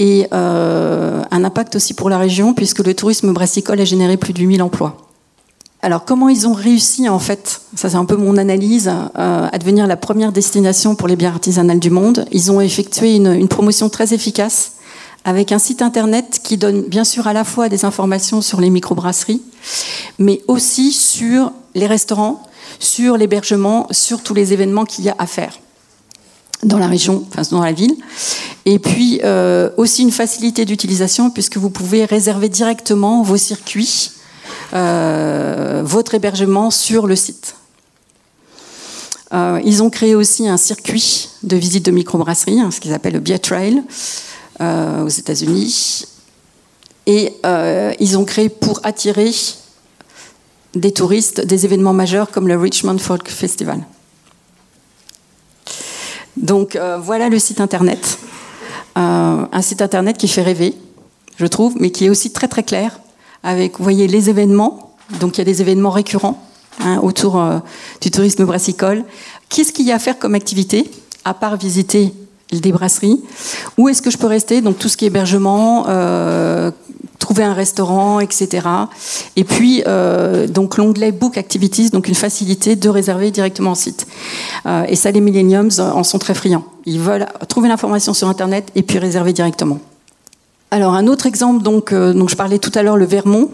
et 0.00 0.26
un 0.32 1.44
impact 1.44 1.76
aussi 1.76 1.94
pour 1.94 2.10
la 2.10 2.18
région 2.18 2.52
puisque 2.52 2.80
le 2.80 2.94
tourisme 2.94 3.32
brassicole 3.32 3.80
a 3.80 3.84
généré 3.84 4.16
plus 4.16 4.32
de 4.32 4.40
8000 4.40 4.60
emplois. 4.60 4.96
Alors 5.82 6.04
comment 6.04 6.28
ils 6.28 6.48
ont 6.48 6.52
réussi 6.52 7.08
en 7.08 7.20
fait, 7.20 7.60
ça 7.76 7.90
c'est 7.90 7.96
un 7.96 8.04
peu 8.04 8.16
mon 8.16 8.36
analyse, 8.36 8.90
à 9.14 9.56
devenir 9.56 9.86
la 9.86 9.96
première 9.96 10.32
destination 10.32 10.96
pour 10.96 11.06
les 11.06 11.14
bières 11.14 11.34
artisanales 11.34 11.78
du 11.78 11.90
monde? 11.90 12.26
Ils 12.32 12.50
ont 12.50 12.60
effectué 12.60 13.14
une 13.14 13.46
promotion 13.46 13.88
très 13.88 14.12
efficace 14.12 14.73
avec 15.24 15.52
un 15.52 15.58
site 15.58 15.82
internet 15.82 16.40
qui 16.42 16.56
donne 16.56 16.82
bien 16.82 17.04
sûr 17.04 17.26
à 17.26 17.32
la 17.32 17.44
fois 17.44 17.68
des 17.68 17.84
informations 17.84 18.42
sur 18.42 18.60
les 18.60 18.70
microbrasseries, 18.70 19.42
mais 20.18 20.42
aussi 20.48 20.92
sur 20.92 21.52
les 21.74 21.86
restaurants, 21.86 22.42
sur 22.78 23.16
l'hébergement, 23.16 23.86
sur 23.90 24.22
tous 24.22 24.34
les 24.34 24.52
événements 24.52 24.84
qu'il 24.84 25.04
y 25.04 25.08
a 25.08 25.16
à 25.18 25.26
faire 25.26 25.58
dans 26.62 26.78
la 26.78 26.86
région, 26.86 27.24
enfin 27.28 27.42
dans 27.50 27.62
la 27.62 27.72
ville. 27.72 27.94
Et 28.64 28.78
puis 28.78 29.20
euh, 29.24 29.70
aussi 29.76 30.02
une 30.02 30.10
facilité 30.10 30.64
d'utilisation 30.64 31.30
puisque 31.30 31.58
vous 31.58 31.70
pouvez 31.70 32.04
réserver 32.04 32.48
directement 32.48 33.22
vos 33.22 33.36
circuits, 33.36 34.12
euh, 34.72 35.82
votre 35.84 36.14
hébergement 36.14 36.70
sur 36.70 37.06
le 37.06 37.16
site. 37.16 37.56
Euh, 39.32 39.60
ils 39.64 39.82
ont 39.82 39.90
créé 39.90 40.14
aussi 40.14 40.48
un 40.48 40.56
circuit 40.56 41.28
de 41.42 41.56
visite 41.56 41.84
de 41.84 41.90
microbrasserie, 41.90 42.60
hein, 42.60 42.70
ce 42.70 42.80
qu'ils 42.80 42.92
appellent 42.92 43.14
le 43.14 43.20
Beer 43.20 43.38
Trail, 43.38 43.82
aux 44.60 45.08
États-Unis. 45.08 46.06
Et 47.06 47.34
ils 48.00 48.18
ont 48.18 48.24
créé 48.24 48.48
pour 48.48 48.80
attirer 48.84 49.30
des 50.74 50.92
touristes 50.92 51.40
des 51.40 51.64
événements 51.64 51.92
majeurs 51.92 52.30
comme 52.30 52.48
le 52.48 52.56
Richmond 52.56 52.98
Folk 52.98 53.28
Festival. 53.28 53.84
Donc 56.36 56.76
euh, 56.76 56.98
voilà 56.98 57.28
le 57.28 57.38
site 57.38 57.60
internet. 57.60 58.18
Euh, 58.96 59.46
un 59.50 59.62
site 59.62 59.82
internet 59.82 60.18
qui 60.18 60.28
fait 60.28 60.42
rêver, 60.42 60.74
je 61.36 61.46
trouve, 61.46 61.74
mais 61.78 61.90
qui 61.90 62.06
est 62.06 62.10
aussi 62.10 62.32
très 62.32 62.48
très 62.48 62.62
clair. 62.62 63.00
Avec, 63.42 63.78
vous 63.78 63.84
voyez, 63.84 64.08
les 64.08 64.30
événements. 64.30 64.96
Donc 65.20 65.36
il 65.36 65.38
y 65.38 65.42
a 65.42 65.44
des 65.44 65.60
événements 65.60 65.90
récurrents 65.90 66.42
hein, 66.80 66.98
autour 67.02 67.40
euh, 67.40 67.58
du 68.00 68.10
tourisme 68.10 68.44
brassicole. 68.44 69.04
Qu'est-ce 69.48 69.72
qu'il 69.72 69.86
y 69.86 69.92
a 69.92 69.96
à 69.96 69.98
faire 69.98 70.18
comme 70.18 70.34
activité, 70.34 70.90
à 71.24 71.34
part 71.34 71.56
visiter 71.56 72.12
des 72.52 72.72
brasseries 72.72 73.20
Où 73.78 73.88
est-ce 73.88 74.02
que 74.02 74.10
je 74.10 74.18
peux 74.18 74.26
rester? 74.26 74.60
Donc 74.60 74.78
tout 74.78 74.88
ce 74.88 74.96
qui 74.96 75.04
est 75.04 75.08
hébergement, 75.08 75.86
trouver 77.24 77.44
un 77.44 77.54
restaurant, 77.54 78.20
etc. 78.20 78.68
Et 79.36 79.44
puis, 79.44 79.82
euh, 79.86 80.46
donc 80.46 80.76
l'onglet 80.76 81.10
Book 81.10 81.38
Activities, 81.38 81.88
donc 81.88 82.06
une 82.06 82.14
facilité 82.14 82.76
de 82.76 82.88
réserver 82.90 83.30
directement 83.30 83.70
en 83.70 83.74
site. 83.74 84.06
Euh, 84.66 84.84
et 84.88 84.94
ça, 84.94 85.10
les 85.10 85.20
Millenniums 85.20 85.70
en 85.78 86.04
sont 86.04 86.18
très 86.18 86.34
friands. 86.34 86.64
Ils 86.84 87.00
veulent 87.00 87.26
trouver 87.48 87.68
l'information 87.68 88.12
sur 88.12 88.28
Internet 88.28 88.70
et 88.74 88.82
puis 88.82 88.98
réserver 88.98 89.32
directement. 89.32 89.78
Alors, 90.70 90.92
un 90.94 91.06
autre 91.06 91.26
exemple, 91.26 91.62
donc, 91.62 91.92
euh, 91.92 92.12
donc 92.12 92.28
je 92.28 92.36
parlais 92.36 92.58
tout 92.58 92.72
à 92.74 92.82
l'heure, 92.82 92.96
le 92.96 93.06
Vermont. 93.06 93.48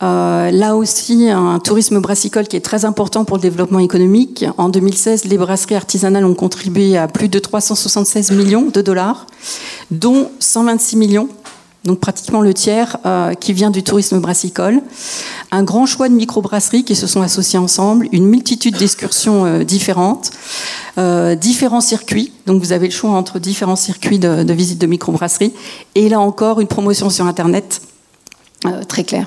Là 0.00 0.76
aussi, 0.76 1.28
un 1.28 1.58
tourisme 1.58 2.00
brassicole 2.00 2.48
qui 2.48 2.56
est 2.56 2.60
très 2.60 2.84
important 2.84 3.24
pour 3.24 3.36
le 3.36 3.42
développement 3.42 3.78
économique. 3.78 4.44
En 4.58 4.68
2016, 4.68 5.24
les 5.26 5.38
brasseries 5.38 5.76
artisanales 5.76 6.24
ont 6.24 6.34
contribué 6.34 6.96
à 6.96 7.08
plus 7.08 7.28
de 7.28 7.38
376 7.38 8.32
millions 8.32 8.66
de 8.72 8.80
dollars, 8.82 9.26
dont 9.90 10.30
126 10.38 10.96
millions 10.96 11.28
donc 11.84 11.98
pratiquement 11.98 12.40
le 12.40 12.52
tiers 12.52 12.98
euh, 13.06 13.32
qui 13.34 13.52
vient 13.52 13.70
du 13.70 13.82
tourisme 13.82 14.18
brassicole. 14.20 14.82
Un 15.50 15.62
grand 15.62 15.86
choix 15.86 16.08
de 16.08 16.14
microbrasseries 16.14 16.84
qui 16.84 16.94
se 16.94 17.06
sont 17.06 17.22
associées 17.22 17.58
ensemble, 17.58 18.08
une 18.12 18.26
multitude 18.26 18.76
d'excursions 18.76 19.46
euh, 19.46 19.64
différentes, 19.64 20.30
euh, 20.98 21.34
différents 21.34 21.80
circuits. 21.80 22.32
Donc 22.46 22.62
vous 22.62 22.72
avez 22.72 22.88
le 22.88 22.92
choix 22.92 23.10
entre 23.10 23.38
différents 23.38 23.76
circuits 23.76 24.18
de, 24.18 24.42
de 24.42 24.52
visite 24.52 24.78
de 24.78 24.86
microbrasserie. 24.86 25.54
Et 25.94 26.08
là 26.08 26.20
encore, 26.20 26.60
une 26.60 26.68
promotion 26.68 27.08
sur 27.08 27.26
Internet 27.26 27.80
très 28.88 29.04
claire. 29.04 29.26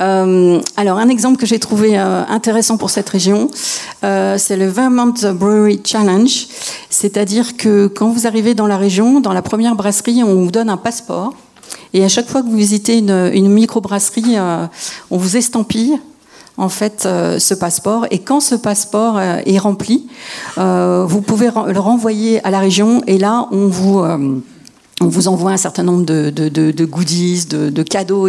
Euh, 0.00 0.60
alors, 0.76 0.98
un 0.98 1.08
exemple 1.08 1.38
que 1.38 1.46
j'ai 1.46 1.58
trouvé 1.58 1.98
euh, 1.98 2.22
intéressant 2.28 2.76
pour 2.76 2.90
cette 2.90 3.08
région, 3.08 3.50
euh, 4.04 4.36
c'est 4.38 4.56
le 4.56 4.66
Vermont 4.66 5.14
Brewery 5.34 5.80
Challenge. 5.84 6.46
C'est-à-dire 6.88 7.56
que 7.56 7.88
quand 7.88 8.10
vous 8.10 8.26
arrivez 8.26 8.54
dans 8.54 8.66
la 8.66 8.76
région, 8.76 9.20
dans 9.20 9.32
la 9.32 9.42
première 9.42 9.74
brasserie, 9.74 10.22
on 10.22 10.44
vous 10.44 10.50
donne 10.50 10.70
un 10.70 10.76
passeport. 10.76 11.34
Et 11.94 12.04
à 12.04 12.08
chaque 12.08 12.28
fois 12.28 12.42
que 12.42 12.46
vous 12.46 12.56
visitez 12.56 12.98
une, 12.98 13.30
une 13.32 13.48
microbrasserie, 13.48 14.36
on 15.10 15.16
vous 15.16 15.36
estampille 15.36 15.98
en 16.56 16.68
fait 16.68 17.02
ce 17.02 17.54
passeport. 17.54 18.06
Et 18.10 18.20
quand 18.20 18.40
ce 18.40 18.54
passeport 18.54 19.20
est 19.20 19.58
rempli, 19.58 20.06
vous 20.56 21.20
pouvez 21.20 21.46
le 21.46 21.78
renvoyer 21.78 22.42
à 22.44 22.50
la 22.50 22.60
région. 22.60 23.02
Et 23.06 23.18
là, 23.18 23.48
on 23.52 23.68
vous 23.68 24.02
on 25.00 25.08
vous 25.08 25.28
envoie 25.28 25.52
un 25.52 25.56
certain 25.56 25.82
nombre 25.82 26.04
de, 26.04 26.84
goodies, 26.84 27.46
de, 27.46 27.82
cadeaux, 27.82 28.28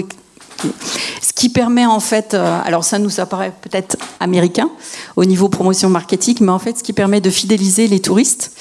ce 1.22 1.34
qui 1.34 1.50
permet 1.50 1.86
en 1.86 2.00
fait, 2.02 2.34
euh, 2.34 2.60
alors 2.66 2.84
ça 2.84 3.00
nous 3.00 3.22
apparaît 3.22 3.54
peut-être 3.62 3.96
américain 4.20 4.70
au 5.16 5.24
niveau 5.24 5.48
promotion 5.48 5.90
marketing, 5.90 6.38
mais 6.42 6.52
en 6.52 6.60
fait 6.60 6.78
ce 6.78 6.84
qui 6.84 6.92
permet 6.92 7.22
de 7.22 7.30
fidéliser 7.30 7.88
les 7.88 8.02
touristes 8.02 8.52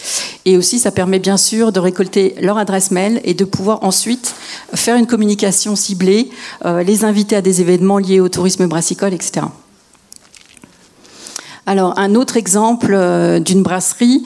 et 0.44 0.56
aussi 0.56 0.78
ça 0.78 0.92
permet 0.92 1.18
bien 1.18 1.36
sûr 1.36 1.72
de 1.72 1.80
récolter 1.80 2.36
leur 2.40 2.56
adresse 2.56 2.92
mail 2.92 3.20
et 3.24 3.34
de 3.34 3.44
pouvoir 3.44 3.82
ensuite 3.82 4.34
faire 4.74 4.96
une 4.96 5.06
communication 5.06 5.74
ciblée, 5.74 6.30
euh, 6.64 6.84
les 6.84 7.04
inviter 7.04 7.34
à 7.34 7.42
des 7.42 7.60
événements 7.60 7.98
liés 7.98 8.20
au 8.20 8.28
tourisme 8.28 8.66
brassicole, 8.68 9.12
etc. 9.12 9.46
Alors, 11.68 11.92
un 11.98 12.14
autre 12.14 12.38
exemple 12.38 12.94
euh, 12.94 13.40
d'une 13.40 13.62
brasserie 13.62 14.24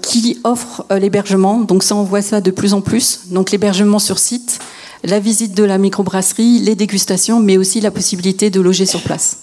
qui 0.00 0.38
offre 0.44 0.86
l'hébergement. 0.90 1.60
Donc, 1.60 1.82
ça, 1.82 1.94
on 1.94 2.04
voit 2.04 2.22
ça 2.22 2.40
de 2.40 2.50
plus 2.50 2.72
en 2.72 2.80
plus. 2.80 3.28
Donc, 3.30 3.50
l'hébergement 3.50 3.98
sur 3.98 4.18
site 4.18 4.58
la 5.04 5.18
visite 5.18 5.54
de 5.54 5.64
la 5.64 5.78
microbrasserie, 5.78 6.60
les 6.60 6.74
dégustations, 6.74 7.40
mais 7.40 7.56
aussi 7.56 7.80
la 7.80 7.90
possibilité 7.90 8.50
de 8.50 8.60
loger 8.60 8.86
sur 8.86 9.02
place. 9.02 9.38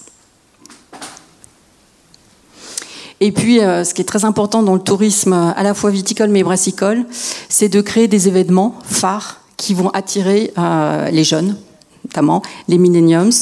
Et 3.20 3.32
puis, 3.32 3.60
euh, 3.60 3.84
ce 3.84 3.92
qui 3.92 4.00
est 4.00 4.06
très 4.06 4.24
important 4.24 4.62
dans 4.62 4.74
le 4.74 4.80
tourisme, 4.80 5.34
à 5.34 5.62
la 5.62 5.74
fois 5.74 5.90
viticole 5.90 6.30
mais 6.30 6.42
brassicole, 6.42 7.04
c'est 7.50 7.68
de 7.68 7.82
créer 7.82 8.08
des 8.08 8.28
événements 8.28 8.74
phares 8.82 9.42
qui 9.58 9.74
vont 9.74 9.90
attirer 9.90 10.52
euh, 10.56 11.10
les 11.10 11.24
jeunes, 11.24 11.56
notamment 12.10 12.42
les 12.68 12.78
millenniums. 12.78 13.32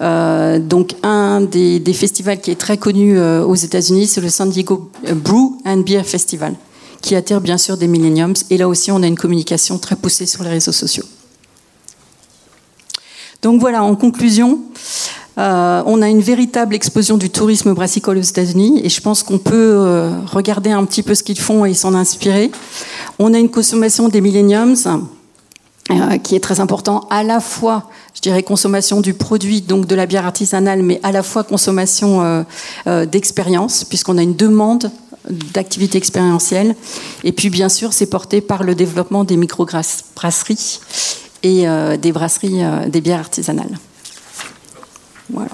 Euh, 0.00 0.58
donc, 0.58 0.94
un 1.02 1.40
des, 1.40 1.80
festivals 1.92 2.40
qui 2.40 2.50
est 2.50 2.60
très 2.60 2.76
connu 2.76 3.18
aux 3.18 3.54
États-Unis, 3.54 4.06
c'est 4.06 4.20
le 4.20 4.28
San 4.28 4.50
Diego 4.50 4.90
Brew 5.14 5.58
and 5.64 5.78
Beer 5.78 6.02
Festival, 6.04 6.54
qui 7.00 7.14
attire 7.14 7.40
bien 7.40 7.58
sûr 7.58 7.76
des 7.76 7.88
millenniums. 7.88 8.34
Et 8.50 8.58
là 8.58 8.68
aussi, 8.68 8.90
on 8.90 9.02
a 9.02 9.06
une 9.06 9.16
communication 9.16 9.78
très 9.78 9.96
poussée 9.96 10.26
sur 10.26 10.42
les 10.42 10.50
réseaux 10.50 10.72
sociaux. 10.72 11.04
Donc 13.42 13.60
voilà, 13.60 13.82
en 13.82 13.94
conclusion, 13.94 14.60
euh, 15.38 15.82
on 15.86 16.00
a 16.00 16.08
une 16.08 16.20
véritable 16.20 16.74
explosion 16.74 17.18
du 17.18 17.28
tourisme 17.28 17.74
brassicole 17.74 18.16
aux 18.18 18.22
États-Unis 18.22 18.80
et 18.82 18.88
je 18.88 19.00
pense 19.00 19.22
qu'on 19.22 19.38
peut 19.38 19.54
euh, 19.54 20.10
regarder 20.26 20.70
un 20.70 20.84
petit 20.84 21.02
peu 21.02 21.14
ce 21.14 21.22
qu'ils 21.22 21.38
font 21.38 21.64
et 21.64 21.74
s'en 21.74 21.94
inspirer. 21.94 22.50
On 23.18 23.34
a 23.34 23.38
une 23.38 23.50
consommation 23.50 24.08
des 24.08 24.20
millenniums 24.20 24.76
euh, 25.90 26.18
qui 26.18 26.34
est 26.34 26.40
très 26.40 26.60
important, 26.60 27.06
à 27.10 27.22
la 27.22 27.40
fois, 27.40 27.90
je 28.14 28.20
dirais, 28.20 28.42
consommation 28.42 29.00
du 29.00 29.14
produit, 29.14 29.60
donc 29.60 29.86
de 29.86 29.94
la 29.94 30.06
bière 30.06 30.26
artisanale, 30.26 30.82
mais 30.82 31.00
à 31.02 31.12
la 31.12 31.22
fois 31.22 31.44
consommation 31.44 32.44
d'expérience, 32.86 33.84
puisqu'on 33.84 34.18
a 34.18 34.22
une 34.22 34.34
demande 34.34 34.90
d'activité 35.30 35.98
expérientielle. 35.98 36.74
Et 37.24 37.32
puis, 37.32 37.50
bien 37.50 37.68
sûr, 37.68 37.92
c'est 37.92 38.06
porté 38.06 38.40
par 38.40 38.62
le 38.62 38.74
développement 38.74 39.24
des 39.24 39.36
micro-brasseries 39.36 40.80
et 41.42 41.68
euh, 41.68 41.96
des 41.96 42.12
brasseries, 42.12 42.62
euh, 42.62 42.88
des 42.88 43.00
bières 43.00 43.20
artisanales. 43.20 43.78
Voilà. 45.30 45.50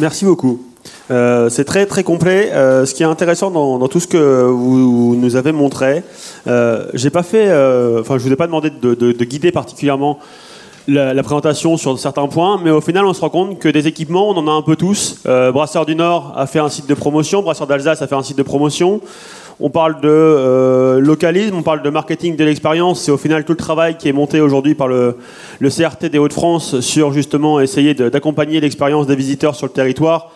Merci 0.00 0.24
beaucoup. 0.24 0.62
Euh, 1.10 1.48
c'est 1.48 1.64
très 1.64 1.86
très 1.86 2.02
complet. 2.02 2.50
ce 2.52 2.92
qui 2.92 3.02
est 3.02 3.06
intéressant 3.06 3.50
dans, 3.50 3.88
tout 3.88 4.00
ce 4.00 4.06
que 4.06 4.44
vous, 4.44 5.16
nous 5.16 5.36
avez 5.36 5.52
montré, 5.52 6.02
j'ai 6.94 7.10
pas 7.10 7.22
fait, 7.22 7.46
enfin 8.00 8.18
je 8.18 8.24
vous 8.24 8.32
ai 8.32 8.36
pas 8.36 8.46
demandé 8.46 8.70
de, 8.70 9.24
guider 9.24 9.52
particulièrement 9.52 10.18
la, 10.86 11.22
présentation 11.22 11.76
sur 11.76 11.98
certains 11.98 12.28
points, 12.28 12.60
mais 12.62 12.70
au 12.70 12.80
final 12.80 13.06
on 13.06 13.12
se 13.12 13.20
rend 13.20 13.30
compte 13.30 13.58
que 13.58 13.68
des 13.68 13.86
équipements, 13.86 14.30
on 14.30 14.36
en 14.36 14.48
a 14.48 14.52
un 14.52 14.62
peu 14.62 14.76
tous. 14.76 15.20
Brasseur 15.24 15.86
du 15.86 15.94
Nord 15.94 16.34
a 16.36 16.46
fait 16.46 16.58
un 16.58 16.68
site 16.68 16.88
de 16.88 16.94
promotion, 16.94 17.42
Brasseur 17.42 17.66
d'Alsace 17.66 18.02
a 18.02 18.06
fait 18.06 18.16
un 18.16 18.22
site 18.22 18.38
de 18.38 18.42
promotion. 18.42 19.00
On 19.60 19.70
parle 19.70 20.00
de 20.00 20.08
euh, 20.08 21.00
localisme, 21.00 21.56
on 21.56 21.62
parle 21.62 21.82
de 21.82 21.90
marketing 21.90 22.36
de 22.36 22.44
l'expérience. 22.44 23.02
C'est 23.02 23.10
au 23.10 23.16
final 23.16 23.44
tout 23.44 23.52
le 23.52 23.58
travail 23.58 23.96
qui 23.96 24.08
est 24.08 24.12
monté 24.12 24.40
aujourd'hui 24.40 24.76
par 24.76 24.86
le, 24.86 25.16
CRT 25.60 26.06
des 26.10 26.18
Hauts-de-France 26.18 26.78
sur 26.78 27.12
justement 27.12 27.58
essayer 27.58 27.92
d'accompagner 27.94 28.60
l'expérience 28.60 29.08
des 29.08 29.16
visiteurs 29.16 29.56
sur 29.56 29.66
le 29.66 29.72
territoire. 29.72 30.30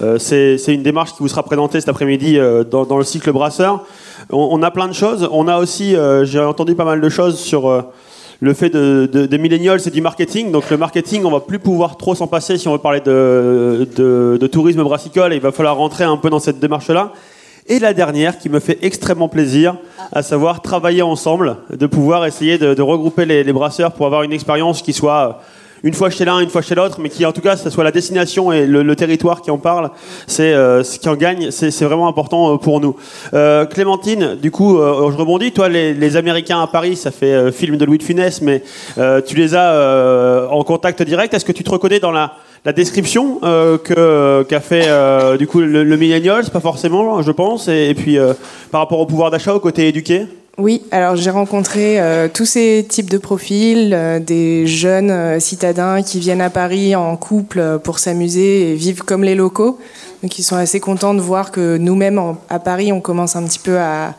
Euh, 0.00 0.18
c'est 0.18 0.74
une 0.74 0.82
démarche 0.82 1.12
qui 1.12 1.18
vous 1.20 1.28
sera 1.28 1.42
présentée 1.42 1.80
cet 1.80 1.88
après-midi 1.88 2.38
euh, 2.38 2.64
dans, 2.64 2.96
le 2.96 3.04
cycle 3.04 3.32
brasseur. 3.32 3.84
On, 4.30 4.62
a 4.62 4.70
plein 4.70 4.88
de 4.88 4.92
choses. 4.92 5.28
On 5.32 5.48
a 5.48 5.58
aussi, 5.58 5.96
j'ai 6.24 6.40
entendu 6.40 6.74
pas 6.74 6.84
mal 6.84 7.00
de 7.00 7.08
choses 7.08 7.38
sur 7.38 7.84
le 8.40 8.54
fait 8.54 8.70
de, 8.70 9.06
des 9.06 9.38
millennials, 9.38 9.80
c'est 9.80 9.90
du 9.90 10.02
marketing. 10.02 10.52
Donc 10.52 10.70
le 10.70 10.76
marketing, 10.76 11.24
on 11.24 11.30
va 11.30 11.40
plus 11.40 11.58
pouvoir 11.58 11.96
trop 11.96 12.14
s'en 12.14 12.26
passer 12.26 12.58
si 12.58 12.68
on 12.68 12.72
veut 12.72 12.78
parler 12.78 13.00
de, 13.00 13.88
de 13.96 14.46
tourisme 14.46 14.82
brassicole. 14.82 15.32
il 15.34 15.40
va 15.40 15.52
falloir 15.52 15.76
rentrer 15.76 16.04
un 16.04 16.16
peu 16.16 16.30
dans 16.30 16.40
cette 16.40 16.60
démarche-là. 16.60 17.12
Et 17.70 17.78
la 17.78 17.92
dernière 17.92 18.38
qui 18.38 18.48
me 18.48 18.60
fait 18.60 18.78
extrêmement 18.80 19.28
plaisir, 19.28 19.76
à 20.12 20.22
savoir 20.22 20.62
travailler 20.62 21.02
ensemble, 21.02 21.58
de 21.70 21.86
pouvoir 21.86 22.24
essayer 22.24 22.56
de, 22.56 22.80
regrouper 22.80 23.26
les, 23.26 23.44
les, 23.44 23.52
brasseurs 23.52 23.92
pour 23.92 24.06
avoir 24.06 24.22
une 24.22 24.32
expérience 24.32 24.80
qui 24.80 24.94
soit 24.94 25.42
une 25.82 25.94
fois 25.94 26.10
chez 26.10 26.24
l'un, 26.24 26.40
une 26.40 26.48
fois 26.48 26.62
chez 26.62 26.74
l'autre, 26.74 26.98
mais 27.00 27.08
qui 27.08 27.24
en 27.24 27.32
tout 27.32 27.40
cas, 27.40 27.56
ce 27.56 27.70
soit 27.70 27.84
la 27.84 27.92
destination 27.92 28.52
et 28.52 28.66
le, 28.66 28.96
territoire 28.96 29.42
qui 29.42 29.50
en 29.50 29.58
parle, 29.58 29.90
c'est 30.26 30.52
euh, 30.52 30.82
ce 30.82 30.98
qui 30.98 31.08
en 31.08 31.14
gagne, 31.14 31.50
c'est 31.50 31.84
vraiment 31.84 32.08
important 32.08 32.54
euh, 32.54 32.56
pour 32.56 32.80
nous. 32.80 32.96
Euh, 33.34 33.64
Clémentine, 33.64 34.36
du 34.40 34.50
coup, 34.50 34.78
je 34.78 35.16
rebondis. 35.16 35.52
Toi, 35.52 35.68
les, 35.68 36.16
Américains 36.16 36.60
à 36.60 36.66
Paris, 36.66 36.96
ça 36.96 37.10
fait 37.10 37.52
film 37.52 37.76
de 37.76 37.84
Louis 37.84 37.98
de 37.98 38.02
Funès, 38.02 38.40
mais 38.42 38.62
tu 39.26 39.36
les 39.36 39.54
as 39.54 40.48
en 40.50 40.62
contact 40.64 41.02
direct. 41.02 41.34
Est-ce 41.34 41.44
que 41.44 41.52
tu 41.52 41.62
te 41.62 41.70
reconnais 41.70 42.00
dans 42.00 42.12
la, 42.12 42.32
description 42.74 43.40
qu'a 43.40 44.60
fait 44.60 45.38
du 45.38 45.46
coup 45.46 45.60
le, 45.60 45.84
le 45.84 46.50
Pas 46.50 46.60
forcément, 46.60 47.22
je 47.22 47.32
pense. 47.32 47.68
Et, 47.68 47.90
et 47.90 47.94
puis 47.94 48.18
par 48.70 48.80
rapport 48.80 49.00
au 49.00 49.06
pouvoir 49.06 49.30
d'achat, 49.30 49.54
au 49.54 49.60
côté 49.60 49.88
éduqué? 49.88 50.26
Oui, 50.58 50.82
alors 50.90 51.14
j'ai 51.14 51.30
rencontré 51.30 52.00
euh, 52.00 52.26
tous 52.26 52.44
ces 52.44 52.84
types 52.88 53.08
de 53.08 53.18
profils, 53.18 53.94
euh, 53.94 54.18
des 54.18 54.66
jeunes 54.66 55.12
euh, 55.12 55.38
citadins 55.38 56.02
qui 56.02 56.18
viennent 56.18 56.40
à 56.40 56.50
Paris 56.50 56.96
en 56.96 57.16
couple 57.16 57.78
pour 57.78 58.00
s'amuser 58.00 58.72
et 58.72 58.74
vivent 58.74 59.04
comme 59.04 59.22
les 59.22 59.36
locaux. 59.36 59.78
Donc 60.20 60.36
ils 60.36 60.42
sont 60.42 60.56
assez 60.56 60.80
contents 60.80 61.14
de 61.14 61.20
voir 61.20 61.52
que 61.52 61.76
nous-mêmes 61.76 62.20
à 62.50 62.58
Paris, 62.58 62.92
on 62.92 63.00
commence 63.00 63.36
un 63.36 63.44
petit 63.44 63.60
peu 63.60 63.78
à, 63.78 64.16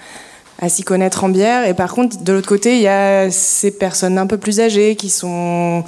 s'y 0.70 0.84
connaître 0.84 1.26
en 1.26 1.30
bière. 1.30 1.68
Et 1.68 1.74
par 1.74 1.94
contre, 1.94 2.24
de 2.24 2.32
l'autre 2.32 2.48
côté, 2.48 2.78
il 2.78 2.84
y 2.84 2.88
a 2.88 3.30
ces 3.32 3.72
personnes 3.72 4.18
un 4.18 4.26
peu 4.26 4.38
plus 4.38 4.62
âgées 4.62 4.96
qui 4.96 5.10
sont 5.10 5.84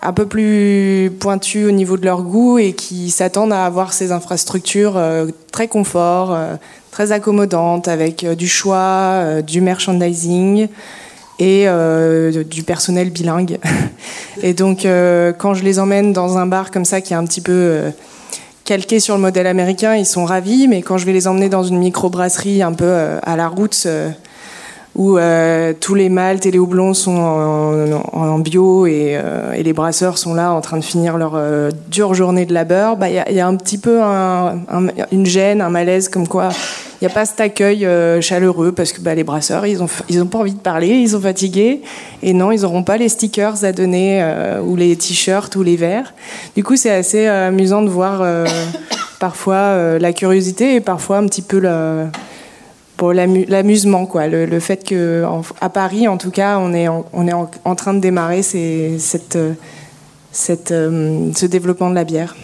un 0.00 0.12
peu 0.14 0.24
plus 0.24 1.12
pointues 1.20 1.66
au 1.66 1.70
niveau 1.70 1.98
de 1.98 2.06
leur 2.06 2.22
goût 2.22 2.58
et 2.58 2.72
qui 2.72 3.10
s'attendent 3.10 3.52
à 3.52 3.66
avoir 3.66 3.92
ces 3.92 4.10
infrastructures 4.10 4.98
très 5.52 5.68
confort, 5.68 6.36
très 6.92 7.10
accommodante 7.10 7.88
avec 7.88 8.22
euh, 8.22 8.36
du 8.36 8.46
choix, 8.46 8.76
euh, 8.76 9.42
du 9.42 9.60
merchandising 9.60 10.68
et 11.38 11.64
euh, 11.66 12.44
du 12.44 12.62
personnel 12.62 13.10
bilingue. 13.10 13.58
et 14.42 14.54
donc, 14.54 14.86
quand 15.38 15.54
je 15.54 15.64
les 15.64 15.80
emmène 15.80 16.12
dans 16.12 16.38
un 16.38 16.46
bar 16.46 16.70
comme 16.70 16.84
ça 16.84 17.00
qui 17.00 17.14
est 17.14 17.16
un 17.16 17.24
petit 17.24 17.40
peu 17.40 17.80
calqué 18.64 19.00
sur 19.00 19.16
le 19.16 19.20
modèle 19.20 19.48
américain, 19.48 19.96
ils 19.96 20.06
sont 20.06 20.24
ravis. 20.24 20.68
Mais 20.68 20.82
quand 20.82 20.98
je 20.98 21.06
vais 21.06 21.12
les 21.12 21.26
emmener 21.26 21.48
dans 21.48 21.64
une 21.64 21.78
microbrasserie 21.78 22.62
un 22.62 22.72
peu 22.74 22.94
à 23.22 23.36
la 23.36 23.48
route, 23.48 23.88
où 24.94 25.16
euh, 25.16 25.72
tous 25.78 25.94
les 25.94 26.08
maltes 26.08 26.44
et 26.44 26.50
les 26.50 26.58
houblons 26.58 26.92
sont 26.92 27.16
en, 27.16 28.38
bio 28.38 28.86
et, 28.86 29.16
euh, 29.16 29.52
et, 29.52 29.62
les 29.62 29.72
brasseurs 29.72 30.18
sont 30.18 30.34
là 30.34 30.52
en 30.52 30.60
train 30.60 30.76
de 30.76 30.84
finir 30.84 31.16
leur 31.16 31.32
euh, 31.34 31.70
dure 31.88 32.12
journée 32.14 32.44
de 32.44 32.52
labeur, 32.52 32.96
bah, 32.96 33.08
il 33.08 33.16
bah, 33.16 33.30
y, 33.30 33.34
y, 33.34 33.40
a 33.40 33.46
un 33.46 33.56
petit 33.56 33.78
peu 33.78 34.02
un, 34.02 34.60
une 35.10 35.24
gêne, 35.24 35.62
un 35.62 35.70
malaise, 35.70 36.08
comme 36.08 36.28
quoi 36.28 36.50
il 37.00 37.06
n'y 37.06 37.10
a 37.10 37.14
pas 37.14 37.24
cet 37.24 37.40
accueil 37.40 37.84
chaleureux 38.20 38.70
parce 38.70 38.92
que 38.92 39.00
bah, 39.00 39.12
les 39.16 39.24
brasseurs, 39.24 39.66
ils 39.66 39.78
n'ont 39.78 39.88
ils 40.08 40.22
ont 40.22 40.26
pas 40.26 40.38
envie 40.38 40.54
de 40.54 40.60
parler, 40.60 40.86
ils 40.86 41.08
sont 41.08 41.20
fatigués 41.20 41.82
et 42.22 42.32
non, 42.32 42.52
ils 42.52 42.60
n'auront 42.60 42.84
pas 42.84 42.96
les 42.96 43.08
stickers 43.08 43.64
à 43.64 43.72
donner 43.72 44.24
ou 44.64 44.76
les 44.76 44.94
t-shirts 44.94 45.56
ou 45.56 45.64
les 45.64 45.74
verres. 45.74 46.14
Du 46.54 46.62
coup, 46.62 46.76
c'est 46.76 46.92
assez 46.92 47.26
amusant 47.26 47.82
de 47.82 47.88
voir 47.88 48.24
parfois 49.18 49.98
la 49.98 50.12
curiosité 50.12 50.76
et 50.76 50.80
parfois 50.80 51.16
un 51.16 51.26
petit 51.26 51.42
peu 51.42 51.58
le 53.00 53.44
l'amusement, 53.48 54.06
quoi. 54.06 54.26
Le, 54.28 54.60
fait 54.60 54.84
que 54.84 55.24
à 55.60 55.68
Paris, 55.68 56.08
en 56.08 56.16
tout 56.16 56.30
cas, 56.30 56.58
on 56.58 56.72
est 56.72 56.88
en, 56.88 57.04
on 57.12 57.26
est 57.26 57.32
en, 57.32 57.74
train 57.74 57.94
de 57.94 58.00
démarrer 58.00 58.42
cette, 58.42 59.36
euh, 59.36 59.54
ce 60.32 61.46
développement 61.46 61.90
de 61.90 61.94
la 61.94 62.04
bière. 62.04 62.36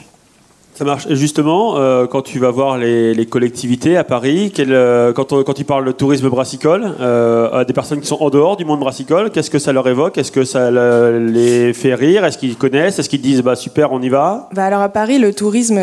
Ça 0.78 0.84
marche. 0.84 1.08
justement, 1.10 1.76
euh, 1.76 2.06
quand 2.06 2.22
tu 2.22 2.38
vas 2.38 2.52
voir 2.52 2.78
les, 2.78 3.26
collectivités 3.26 3.96
à 3.96 4.04
Paris, 4.04 4.52
euh, 4.60 5.12
quand, 5.12 5.42
quand 5.42 5.58
ils 5.58 5.66
de 5.66 5.90
tourisme 5.90 6.28
brassicole, 6.28 6.94
euh, 7.00 7.50
à 7.50 7.64
des 7.64 7.72
personnes 7.72 8.00
qui 8.00 8.06
sont 8.06 8.18
en 8.20 8.30
dehors 8.30 8.56
du 8.56 8.64
monde 8.64 8.78
brassicole, 8.78 9.30
qu'est-ce 9.30 9.50
que 9.50 9.58
ça 9.58 9.72
leur 9.72 9.88
évoque? 9.88 10.18
Est-ce 10.18 10.30
que 10.30 10.44
ça 10.44 10.70
les 10.70 11.72
fait 11.72 11.94
rire? 11.94 12.24
Est-ce 12.24 12.38
qu'ils 12.38 12.56
connaissent? 12.56 13.00
Est-ce 13.00 13.08
qu'ils 13.08 13.20
disent 13.20 13.42
bah 13.42 13.56
super, 13.56 13.90
on 13.90 14.00
y 14.00 14.08
va? 14.08 14.48
Bah 14.54 14.66
Alors 14.66 14.80
à 14.80 14.88
Paris, 14.88 15.18
le 15.18 15.34
tourisme, 15.34 15.80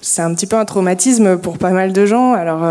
c'est 0.00 0.22
un 0.22 0.34
petit 0.34 0.46
peu 0.48 0.56
un 0.56 0.64
traumatisme 0.64 1.38
pour 1.38 1.56
pas 1.56 1.70
mal 1.70 1.92
de 1.92 2.04
gens. 2.04 2.32
Alors 2.32 2.62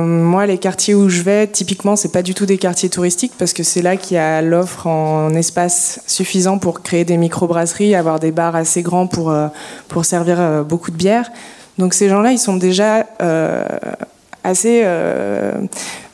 moi, 0.00 0.46
les 0.46 0.56
quartiers 0.56 0.94
où 0.94 1.10
je 1.10 1.20
vais, 1.20 1.46
typiquement, 1.46 1.94
c'est 1.94 2.12
pas 2.12 2.22
du 2.22 2.32
tout 2.32 2.46
des 2.46 2.56
quartiers 2.56 2.88
touristiques 2.88 3.32
parce 3.38 3.52
que 3.52 3.62
c'est 3.62 3.82
là 3.82 3.96
qu'il 3.96 4.16
y 4.16 4.20
a 4.20 4.40
l'offre 4.40 4.86
en 4.86 5.28
espace 5.34 6.00
suffisant 6.06 6.56
pour 6.56 6.80
créer 6.80 7.04
des 7.04 7.18
micro-brasseries, 7.18 7.94
avoir 7.94 8.18
des 8.18 8.32
bars 8.32 8.56
assez 8.56 8.80
grands 8.80 9.06
pour, 9.06 9.34
pour 9.88 10.06
servir 10.06 10.64
beaucoup 10.64 10.90
de 10.90 11.01
donc 11.78 11.94
ces 11.94 12.08
gens-là, 12.08 12.32
ils 12.32 12.38
sont 12.38 12.56
déjà 12.56 13.06
euh, 13.22 13.64
assez 14.44 14.82
euh, 14.84 15.52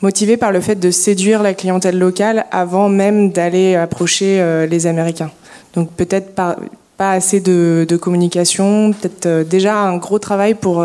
motivés 0.01 0.37
par 0.37 0.51
le 0.51 0.61
fait 0.61 0.75
de 0.75 0.91
séduire 0.91 1.43
la 1.43 1.53
clientèle 1.53 1.97
locale 1.97 2.45
avant 2.51 2.89
même 2.89 3.31
d'aller 3.31 3.75
approcher 3.75 4.39
euh, 4.39 4.65
les 4.65 4.87
Américains. 4.87 5.31
Donc 5.75 5.91
peut-être 5.91 6.33
pas, 6.33 6.55
assez 6.97 7.39
de, 7.39 7.85
communication, 8.01 8.93
peut-être 8.93 9.47
déjà 9.47 9.77
un 9.77 9.97
gros 9.97 10.19
travail 10.19 10.53
pour 10.53 10.83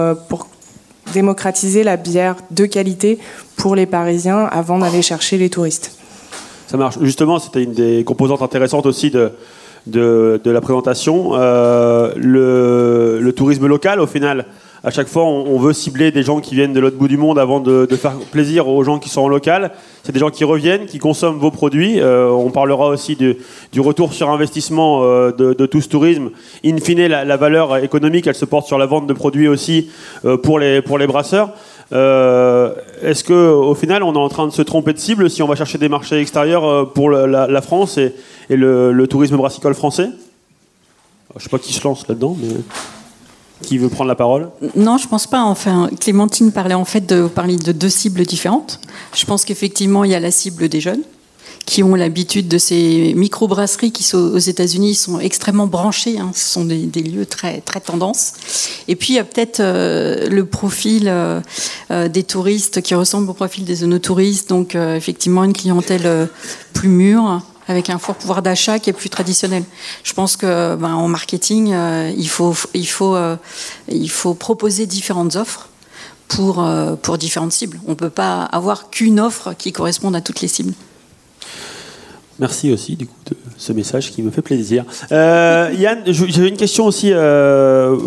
démocratiser 1.13 1.83
la 1.83 1.97
bière 1.97 2.37
de 2.53 2.67
qualité 2.67 3.19
pour 3.57 3.75
les 3.75 3.87
Parisiens 3.87 4.45
avant 4.53 4.79
d'aller 4.79 5.03
chercher 5.03 5.39
les 5.39 5.51
touristes. 5.51 5.97
Ça 6.69 6.77
marche. 6.77 6.99
Justement, 7.01 7.41
c'était 7.41 7.65
une 7.65 7.73
des 7.73 8.05
composantes 8.05 8.43
intéressantes 8.43 8.87
aussi 8.87 9.11
de, 9.11 9.33
de, 9.87 10.41
la 10.45 10.61
présentation. 10.61 11.33
Euh, 11.35 12.13
le, 12.17 13.33
tourisme 13.33 13.67
local, 13.67 14.01
au 14.01 14.07
final, 14.07 14.47
à 14.83 14.91
chaque 14.91 15.09
fois, 15.09 15.25
on, 15.25 15.59
veut 15.59 15.73
cibler 15.73 16.11
des 16.11 16.23
gens 16.23 16.41
qui 16.41 16.55
viennent 16.55 16.73
de 16.73 16.81
l'autre 16.81 16.97
bout 16.97 17.09
du 17.09 17.17
monde 17.17 17.39
avant 17.39 17.61
de, 17.61 17.87
faire 17.97 18.17
plaisir 18.31 18.69
aux 18.69 18.85
gens 18.85 18.99
qui 18.99 19.09
sont 19.09 19.23
en 19.23 19.29
local. 19.29 19.73
C'est 20.03 20.13
des 20.13 20.21
gens 20.21 20.31
qui 20.31 20.45
reviennent, 20.45 20.87
qui 20.87 20.99
consomment 20.99 21.39
vos 21.39 21.51
produits. 21.51 22.01
Euh, 22.01 22.29
on 22.29 22.51
parlera 22.51 22.89
aussi 22.89 23.17
du 23.17 23.81
retour 23.81 24.13
sur 24.13 24.31
investissement 24.31 25.03
euh, 25.03 25.33
de, 25.33 25.67
tout 25.67 25.81
ce 25.81 25.89
tourisme. 25.89 26.31
In 26.65 26.77
fine, 26.79 27.07
la, 27.07 27.37
valeur 27.37 27.79
économique, 27.79 28.27
elle 28.27 28.35
se 28.35 28.45
porte 28.45 28.67
sur 28.67 28.79
la 28.79 28.87
vente 28.87 29.07
de 29.07 29.15
produits 29.15 29.49
aussi 29.49 29.91
pour, 30.43 30.59
les, 30.59 30.83
pour 30.83 30.99
les 30.99 31.07
brasseurs. 31.07 31.51
Est-ce 31.91 33.25
qu'au 33.25 33.75
final, 33.75 34.03
on 34.03 34.15
est 34.15 34.19
en 34.19 34.29
train 34.29 34.47
de 34.47 34.53
se 34.53 34.63
tromper 34.63 34.93
de 34.93 34.99
cible 34.99 35.31
si 35.31 35.43
on 35.43 35.49
va 35.49 35.55
chercher 35.55 35.79
des 35.79 35.89
marchés 35.89 36.21
extérieurs 36.21 36.93
pour 36.93 37.11
la, 37.11 37.63
France 37.63 37.99
et, 37.99 38.15
le, 38.51 39.07
tourisme 39.07 39.37
brassicole 39.37 39.75
français? 39.75 40.09
Je 41.31 41.41
ne 41.41 41.43
sais 41.43 41.49
pas 41.49 41.59
qui 41.59 41.73
se 41.73 41.83
lance 41.83 42.07
là-dedans, 42.07 42.37
mais 42.41 42.55
qui 43.63 43.79
veut 43.79 43.89
prendre 43.89 44.09
la 44.09 44.15
parole? 44.15 44.51
Non, 44.77 44.99
je 44.99 45.09
pense 45.09 45.27
pas. 45.27 45.43
Enfin, 45.43 45.89
Clémentine 46.01 46.53
parlait 46.53 46.75
en 46.75 46.85
fait 46.85 47.07
de 47.07 47.73
deux 47.73 47.89
cibles 47.89 48.25
différentes. 48.25 48.81
Je 49.15 49.25
pense 49.25 49.45
qu'effectivement, 49.45 50.05
il 50.05 50.11
y 50.11 50.15
a 50.15 50.21
la 50.21 50.31
cible 50.31 50.69
des 50.69 50.81
jeunes 50.81 51.03
qui 51.67 51.83
ont 51.83 51.95
l'habitude 51.95 52.49
de 52.49 52.59
ces 52.59 53.15
micro-brasseries 53.15 53.93
qui 53.93 54.03
sont 54.03 54.19
aux 54.19 54.39
États-Unis 54.39 54.95
sont 54.95 55.19
extrêmement 55.19 55.67
branchées. 55.67 56.19
Hein. 56.19 56.31
Ce 56.35 56.49
sont 56.51 56.65
des, 56.65 56.87
lieux 57.03 57.27
très, 57.27 57.61
très 57.61 57.81
tendance. 57.81 58.35
Et 58.87 58.97
puis, 58.97 59.15
il 59.15 59.17
y 59.17 59.19
a 59.19 59.25
peut-être 59.25 59.61
euh, 59.61 60.29
le 60.29 60.45
profil 60.45 61.05
euh, 61.07 61.41
euh, 61.91 62.09
des 62.09 62.23
touristes 62.23 62.83
qui 62.83 62.95
ressemble 62.95 63.31
au 63.31 63.35
profil 63.35 63.65
des 63.65 63.77
zonotouristes. 63.77 64.49
Donc, 64.51 64.75
effectivement, 64.75 65.45
une 65.45 65.53
clientèle 65.53 66.29
plus 66.73 66.89
mûre, 66.89 67.41
avec 67.67 67.89
un 67.89 67.99
fort 67.99 68.17
pouvoir 68.17 68.43
d'achat 68.43 68.79
qui 68.79 68.91
est 68.91 68.95
plus 68.95 69.09
traditionnel. 69.09 69.65
Je 70.03 70.13
pense 70.13 70.37
que 70.37 70.77
ben, 70.77 70.95
en 70.95 71.09
marketing, 71.09 71.75
il, 72.17 72.29
faut, 72.29 72.55
il, 72.75 72.87
faut, 72.87 73.17
il 73.89 74.11
faut 74.11 74.35
proposer 74.35 74.87
différentes 74.87 75.37
offres 75.37 75.69
pour, 76.29 76.67
pour 77.01 77.17
différentes 77.17 77.53
cibles. 77.53 77.81
On 77.87 77.91
ne 77.91 77.97
peut 77.97 78.11
pas 78.11 78.45
avoir 78.45 78.91
qu'une 78.91 79.19
offre 79.19 79.55
qui 79.57 79.73
corresponde 79.73 80.15
à 80.15 80.21
toutes 80.21 80.43
les 80.43 80.49
cibles. 80.49 80.75
Merci 82.39 82.73
aussi 82.73 82.97
du 82.97 83.07
coup 83.07 83.15
de 83.31 83.37
ce 83.57 83.73
message 83.73 84.11
qui 84.11 84.23
me 84.23 84.31
fait 84.31 84.43
plaisir. 84.43 84.85
Yann, 85.11 86.03
j'avais 86.07 86.49
une 86.49 86.57
question 86.57 86.87
aussi 86.87 87.13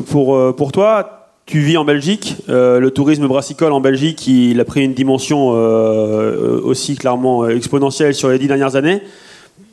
pour, 0.08 0.56
pour 0.56 0.72
toi. 0.72 1.14
Tu 1.46 1.60
vis 1.60 1.78
en 1.78 1.86
Belgique, 1.86 2.36
le 2.50 2.90
tourisme 2.90 3.26
brassicole 3.28 3.72
en 3.72 3.80
Belgique, 3.80 4.30
a 4.60 4.64
pris 4.66 4.84
une 4.84 4.94
dimension 4.94 5.48
aussi 5.50 6.96
clairement 6.98 7.48
exponentielle 7.48 8.14
sur 8.14 8.28
les 8.28 8.38
dix 8.38 8.48
dernières 8.48 8.76
années. 8.76 9.02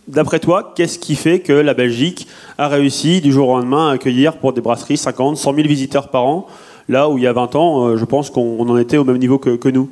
D'après 0.06 0.38
toi, 0.38 0.74
qu'est-ce 0.76 0.98
qui 0.98 1.14
fait 1.14 1.40
que 1.40 1.52
la 1.52 1.72
Belgique 1.72 2.28
a 2.58 2.68
réussi 2.68 3.22
du 3.22 3.32
jour 3.32 3.48
au 3.48 3.56
lendemain 3.56 3.88
à 3.88 3.92
accueillir 3.92 4.36
pour 4.36 4.52
des 4.52 4.60
brasseries 4.60 4.98
50, 4.98 5.38
100 5.38 5.54
000 5.54 5.66
visiteurs 5.66 6.08
par 6.08 6.26
an, 6.26 6.46
là 6.90 7.08
où 7.08 7.16
il 7.16 7.24
y 7.24 7.26
a 7.26 7.32
20 7.32 7.56
ans, 7.56 7.86
euh, 7.86 7.96
je 7.96 8.04
pense 8.04 8.28
qu'on 8.28 8.68
en 8.68 8.76
était 8.76 8.98
au 8.98 9.04
même 9.04 9.16
niveau 9.16 9.38
que, 9.38 9.68
nous? 9.70 9.88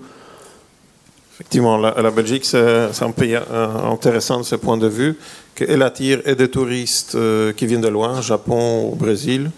Effectivement, 1.42 1.76
la, 1.76 2.10
Belgique, 2.12 2.44
c'est 2.44 3.02
un 3.02 3.10
pays 3.10 3.34
euh, 3.34 3.90
intéressant 3.90 4.38
de 4.38 4.44
ce 4.44 4.54
point 4.54 4.76
de 4.76 4.86
vue, 4.86 5.18
qu'elle 5.56 5.82
attire 5.82 6.20
des 6.22 6.48
touristes 6.48 7.16
euh, 7.16 7.52
qui 7.52 7.66
viennent 7.66 7.80
de 7.80 7.88
loin, 7.88 8.20
Japon, 8.20 8.90
au 8.92 8.94
Brésil, 8.94 9.50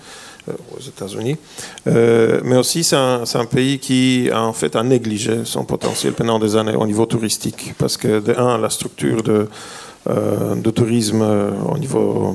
aux 0.48 0.80
États-Unis. 0.80 1.36
mais 1.84 2.56
aussi, 2.56 2.84
c'est 2.84 2.96
un, 2.96 3.44
pays 3.50 3.78
qui 3.78 4.30
a 4.32 4.42
en 4.42 4.54
fait 4.54 4.76
a 4.76 4.82
négligé 4.82 5.44
son 5.44 5.64
potentiel 5.64 6.14
pendant 6.14 6.38
des 6.38 6.56
années 6.56 6.74
au 6.74 6.86
niveau 6.86 7.04
touristique. 7.04 7.74
Parce 7.76 7.98
que, 7.98 8.20
de 8.20 8.34
un, 8.34 8.56
la 8.56 8.70
structure 8.70 9.22
de, 9.22 9.46
de 10.06 10.70
tourisme 10.70 11.22
au 11.68 11.76
niveau 11.76 12.34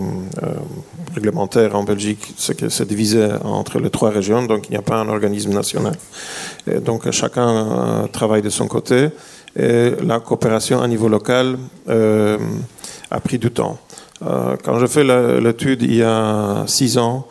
réglementaire 1.16 1.76
en 1.76 1.84
Belgique, 1.84 2.34
c'est 2.38 2.56
que 2.56 2.70
c'est 2.70 2.88
divisé 2.88 3.28
entre 3.44 3.80
les 3.80 3.90
trois 3.90 4.12
régions, 4.12 4.44
donc 4.44 4.68
il 4.70 4.72
n'y 4.72 4.78
a 4.78 4.84
pas 4.84 4.98
un 4.98 5.10
organisme 5.10 5.54
national. 5.54 5.96
Et 6.72 6.80
donc 6.80 7.10
chacun 7.12 8.08
travaille 8.12 8.44
de 8.44 8.50
son 8.50 8.68
côté. 8.68 9.10
La 9.56 10.20
coopération 10.20 10.82
à 10.82 10.88
niveau 10.88 11.10
local 11.10 11.58
a 11.88 13.20
pris 13.20 13.40
du 13.40 13.52
temps. 13.52 13.78
quand 14.22 14.80
je 14.80 14.86
fais 14.86 15.04
l'étude 15.40 15.82
il 15.84 15.96
y 15.96 16.04
a 16.04 16.64
six 16.68 16.98
ans, 16.98 17.28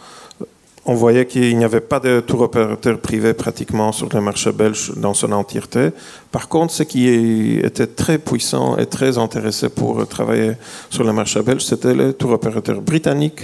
on 0.89 0.95
voyait 0.95 1.27
qu'il 1.27 1.57
n'y 1.59 1.65
avait 1.65 1.83
pas 1.83 2.01
de 2.01 2.21
tour 2.21 2.41
opérateur 2.41 2.99
privé 2.99 3.35
pratiquement 3.35 3.93
sur 3.93 4.09
le 4.09 4.23
marché 4.23 4.53
belge 4.53 4.93
dans 4.97 5.13
son 5.13 5.33
entièreté. 5.33 5.91
Par 6.33 6.49
contre, 6.49 6.73
ce 6.73 6.83
qui 6.83 7.59
était 7.59 7.87
très 7.87 8.17
puissant 8.17 8.79
et 8.79 8.87
très 8.87 9.19
intéressé 9.19 9.69
pour 9.69 10.09
travailler 10.09 10.53
sur 10.89 11.05
le 11.05 11.13
marché 11.13 11.43
belge, 11.43 11.63
c'était 11.63 11.95
les 11.95 12.15
tour 12.15 12.31
opérateurs 12.31 12.81
britanniques, 12.81 13.43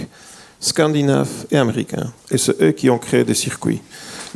scandinaves 0.59 1.45
et 1.51 1.59
américains. 1.59 2.11
Et 2.31 2.39
c'est 2.39 2.63
eux 2.63 2.73
qui 2.73 2.89
ont 2.89 2.99
créé 2.99 3.25
des 3.25 3.35
circuits. 3.35 3.83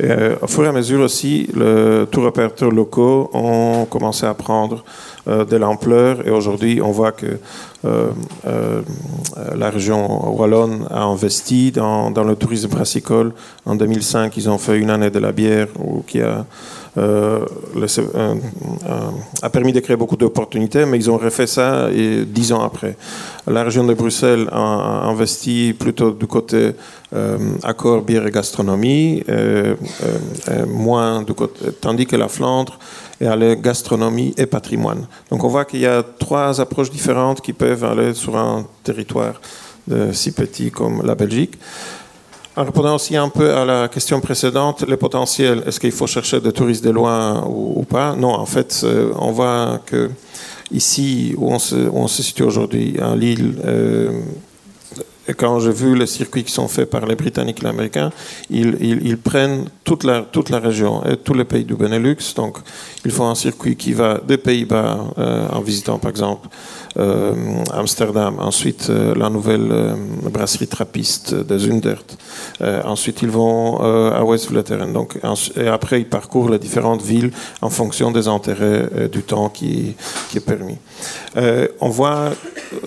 Euh, 0.01 0.35
au 0.41 0.47
fur 0.47 0.63
et 0.63 0.67
à 0.67 0.71
mesure 0.71 1.01
aussi, 1.01 1.49
les 1.53 2.05
tour 2.11 2.25
opérateurs 2.25 2.71
locaux 2.71 3.29
ont 3.33 3.85
commencé 3.85 4.25
à 4.25 4.33
prendre 4.33 4.83
euh, 5.27 5.43
de 5.43 5.57
l'ampleur 5.57 6.25
et 6.25 6.31
aujourd'hui 6.31 6.81
on 6.81 6.91
voit 6.91 7.11
que 7.11 7.37
euh, 7.85 8.09
la 9.55 9.69
région 9.69 10.35
wallonne 10.37 10.85
a 10.89 11.03
investi 11.03 11.71
dans, 11.71 12.09
le 12.11 12.35
tourisme 12.35 12.69
brassicole. 12.69 13.33
En 13.65 13.75
2005, 13.75 14.35
ils 14.37 14.49
ont 14.49 14.57
fait 14.57 14.77
une 14.77 14.89
année 14.89 15.09
de 15.09 15.19
la 15.19 15.31
bière 15.31 15.67
qui 16.07 16.21
a 16.21 16.45
a 19.41 19.49
permis 19.49 19.71
de 19.71 19.79
créer 19.79 19.95
beaucoup 19.95 20.17
d'opportunités, 20.17 20.85
mais 20.85 20.97
ils 20.97 21.09
ont 21.09 21.17
refait 21.17 21.47
ça 21.47 21.89
et 21.93 22.25
dix 22.25 22.51
ans 22.51 22.61
après. 22.61 22.97
La 23.47 23.63
région 23.63 23.85
de 23.85 23.93
Bruxelles 23.93 24.49
a 24.51 25.05
investi 25.05 25.73
plutôt 25.77 26.11
du 26.11 26.27
côté 26.27 26.71
accord 27.63 28.01
bière 28.03 28.27
et 28.27 28.31
gastronomie, 28.31 29.23
moins 30.67 31.23
du 31.23 31.33
côté, 31.33 31.71
tandis 31.81 32.05
que 32.05 32.15
la 32.15 32.27
Flandre 32.27 32.77
est 33.19 33.25
allée 33.25 33.57
gastronomie 33.57 34.33
et 34.37 34.45
patrimoine. 34.45 35.07
Donc 35.29 35.43
on 35.43 35.47
voit 35.47 35.65
qu'il 35.65 35.79
y 35.79 35.87
a 35.87 36.03
trois 36.03 36.61
approches 36.61 36.91
différentes 36.91 37.41
qui 37.41 37.53
peuvent 37.53 37.83
aller 37.83 38.13
sur 38.13 38.37
un 38.37 38.65
territoire 38.83 39.41
si 40.11 40.31
petit 40.31 40.69
comme 40.69 41.01
la 41.03 41.15
Belgique. 41.15 41.57
En 42.59 42.65
répondant 42.65 42.95
aussi 42.95 43.15
un 43.15 43.29
peu 43.29 43.53
à 43.53 43.63
la 43.63 43.87
question 43.87 44.19
précédente, 44.19 44.83
le 44.85 44.97
potentiel, 44.97 45.63
est-ce 45.65 45.79
qu'il 45.79 45.93
faut 45.93 46.07
chercher 46.07 46.41
des 46.41 46.51
touristes 46.51 46.83
de 46.83 46.89
loin 46.89 47.41
ou, 47.47 47.83
pas? 47.83 48.17
Non, 48.17 48.33
en 48.33 48.45
fait, 48.45 48.81
euh, 48.83 49.13
on 49.17 49.31
voit 49.31 49.79
que 49.85 50.09
ici, 50.69 51.33
où 51.37 51.53
on 51.53 51.57
se, 51.57 52.21
situe 52.21 52.43
aujourd'hui, 52.43 52.97
à 52.99 53.15
Lille, 53.15 53.55
euh, 53.63 54.11
quand 55.33 55.59
j'ai 55.59 55.71
vu 55.71 55.95
les 55.95 56.07
circuits 56.07 56.43
qui 56.43 56.51
sont 56.51 56.67
faits 56.67 56.89
par 56.89 57.05
les 57.05 57.15
Britanniques 57.15 57.59
et 57.59 57.63
les 57.63 57.69
Américains, 57.69 58.11
ils, 58.49 59.17
prennent 59.17 59.65
toute 59.83 60.03
la, 60.03 60.25
région 60.59 61.03
et 61.05 61.17
tous 61.17 61.33
les 61.33 61.45
pays 61.45 61.65
du 61.65 61.75
Benelux. 61.75 62.17
Donc, 62.35 62.57
ils 63.05 63.11
font 63.11 63.29
un 63.29 63.35
circuit 63.35 63.75
qui 63.75 63.93
va 63.93 64.19
des 64.25 64.37
Pays-Bas, 64.37 65.13
euh, 65.17 65.47
en 65.49 65.61
visitant 65.61 65.99
par 65.99 66.11
exemple 66.11 66.47
Amsterdam, 67.73 68.35
ensuite 68.39 68.89
euh, 68.89 69.15
la 69.15 69.29
nouvelle 69.29 69.69
euh, 69.71 69.95
brasserie 70.29 70.67
trappiste 70.67 71.33
de 71.33 71.57
Zundert. 71.57 72.03
ensuite, 72.61 73.21
ils 73.21 73.29
vont 73.29 73.77
à 73.79 74.23
West-Vleteren. 74.23 74.91
Donc, 74.93 75.17
et 75.55 75.67
après, 75.67 76.01
ils 76.01 76.09
parcourent 76.09 76.49
les 76.49 76.59
différentes 76.59 77.01
villes 77.01 77.31
en 77.61 77.69
fonction 77.69 78.11
des 78.11 78.27
intérêts 78.27 79.09
du 79.11 79.23
temps 79.23 79.49
qui, 79.49 79.95
qui 80.29 80.37
est 80.37 80.45
permis. 80.45 80.77
on 81.79 81.89
voit 81.89 82.31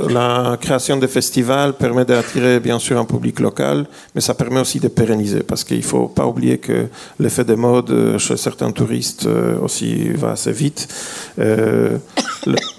la 0.08 0.56
création 0.60 0.96
des 0.96 1.08
festivals 1.08 1.74
permet 1.74 2.04
d'attirer 2.04 2.60
bien 2.60 2.78
sûr 2.78 2.98
un 2.98 3.04
public 3.04 3.40
local, 3.40 3.86
mais 4.14 4.20
ça 4.20 4.34
permet 4.34 4.60
aussi 4.60 4.78
de 4.80 4.88
pérenniser 4.88 5.42
parce 5.42 5.64
qu'il 5.64 5.78
ne 5.78 5.82
faut 5.82 6.08
pas 6.08 6.26
oublier 6.26 6.58
que 6.58 6.86
l'effet 7.18 7.44
des 7.44 7.56
modes 7.56 8.18
chez 8.18 8.36
certains 8.36 8.72
touristes 8.72 9.28
aussi 9.62 10.10
va 10.10 10.32
assez 10.32 10.52
vite. 10.52 10.88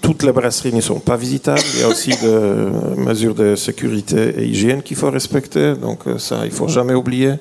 toutes 0.02 0.24
les 0.24 0.32
brasseries 0.32 0.74
ne 0.74 0.82
sont 0.82 1.00
pas 1.00 1.18
Il 1.24 1.80
y 1.80 1.84
a 1.84 1.88
aussi 1.88 2.10
des 2.10 3.02
mesures 3.02 3.34
de 3.34 3.56
sécurité 3.56 4.36
et 4.38 4.46
hygiène 4.46 4.82
qu'il 4.84 4.98
faut 4.98 5.10
respecter. 5.10 5.74
Donc 5.76 6.00
euh, 6.06 6.18
ça, 6.18 6.42
il 6.44 6.52
faut 6.52 6.68
jamais 6.68 6.94
oublier. 6.94 7.36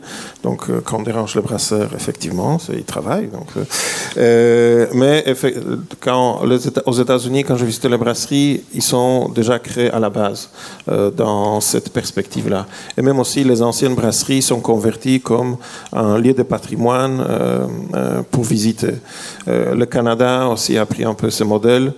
Donc 0.45 0.71
euh, 0.71 0.81
quand 0.85 0.99
on 1.01 1.03
dérange 1.03 1.35
le 1.35 1.43
brasseur, 1.43 1.91
effectivement, 1.95 2.59
il 2.73 2.85
travaille. 2.85 3.27
Donc, 3.27 3.49
euh, 4.17 4.87
mais 4.95 5.25
quand 6.01 6.43
aux 6.87 6.93
États-Unis, 6.93 7.43
quand 7.43 7.57
je 7.57 7.65
visitais 7.65 7.89
les 7.89 7.97
brasseries, 7.97 8.63
ils 8.73 8.83
sont 8.83 9.29
déjà 9.31 9.59
créés 9.59 9.91
à 9.91 9.99
la 9.99 10.11
base 10.11 10.51
dans 11.17 11.61
cette 11.61 11.93
perspective-là. 11.93 12.67
Et 12.97 13.03
même 13.03 13.19
aussi, 13.19 13.43
les 13.43 13.63
anciennes 13.63 13.95
brasseries 13.95 14.43
sont 14.43 14.61
converties 14.61 15.21
comme 15.21 15.57
un 15.93 16.19
lieu 16.19 16.35
de 16.35 16.43
patrimoine 16.43 17.25
pour 18.31 18.45
visiter. 18.45 18.95
le 19.47 19.85
Canada 19.87 20.49
aussi 20.49 20.79
a 20.79 20.87
pris 20.87 21.05
un 21.05 21.15
peu 21.15 21.31
ce 21.31 21.45
modèle. 21.45 21.93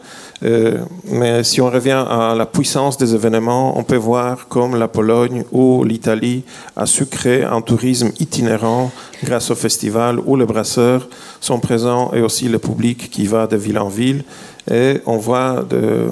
Euh, 0.45 0.79
mais 1.11 1.43
si 1.43 1.61
on 1.61 1.71
revient 1.71 2.05
à 2.09 2.35
la 2.37 2.45
puissance 2.45 2.99
des 2.99 3.15
événements, 3.15 3.79
on 3.79 3.83
peut 3.83 3.97
voir 3.97 4.47
comme 4.49 4.77
la 4.77 4.89
Pologne 4.89 5.45
ou 5.53 5.85
l'Italie 5.85 6.43
a 6.77 6.85
su 6.87 7.07
créer 7.07 7.45
un 7.45 7.63
tourisme 7.63 8.11
itinérant 8.21 8.91
grâce 9.23 9.51
au 9.51 9.55
festival 9.55 10.19
où 10.27 10.37
les 10.37 10.45
brasseurs 10.45 11.09
sont 11.41 11.61
présents 11.61 12.13
et 12.13 12.21
aussi 12.21 12.49
le 12.49 12.59
public 12.59 13.11
qui 13.11 13.27
va 13.27 13.47
de 13.47 13.57
ville 13.57 13.79
en 13.79 13.89
ville. 13.89 14.25
Et 14.71 15.01
on 15.05 15.19
voit, 15.19 15.65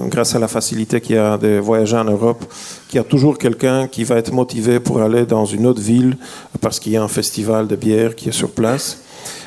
grâce 0.09 0.35
à 0.35 0.39
la 0.39 0.49
facilité 0.49 1.01
qu'il 1.01 1.17
y 1.17 1.19
a 1.19 1.39
de 1.39 1.59
voyager 1.59 1.97
en 1.97 2.05
Europe, 2.05 2.45
qu'il 2.89 2.99
y 2.99 3.01
a 3.01 3.05
toujours 3.05 3.39
quelqu'un 3.39 3.89
qui 3.89 4.05
va 4.05 4.17
être 4.17 4.33
motivé 4.33 4.79
pour 4.79 5.01
aller 5.01 5.25
dans 5.25 5.47
une 5.47 5.67
autre 5.67 5.81
ville 5.81 6.17
parce 6.61 6.79
qu'il 6.79 6.93
y 6.93 6.97
a 6.97 7.03
un 7.03 7.09
festival 7.09 7.67
de 7.67 7.77
bière 7.77 8.15
qui 8.15 8.29
est 8.29 8.33
sur 8.33 8.51
place. 8.51 9.02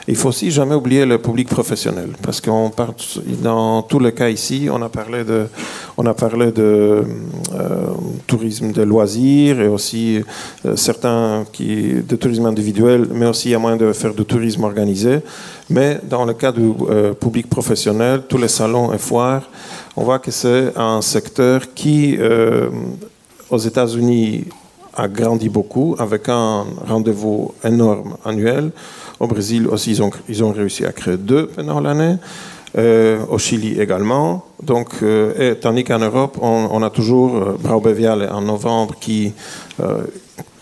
Il 0.07 0.15
faut 0.15 0.29
aussi 0.29 0.51
jamais 0.51 0.75
oublier 0.75 1.03
le 1.03 1.17
public 1.17 1.49
professionnel, 1.49 2.09
parce 2.21 2.39
qu'on 2.39 2.69
parle 2.69 2.93
dans 3.41 3.81
tous 3.81 3.97
les 3.97 4.13
cas 4.13 4.29
ici, 4.29 4.67
on 4.71 4.79
a 4.83 4.89
parlé 4.89 5.23
de, 5.23 5.47
on 5.97 6.05
a 6.05 6.13
parlé 6.13 6.51
de 6.51 6.61
euh, 6.61 7.03
tourisme 8.27 8.71
de 8.71 8.83
loisirs 8.83 9.59
et 9.59 9.67
aussi 9.67 10.21
euh, 10.65 10.75
certains 10.75 11.43
qui 11.51 11.93
de 12.07 12.15
tourisme 12.17 12.45
individuel, 12.45 13.07
mais 13.11 13.25
aussi 13.25 13.49
il 13.49 13.51
y 13.53 13.55
a 13.55 13.59
moyen 13.59 13.77
de 13.77 13.91
faire 13.93 14.13
du 14.13 14.25
tourisme 14.25 14.63
organisé. 14.63 15.21
Mais 15.71 15.99
dans 16.03 16.23
le 16.23 16.35
cas 16.35 16.51
du 16.51 16.71
euh, 16.87 17.13
public 17.13 17.49
professionnel, 17.49 18.23
tous 18.29 18.37
les 18.37 18.47
salons 18.47 18.93
et 18.93 18.99
foires, 18.99 19.49
on 19.95 20.03
voit 20.03 20.19
que 20.19 20.29
c'est 20.29 20.71
un 20.75 21.01
secteur 21.01 21.73
qui, 21.73 22.19
aux 23.49 23.57
États-Unis, 23.57 24.45
a 24.95 25.07
grandi 25.07 25.49
beaucoup 25.49 25.95
avec 25.99 26.29
un 26.29 26.65
rendez-vous 26.87 27.53
énorme 27.63 28.17
annuel. 28.23 28.71
Au 29.19 29.27
Brésil 29.27 29.67
aussi, 29.67 29.91
ils 29.91 30.03
ont, 30.03 30.11
ils 30.27 30.43
ont 30.43 30.51
réussi 30.51 30.85
à 30.85 30.91
créer 30.91 31.17
deux 31.17 31.47
pendant 31.47 31.79
l'année. 31.79 32.17
Euh, 32.77 33.19
au 33.29 33.37
Chili 33.37 33.79
également. 33.79 34.43
Donc, 34.61 34.95
euh, 35.01 35.53
et, 35.53 35.55
tandis 35.55 35.85
qu'en 35.85 35.99
Europe, 35.99 36.37
on, 36.41 36.83
a 36.83 36.89
toujours 36.89 37.37
euh, 37.37 37.57
Braubevial 37.57 38.29
en 38.29 38.41
novembre 38.41 38.95
qui 38.99 39.31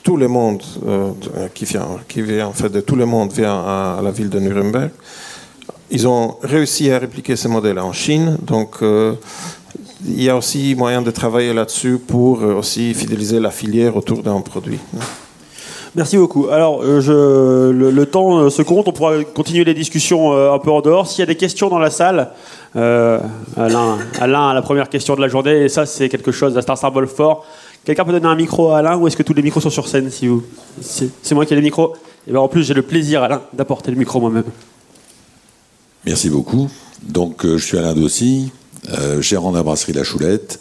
tout 0.04 0.18
le 0.18 0.28
monde 0.28 0.62
qui 1.56 1.66
vient, 1.66 1.88
qui 2.08 2.22
vient 2.22 2.48
en 2.48 2.52
fait 2.52 2.70
de 2.70 2.82
tout 2.82 2.98
le 2.98 3.06
monde 3.06 3.32
vient 3.32 3.56
à, 3.56 4.00
la 4.04 4.12
ville 4.12 4.30
de 4.30 4.40
Nuremberg. 4.40 4.92
Ils 5.90 6.08
ont 6.08 6.36
réussi 6.44 6.92
à 6.92 7.00
répliquer 7.00 7.36
ce 7.36 7.48
modèle 7.48 7.80
en 7.80 7.94
Chine. 7.94 8.38
Donc, 8.42 8.84
il 10.06 10.24
y 10.24 10.30
a 10.30 10.38
aussi 10.38 10.76
moyen 10.76 11.02
de 11.02 11.12
travailler 11.12 11.54
là-dessus 11.54 11.98
pour 11.98 12.42
aussi 12.42 12.94
fidéliser 12.94 13.40
la 13.40 13.52
filière 13.52 13.96
autour 13.96 14.24
d'un 14.24 14.42
produit. 14.42 14.80
Merci 15.96 16.18
beaucoup. 16.18 16.48
Alors, 16.50 16.82
euh, 16.82 17.02
je, 17.02 17.70
le, 17.70 18.06
temps 18.08 18.40
euh, 18.40 18.50
se 18.50 18.64
compte, 18.64 18.88
on 18.88 18.92
pourra 18.92 19.24
continuer 19.24 19.64
les 19.64 19.76
discussions 19.76 20.34
euh, 20.34 20.52
un 20.52 20.58
peu 20.58 20.72
en 20.72 20.82
dehors. 20.82 21.08
S'il 21.08 21.20
y 21.20 21.24
a 21.24 21.28
des 21.28 21.36
questions 21.36 21.70
dans 21.70 21.78
la 21.78 21.92
salle, 21.92 22.32
Alain, 22.74 24.00
Alain 24.20 24.50
a 24.50 24.54
la 24.56 24.62
première 24.64 24.90
question 24.90 25.16
de 25.16 25.22
la 25.22 25.28
journée, 25.28 25.66
et 25.66 25.70
ça, 25.70 25.86
c'est 25.86 26.10
quelque 26.10 26.32
chose, 26.32 26.60
c'est 26.60 26.70
un 26.72 26.76
symbole 26.76 27.08
fort. 27.08 27.46
Quelqu'un 27.86 28.06
peut 28.06 28.12
donner 28.12 28.26
un 28.26 28.36
micro 28.36 28.72
à 28.72 28.80
Alain, 28.80 28.98
ou 28.98 29.08
est-ce 29.08 29.16
que 29.16 29.22
tous 29.22 29.36
les 29.36 29.44
micros 29.44 29.60
sont 29.60 29.70
sur 29.70 29.88
scène 29.88 30.10
si 30.10 30.28
vous... 30.28 30.44
C'est 30.82 31.36
moi 31.36 31.46
qui 31.46 31.54
ai 31.54 31.58
les 31.58 31.62
micros? 31.62 31.94
Et 32.28 32.32
bien 32.32 32.40
en 32.40 32.48
plus, 32.48 32.64
j'ai 32.64 32.74
le 32.74 32.82
plaisir, 32.82 33.22
Alain, 33.22 33.44
d'apporter 33.54 33.92
le 33.92 33.98
micro 33.98 34.20
moi-même. 34.20 34.46
Merci 36.06 36.32
beaucoup. 36.32 36.70
Donc, 37.04 37.46
je 37.46 37.58
suis 37.58 37.78
Alain 37.78 37.94
Dossi, 37.94 38.52
gérant 39.20 39.52
de 39.52 39.58
la 39.58 39.64
brasserie 39.64 39.94
La 39.94 40.04
Choulette. 40.04 40.60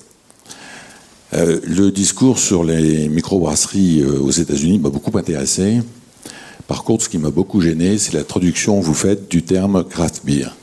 Euh, 1.35 1.61
le 1.65 1.91
discours 1.91 2.39
sur 2.39 2.63
les 2.63 3.09
microbrasseries 3.09 4.03
euh, 4.03 4.21
aux 4.21 4.31
États-Unis 4.31 4.79
m'a 4.79 4.91
beaucoup 4.91 5.17
intéressé. 5.17 5.81
Par 6.69 6.85
contre, 6.85 7.05
ce 7.05 7.09
qui 7.09 7.17
m'a 7.17 7.31
beaucoup 7.31 7.63
gêné, 7.63 7.97
c'est 7.97 8.13
la 8.13 8.23
traduction 8.23 8.79
que 8.79 8.85
vous 8.85 8.95
faites 8.95 9.31
du 9.31 9.43
terme 9.43 9.83
craft 9.83 10.27
beer. 10.27 10.55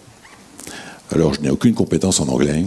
Alors, 1.11 1.33
je 1.33 1.41
n'ai 1.41 1.49
aucune 1.49 1.73
compétence 1.73 2.19
en 2.19 2.27
anglais, 2.27 2.65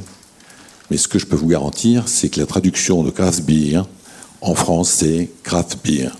mais 0.90 0.96
ce 0.96 1.06
que 1.06 1.20
je 1.20 1.26
peux 1.26 1.36
vous 1.36 1.46
garantir, 1.46 2.08
c'est 2.08 2.28
que 2.28 2.40
la 2.40 2.46
traduction 2.46 3.04
de 3.04 3.10
craft 3.10 3.44
beer 3.44 3.84
en 4.40 4.56
France, 4.56 4.90
c'est 4.90 5.30
craft 5.44 5.78
beer. 5.84 6.10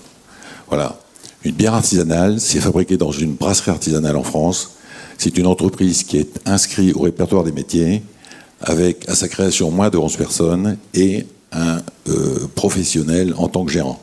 Voilà. 0.69 1.01
Une 1.43 1.57
bière 1.57 1.75
artisanale, 1.75 2.41
c'est 2.41 2.61
fabriqué 2.61 2.97
dans 2.97 3.11
une 3.11 3.35
brasserie 3.35 3.73
artisanale 3.73 4.17
en 4.17 4.23
France. 4.23 4.75
C'est 5.19 5.37
une 5.37 5.49
entreprise 5.49 6.05
qui 6.05 6.19
est 6.19 6.41
inscrite 6.47 6.95
au 6.95 7.01
répertoire 7.01 7.43
des 7.43 7.51
métiers 7.51 8.05
avec 8.63 9.09
à 9.09 9.15
sa 9.15 9.29
création 9.29 9.71
moins 9.71 9.91
de 9.91 9.99
11 9.99 10.17
personnes 10.17 10.77
et 10.95 11.27
un 11.53 11.83
euh, 12.09 12.47
professionnel 12.55 13.35
en 13.37 13.49
tant 13.49 13.65
que 13.65 13.73
gérant. 13.73 14.01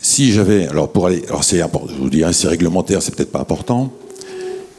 Si 0.00 0.32
j'avais, 0.32 0.66
alors 0.66 0.90
pour 0.90 1.06
aller, 1.06 1.22
alors 1.28 1.44
c'est 1.44 1.58
je 1.58 1.94
vous 1.94 2.10
dirais 2.10 2.32
c'est 2.32 2.48
réglementaire, 2.48 3.02
c'est 3.02 3.14
peut-être 3.14 3.30
pas 3.30 3.40
important, 3.40 3.92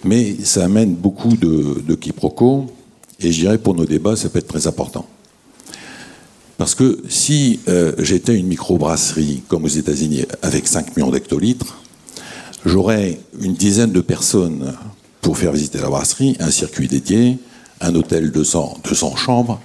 mais 0.04 0.36
ça 0.44 0.66
amène 0.66 0.94
beaucoup 0.96 1.38
de, 1.38 1.82
de 1.82 1.96
quiproquos 1.96 2.68
et 3.20 3.32
je 3.32 3.40
dirais 3.42 3.58
pour 3.58 3.76
nos 3.76 3.86
débats 3.86 4.16
ça 4.16 4.30
peut 4.30 4.40
être 4.40 4.48
très 4.48 4.68
important. 4.68 5.06
Parce 6.58 6.76
que 6.76 7.02
si 7.10 7.60
euh, 7.68 7.94
j'étais 8.00 8.36
une 8.36 8.48
microbrasserie 8.48 9.44
comme 9.48 9.66
aux 9.66 9.70
États-Unis 9.70 10.26
avec 10.42 10.68
5 10.68 10.96
millions 10.96 11.12
d'hectolitres, 11.12 11.80
j'aurais 12.66 13.20
une 13.42 13.54
dizaine 13.54 13.92
de 13.92 14.02
personnes 14.02 14.74
pour 15.22 15.38
faire 15.38 15.52
visiter 15.52 15.80
la 15.80 15.90
brasserie, 15.90 16.36
un 16.40 16.52
circuit 16.52 16.88
dédié, 16.88 17.38
un 17.82 17.96
hôtel 17.96 18.26
de 18.26 18.30
200, 18.30 18.80
200 18.84 19.16
chambres 19.16 19.60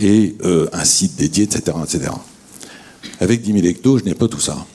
et 0.00 0.36
euh, 0.44 0.68
un 0.72 0.84
site 0.84 1.16
dédié, 1.16 1.44
etc., 1.44 1.76
etc. 1.84 2.10
Avec 3.20 3.42
10 3.42 3.52
000 3.52 3.66
hectos, 3.66 3.98
je 3.98 4.04
n'ai 4.04 4.14
pas 4.14 4.28
tout 4.28 4.40
ça. 4.40 4.66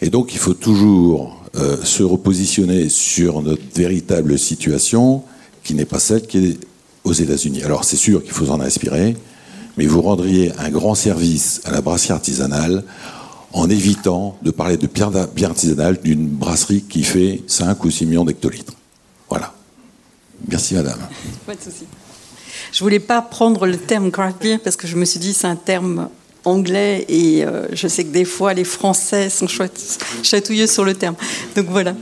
Et 0.00 0.10
donc, 0.10 0.34
il 0.34 0.38
faut 0.38 0.54
toujours 0.54 1.40
euh, 1.56 1.76
se 1.82 2.02
repositionner 2.02 2.88
sur 2.88 3.42
notre 3.42 3.62
véritable 3.74 4.38
situation, 4.38 5.22
qui 5.62 5.74
n'est 5.74 5.84
pas 5.84 5.98
celle 5.98 6.26
qui 6.26 6.38
est 6.38 6.58
aux 7.04 7.12
États-Unis. 7.12 7.62
Alors, 7.62 7.84
c'est 7.84 7.96
sûr 7.96 8.22
qu'il 8.22 8.32
faut 8.32 8.46
s'en 8.46 8.60
inspirer, 8.60 9.16
mais 9.76 9.86
vous 9.86 10.02
rendriez 10.02 10.52
un 10.58 10.70
grand 10.70 10.94
service 10.94 11.60
à 11.64 11.70
la 11.70 11.80
brasserie 11.80 12.12
artisanale 12.12 12.84
en 13.52 13.68
évitant 13.68 14.36
de 14.42 14.50
parler 14.50 14.76
de 14.76 14.86
bien 14.86 15.50
artisanale 15.50 16.00
d'une 16.02 16.26
brasserie 16.26 16.82
qui 16.82 17.02
fait 17.02 17.42
5 17.46 17.84
ou 17.84 17.90
6 17.90 18.06
millions 18.06 18.24
d'hectolitres. 18.24 18.74
Voilà. 19.28 19.54
Merci 20.48 20.74
madame. 20.74 21.00
Pas 21.46 21.54
de 21.54 21.60
souci. 21.60 21.86
Je 22.72 22.82
voulais 22.82 23.00
pas 23.00 23.22
prendre 23.22 23.66
le 23.66 23.76
terme 23.76 24.10
craft 24.10 24.40
beer 24.40 24.58
parce 24.62 24.76
que 24.76 24.86
je 24.86 24.96
me 24.96 25.04
suis 25.04 25.20
dit 25.20 25.32
c'est 25.32 25.46
un 25.46 25.56
terme 25.56 26.08
anglais 26.44 27.04
et 27.08 27.44
euh, 27.44 27.68
je 27.72 27.86
sais 27.88 28.04
que 28.04 28.10
des 28.10 28.24
fois 28.24 28.52
les 28.54 28.64
Français 28.64 29.30
sont 29.30 29.46
chatouilleux 30.22 30.66
sur 30.66 30.84
le 30.84 30.94
terme. 30.94 31.14
Donc 31.56 31.66
voilà. 31.68 31.94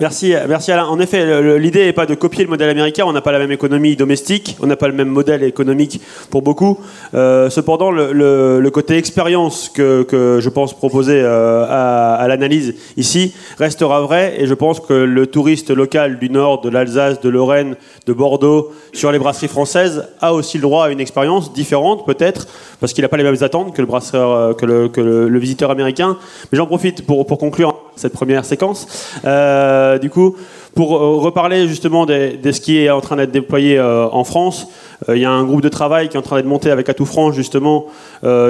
Merci, 0.00 0.34
merci 0.48 0.72
Alain. 0.72 0.86
En 0.86 0.98
effet, 1.00 1.58
l'idée 1.58 1.86
n'est 1.86 1.92
pas 1.92 2.06
de 2.06 2.14
copier 2.14 2.44
le 2.44 2.50
modèle 2.50 2.70
américain. 2.70 3.04
On 3.06 3.12
n'a 3.12 3.20
pas 3.20 3.32
la 3.32 3.38
même 3.38 3.52
économie 3.52 3.96
domestique, 3.96 4.56
on 4.60 4.66
n'a 4.66 4.76
pas 4.76 4.88
le 4.88 4.94
même 4.94 5.08
modèle 5.08 5.42
économique 5.42 6.00
pour 6.30 6.42
beaucoup. 6.42 6.78
Euh, 7.14 7.50
cependant, 7.50 7.90
le, 7.90 8.70
côté 8.72 8.96
expérience 8.96 9.68
que, 9.68 10.06
je 10.40 10.48
pense 10.48 10.74
proposer 10.74 11.20
euh, 11.20 11.66
à, 11.68 12.26
l'analyse 12.28 12.74
ici 12.96 13.34
restera 13.58 14.00
vrai. 14.00 14.34
Et 14.38 14.46
je 14.46 14.54
pense 14.54 14.80
que 14.80 14.92
le 14.92 15.26
touriste 15.26 15.70
local 15.70 16.18
du 16.18 16.30
nord, 16.30 16.60
de 16.60 16.70
l'Alsace, 16.70 17.20
de 17.20 17.28
Lorraine, 17.28 17.76
de 18.06 18.12
Bordeaux, 18.12 18.72
sur 18.92 19.12
les 19.12 19.18
brasseries 19.18 19.48
françaises, 19.48 20.08
a 20.20 20.32
aussi 20.32 20.58
le 20.58 20.62
droit 20.62 20.86
à 20.86 20.90
une 20.90 21.00
expérience 21.00 21.52
différente, 21.52 22.06
peut-être, 22.06 22.46
parce 22.80 22.92
qu'il 22.92 23.02
n'a 23.02 23.08
pas 23.08 23.16
les 23.16 23.24
mêmes 23.24 23.42
attentes 23.42 23.74
que 23.74 23.82
euh, 23.82 25.28
le, 25.28 25.38
visiteur 25.38 25.70
américain. 25.70 26.16
Mais 26.50 26.58
j'en 26.58 26.66
profite 26.66 27.04
pour, 27.06 27.26
pour 27.26 27.38
conclure 27.38 27.71
cette 27.96 28.12
première 28.12 28.44
séquence. 28.44 29.10
Euh, 29.24 29.98
du 29.98 30.10
coup, 30.10 30.36
pour 30.74 30.96
euh, 30.96 31.16
reparler 31.16 31.68
justement 31.68 32.06
de, 32.06 32.38
ce 32.50 32.60
qui 32.60 32.78
est 32.78 32.90
en 32.90 33.00
train 33.00 33.16
d'être 33.16 33.30
déployé 33.30 33.78
euh, 33.78 34.06
en 34.10 34.24
France, 34.24 34.68
il 35.08 35.18
y 35.18 35.24
a 35.24 35.30
un 35.30 35.44
groupe 35.44 35.62
de 35.62 35.68
travail 35.68 36.08
qui 36.08 36.16
est 36.16 36.18
en 36.18 36.22
train 36.22 36.36
d'être 36.36 36.46
monté 36.46 36.70
avec 36.70 36.88
Atout 36.88 37.06
France 37.06 37.34
justement 37.34 37.86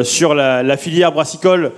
sur 0.03 0.34
la, 0.34 0.76
filière 0.76 1.11
brassicole 1.11 1.72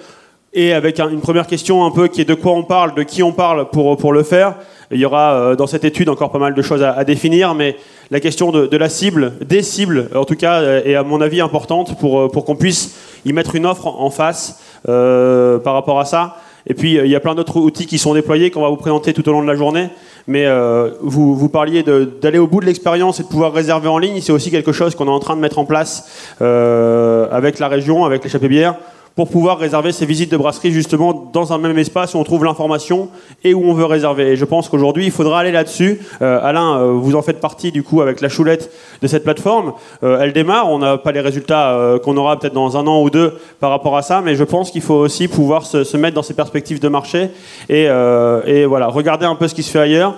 et 0.53 0.73
avec 0.73 0.99
une 0.99 1.21
première 1.21 1.47
question 1.47 1.85
un 1.85 1.93
peu 1.93 2.09
qui 2.09 2.21
est 2.21 2.25
de 2.25 2.35
quoi 2.35 2.53
on 2.53 2.65
parle, 2.65 2.93
de 2.97 3.05
qui 3.05 3.23
on 3.23 3.31
parle 3.31 3.71
pour, 3.71 3.97
pour 3.97 4.13
le 4.13 4.25
faire. 4.25 4.57
Il 4.91 4.99
y 4.99 5.05
aura 5.05 5.55
dans 5.55 5.69
cette 5.69 5.85
étude 5.85 6.09
encore 6.09 6.33
pas 6.33 6.41
mal 6.41 6.55
de 6.55 6.63
choses 6.63 6.83
à, 6.83 7.05
définir, 7.05 7.55
mais 7.55 7.77
la 8.11 8.19
question 8.19 8.51
de, 8.51 8.67
de, 8.67 8.77
la 8.77 8.89
cible, 8.89 9.35
des 9.47 9.63
cibles 9.63 10.09
en 10.13 10.25
tout 10.25 10.35
cas, 10.35 10.61
est 10.63 10.97
à 10.97 11.05
mon 11.05 11.21
avis 11.21 11.41
importante 11.41 11.97
pour, 12.01 12.29
pour 12.33 12.45
qu'on 12.45 12.57
puisse 12.57 12.97
y 13.25 13.33
mettre 13.33 13.55
une 13.55 13.67
offre 13.67 13.87
en 13.87 14.11
face 14.11 14.61
par 14.85 15.73
rapport 15.73 16.01
à 16.01 16.05
ça. 16.05 16.37
Et 16.67 16.75
puis, 16.75 16.99
euh, 16.99 17.05
il 17.05 17.11
y 17.11 17.17
a 17.17 17.21
plein 17.21 17.35
d'autres 17.35 17.59
outils 17.59 17.87
qui 17.87 17.99
sont 17.99 18.15
déployés 18.15 18.51
qu'on 18.51 18.63
va 18.63 18.69
vous 18.69 18.77
présenter 18.77 19.13
tout 19.13 19.29
au 19.29 19.33
long 19.33 19.43
de 19.43 19.47
la 19.47 19.57
journée. 19.57 19.89
Mais 20.27 20.47
euh, 20.47 20.91
vous, 21.03 21.35
vous 21.35 21.49
parliez 21.49 21.83
d'aller 21.83 22.39
au 22.39 22.47
bout 22.47 22.61
de 22.61 22.67
l'expérience 22.67 23.21
et 23.21 23.23
de 23.23 23.29
pouvoir 23.29 23.53
réserver 23.53 23.89
en 23.89 23.99
ligne. 23.99 24.21
C'est 24.23 24.33
aussi 24.33 24.51
quelque 24.51 24.73
chose 24.73 24.95
qu'on 24.95 25.07
est 25.07 25.11
en 25.11 25.21
train 25.21 25.37
de 25.37 25.41
mettre 25.41 25.59
en 25.59 25.67
place 25.67 26.35
euh, 26.41 27.29
avec 27.31 27.59
la 27.59 27.69
région, 27.69 28.05
avec 28.05 28.25
l'échappée 28.25 28.49
bière 28.49 28.77
pour 29.17 29.29
pouvoir 29.29 29.59
réserver 29.59 29.93
ces 29.93 30.07
visites 30.07 30.31
de 30.31 30.37
brasserie 30.37 30.73
justement 30.73 31.31
dans 31.33 31.53
un 31.53 31.59
même 31.59 31.79
espace 31.79 32.15
où 32.15 32.19
on 32.19 32.25
trouve 32.25 32.45
l'information 32.45 33.09
et 33.45 33.55
où 33.55 33.65
on 33.65 33.73
veut 33.73 33.85
réserver. 33.85 34.33
Et 34.33 34.37
je 34.37 34.45
pense 34.45 34.69
qu'aujourd'hui, 34.69 35.07
il 35.07 35.13
faudra 35.13 35.41
aller 35.41 35.53
là-dessus. 35.53 36.01
Euh, 36.21 36.41
Alain, 36.43 36.79
euh, 36.79 36.93
vous 36.93 37.15
en 37.15 37.23
faites 37.23 37.41
partie 37.41 37.71
du 37.71 37.85
coup 37.85 38.01
avec 38.01 38.21
la 38.21 38.29
choulette 38.29 38.73
de 39.03 39.07
cette 39.07 39.23
plateforme. 39.23 39.75
Euh, 40.03 40.21
elle 40.21 40.33
démarre, 40.33 40.69
on 40.69 40.81
n'a 40.81 40.99
pas 40.99 41.13
les 41.13 41.21
résultats 41.21 41.99
qu'on 42.03 42.17
aura 42.17 42.39
peut-être 42.39 42.55
dans 42.55 42.77
un 42.77 42.87
an 42.87 43.03
ou 43.03 43.11
deux 43.11 43.39
par 43.61 43.71
rapport 43.71 43.97
à 43.97 44.03
ça, 44.03 44.21
mais 44.21 44.35
je 44.35 44.45
pense 44.45 44.71
qu'il 44.71 44.83
faut 44.83 44.95
aussi 44.95 45.29
pouvoir 45.29 45.65
se, 45.67 45.97
mettre 45.97 46.15
dans 46.15 46.23
ces 46.23 46.35
perspectives 46.35 46.81
de 46.81 46.89
marché 46.89 47.31
et, 47.69 47.85
et 47.85 48.67
voilà, 48.67 48.89
regarder 48.89 49.27
un 49.27 49.35
peu 49.35 49.49
ce 49.49 49.55
qui 49.55 49.63
se 49.63 49.71
fait 49.71 49.81
ailleurs. 49.81 50.15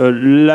Euh, 0.00 0.10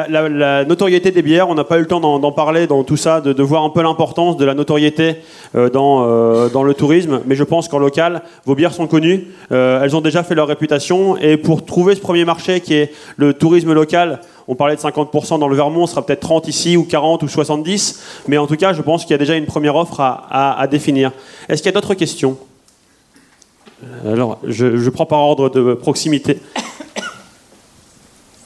la, 0.09 0.65
notoriété 0.65 1.11
des 1.11 1.21
bières, 1.21 1.47
on 1.47 1.55
n'a 1.55 1.63
pas 1.63 1.77
eu 1.77 1.81
le 1.81 1.87
temps 1.87 2.01
d'en 2.01 2.31
parler 2.31 2.67
dans 2.67 2.83
tout 2.83 2.97
ça, 2.97 3.21
de, 3.21 3.43
voir 3.43 3.63
un 3.63 3.69
peu 3.69 3.81
l'importance 3.81 4.35
de 4.35 4.43
la 4.43 4.53
notoriété 4.53 5.15
euh, 5.55 5.69
dans, 5.69 6.03
euh, 6.03 6.49
dans, 6.49 6.63
le 6.63 6.73
tourisme, 6.73 7.21
mais 7.25 7.35
je 7.35 7.45
pense 7.45 7.69
qu'en 7.69 7.79
local, 7.79 8.21
vos 8.45 8.53
bières 8.53 8.73
sont 8.73 8.87
connues, 8.87 9.27
elles 9.49 9.95
ont 9.95 10.01
déjà 10.01 10.23
fait 10.23 10.35
leur 10.35 10.47
réputation, 10.47 11.15
et 11.17 11.37
pour 11.37 11.63
trouver 11.65 11.95
ce 11.95 12.01
premier 12.01 12.25
marché 12.25 12.59
qui 12.59 12.73
est 12.73 12.93
le 13.15 13.33
tourisme 13.33 13.71
local, 13.71 14.19
on 14.49 14.55
parlait 14.55 14.75
de 14.75 14.81
50% 14.81 15.39
dans 15.39 15.47
le 15.47 15.55
Vermont, 15.55 15.85
ce 15.85 15.93
sera 15.93 16.05
peut-être 16.05 16.21
30 16.21 16.47
ici, 16.47 16.75
ou 16.75 16.83
40, 16.83 17.23
ou 17.23 17.27
70, 17.27 18.23
mais 18.27 18.37
en 18.37 18.47
tout 18.47 18.57
cas, 18.57 18.73
je 18.73 18.81
pense 18.81 19.03
qu'il 19.03 19.11
y 19.11 19.15
a 19.15 19.19
déjà 19.19 19.35
une 19.35 19.45
première 19.45 19.75
offre 19.75 20.01
à, 20.01 20.67
définir. 20.69 21.11
Est-ce 21.47 21.61
qu'il 21.61 21.71
y 21.71 21.73
a 21.75 21.79
d'autres 21.79 21.93
questions? 21.93 22.37
Alors, 24.05 24.39
je 24.45 24.89
prends 24.89 25.05
par 25.05 25.19
ordre 25.19 25.49
de 25.49 25.73
proximité. 25.75 26.39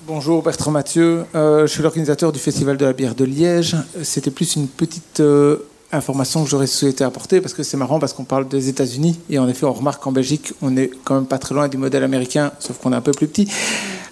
Bonjour 0.06 0.44
Bertrand 0.44 0.72
Mathieu, 0.72 1.24
euh, 1.34 1.66
je 1.66 1.72
suis 1.72 1.82
l'organisateur 1.82 2.34
du 2.34 2.40
Festival 2.40 2.76
de 2.76 2.84
la 2.84 2.92
bière 2.92 3.16
de 3.16 3.24
Liège. 3.24 3.78
C'était 4.02 4.32
plus 4.32 4.58
une 4.58 4.68
petite 4.68 5.22
euh, 5.22 5.60
information 5.94 6.44
que 6.44 6.50
j'aurais 6.50 6.68
souhaité 6.68 7.06
apporter 7.06 7.40
parce 7.40 7.54
que 7.54 7.64
c'est 7.64 7.78
marrant 7.78 8.00
parce 8.00 8.12
qu'on 8.12 8.26
parle 8.26 8.50
des 8.50 8.68
États-Unis 8.68 9.18
et 9.30 9.40
en 9.40 9.48
effet 9.48 9.66
on 9.66 9.72
remarque 9.72 10.04
qu'en 10.04 10.12
Belgique 10.12 10.52
on 10.62 10.76
est 10.76 10.92
quand 11.06 11.16
même 11.16 11.26
pas 11.26 11.38
très 11.38 11.56
loin 11.56 11.70
du 11.70 11.78
modèle 11.78 12.04
américain 12.04 12.52
sauf 12.60 12.80
qu'on 12.80 12.92
est 12.92 12.98
un 12.98 13.02
peu 13.02 13.14
plus 13.14 13.28
petit. 13.28 13.50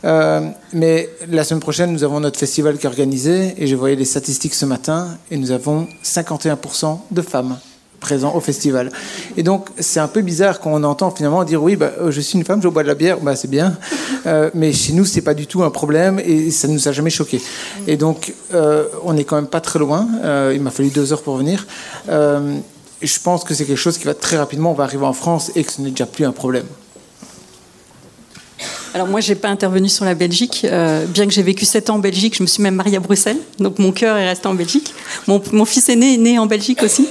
Euh, 0.06 0.48
mais 0.72 1.10
la 1.30 1.44
semaine 1.44 1.60
prochaine 1.60 1.92
nous 1.92 2.06
avons 2.06 2.22
notre 2.22 2.40
festival 2.40 2.78
qui 2.78 2.86
est 2.86 2.90
organisé 2.90 3.54
et 3.58 3.68
je 3.68 3.76
voyais 3.76 3.98
les 3.98 4.06
statistiques 4.06 4.54
ce 4.54 4.66
matin 4.66 5.18
et 5.30 5.36
nous 5.36 5.52
avons 5.52 5.90
51% 6.06 7.00
de 7.12 7.22
femmes 7.22 7.58
présent 8.02 8.36
au 8.36 8.42
festival. 8.42 8.92
Et 9.38 9.44
donc, 9.44 9.70
c'est 9.80 10.02
un 10.02 10.10
peu 10.10 10.22
bizarre 10.22 10.60
quand 10.60 10.72
on 10.74 10.84
entend 10.84 11.12
finalement 11.12 11.46
dire 11.46 11.64
oui, 11.64 11.78
bah, 11.78 11.92
euh, 12.02 12.12
je 12.12 12.20
suis 12.20 12.38
une 12.38 12.44
femme, 12.44 12.62
je 12.62 12.68
bois 12.68 12.84
de 12.84 12.88
la 12.90 12.96
bière, 12.96 13.20
bah, 13.22 13.38
c'est 13.38 13.50
bien. 13.50 13.78
Euh, 14.26 14.50
mais 14.54 14.74
chez 14.74 14.92
nous, 14.92 15.06
c'est 15.06 15.22
pas 15.22 15.34
du 15.34 15.48
tout 15.48 15.64
un 15.64 15.70
problème 15.70 16.20
et 16.20 16.52
ça 16.52 16.68
ne 16.68 16.74
nous 16.74 16.90
a 16.90 16.92
jamais 16.92 17.12
choqué. 17.12 17.40
Et 17.88 17.96
donc, 17.96 18.34
euh, 18.54 18.86
on 19.04 19.14
n'est 19.14 19.24
quand 19.24 19.38
même 19.38 19.48
pas 19.48 19.62
très 19.62 19.80
loin. 19.80 20.08
il 20.54 20.62
m'a 20.62 20.72
fallu 20.72 20.90
deux 20.90 21.14
heures 21.14 21.22
pour 21.22 21.38
venir. 21.38 21.66
je 22.08 23.20
pense 23.24 23.44
que 23.44 23.54
c'est 23.54 23.66
quelque 23.66 23.78
chose 23.78 23.98
qui 23.98 24.06
va 24.06 24.14
très 24.14 24.38
rapidement, 24.38 24.72
on 24.72 24.76
va 24.76 24.84
arriver 24.84 25.06
en 25.06 25.14
France 25.14 25.52
et 25.56 25.64
que 25.64 25.72
ce 25.72 25.82
n'est 25.82 25.92
déjà 25.92 26.08
plus 26.08 26.26
un 26.26 26.34
problème. 26.34 26.66
Alors 28.94 29.08
moi, 29.08 29.22
j'ai 29.22 29.36
pas 29.36 29.48
intervenu 29.48 29.88
sur 29.88 30.04
la 30.04 30.16
Belgique, 30.16 30.66
euh, 30.66 31.06
bien 31.06 31.26
que 31.26 31.32
j'ai 31.32 31.44
vécu 31.44 31.64
7 31.64 31.90
ans 31.90 31.96
en 31.96 32.00
Belgique, 32.00 32.36
je 32.36 32.44
me 32.44 32.48
suis 32.48 32.62
même 32.62 32.76
mariée 32.76 32.98
à 32.98 33.00
Bruxelles, 33.00 33.38
donc 33.58 33.80
mon 33.80 33.94
cœur 33.94 34.18
est 34.18 34.28
resté 34.28 34.48
en 34.48 34.54
Belgique. 34.54 34.94
Mon, 35.28 35.42
mon 35.54 35.64
fils 35.64 35.88
aîné 35.88 36.16
est 36.16 36.18
né 36.18 36.40
en 36.40 36.46
Belgique 36.46 36.84
aussi. 36.84 37.08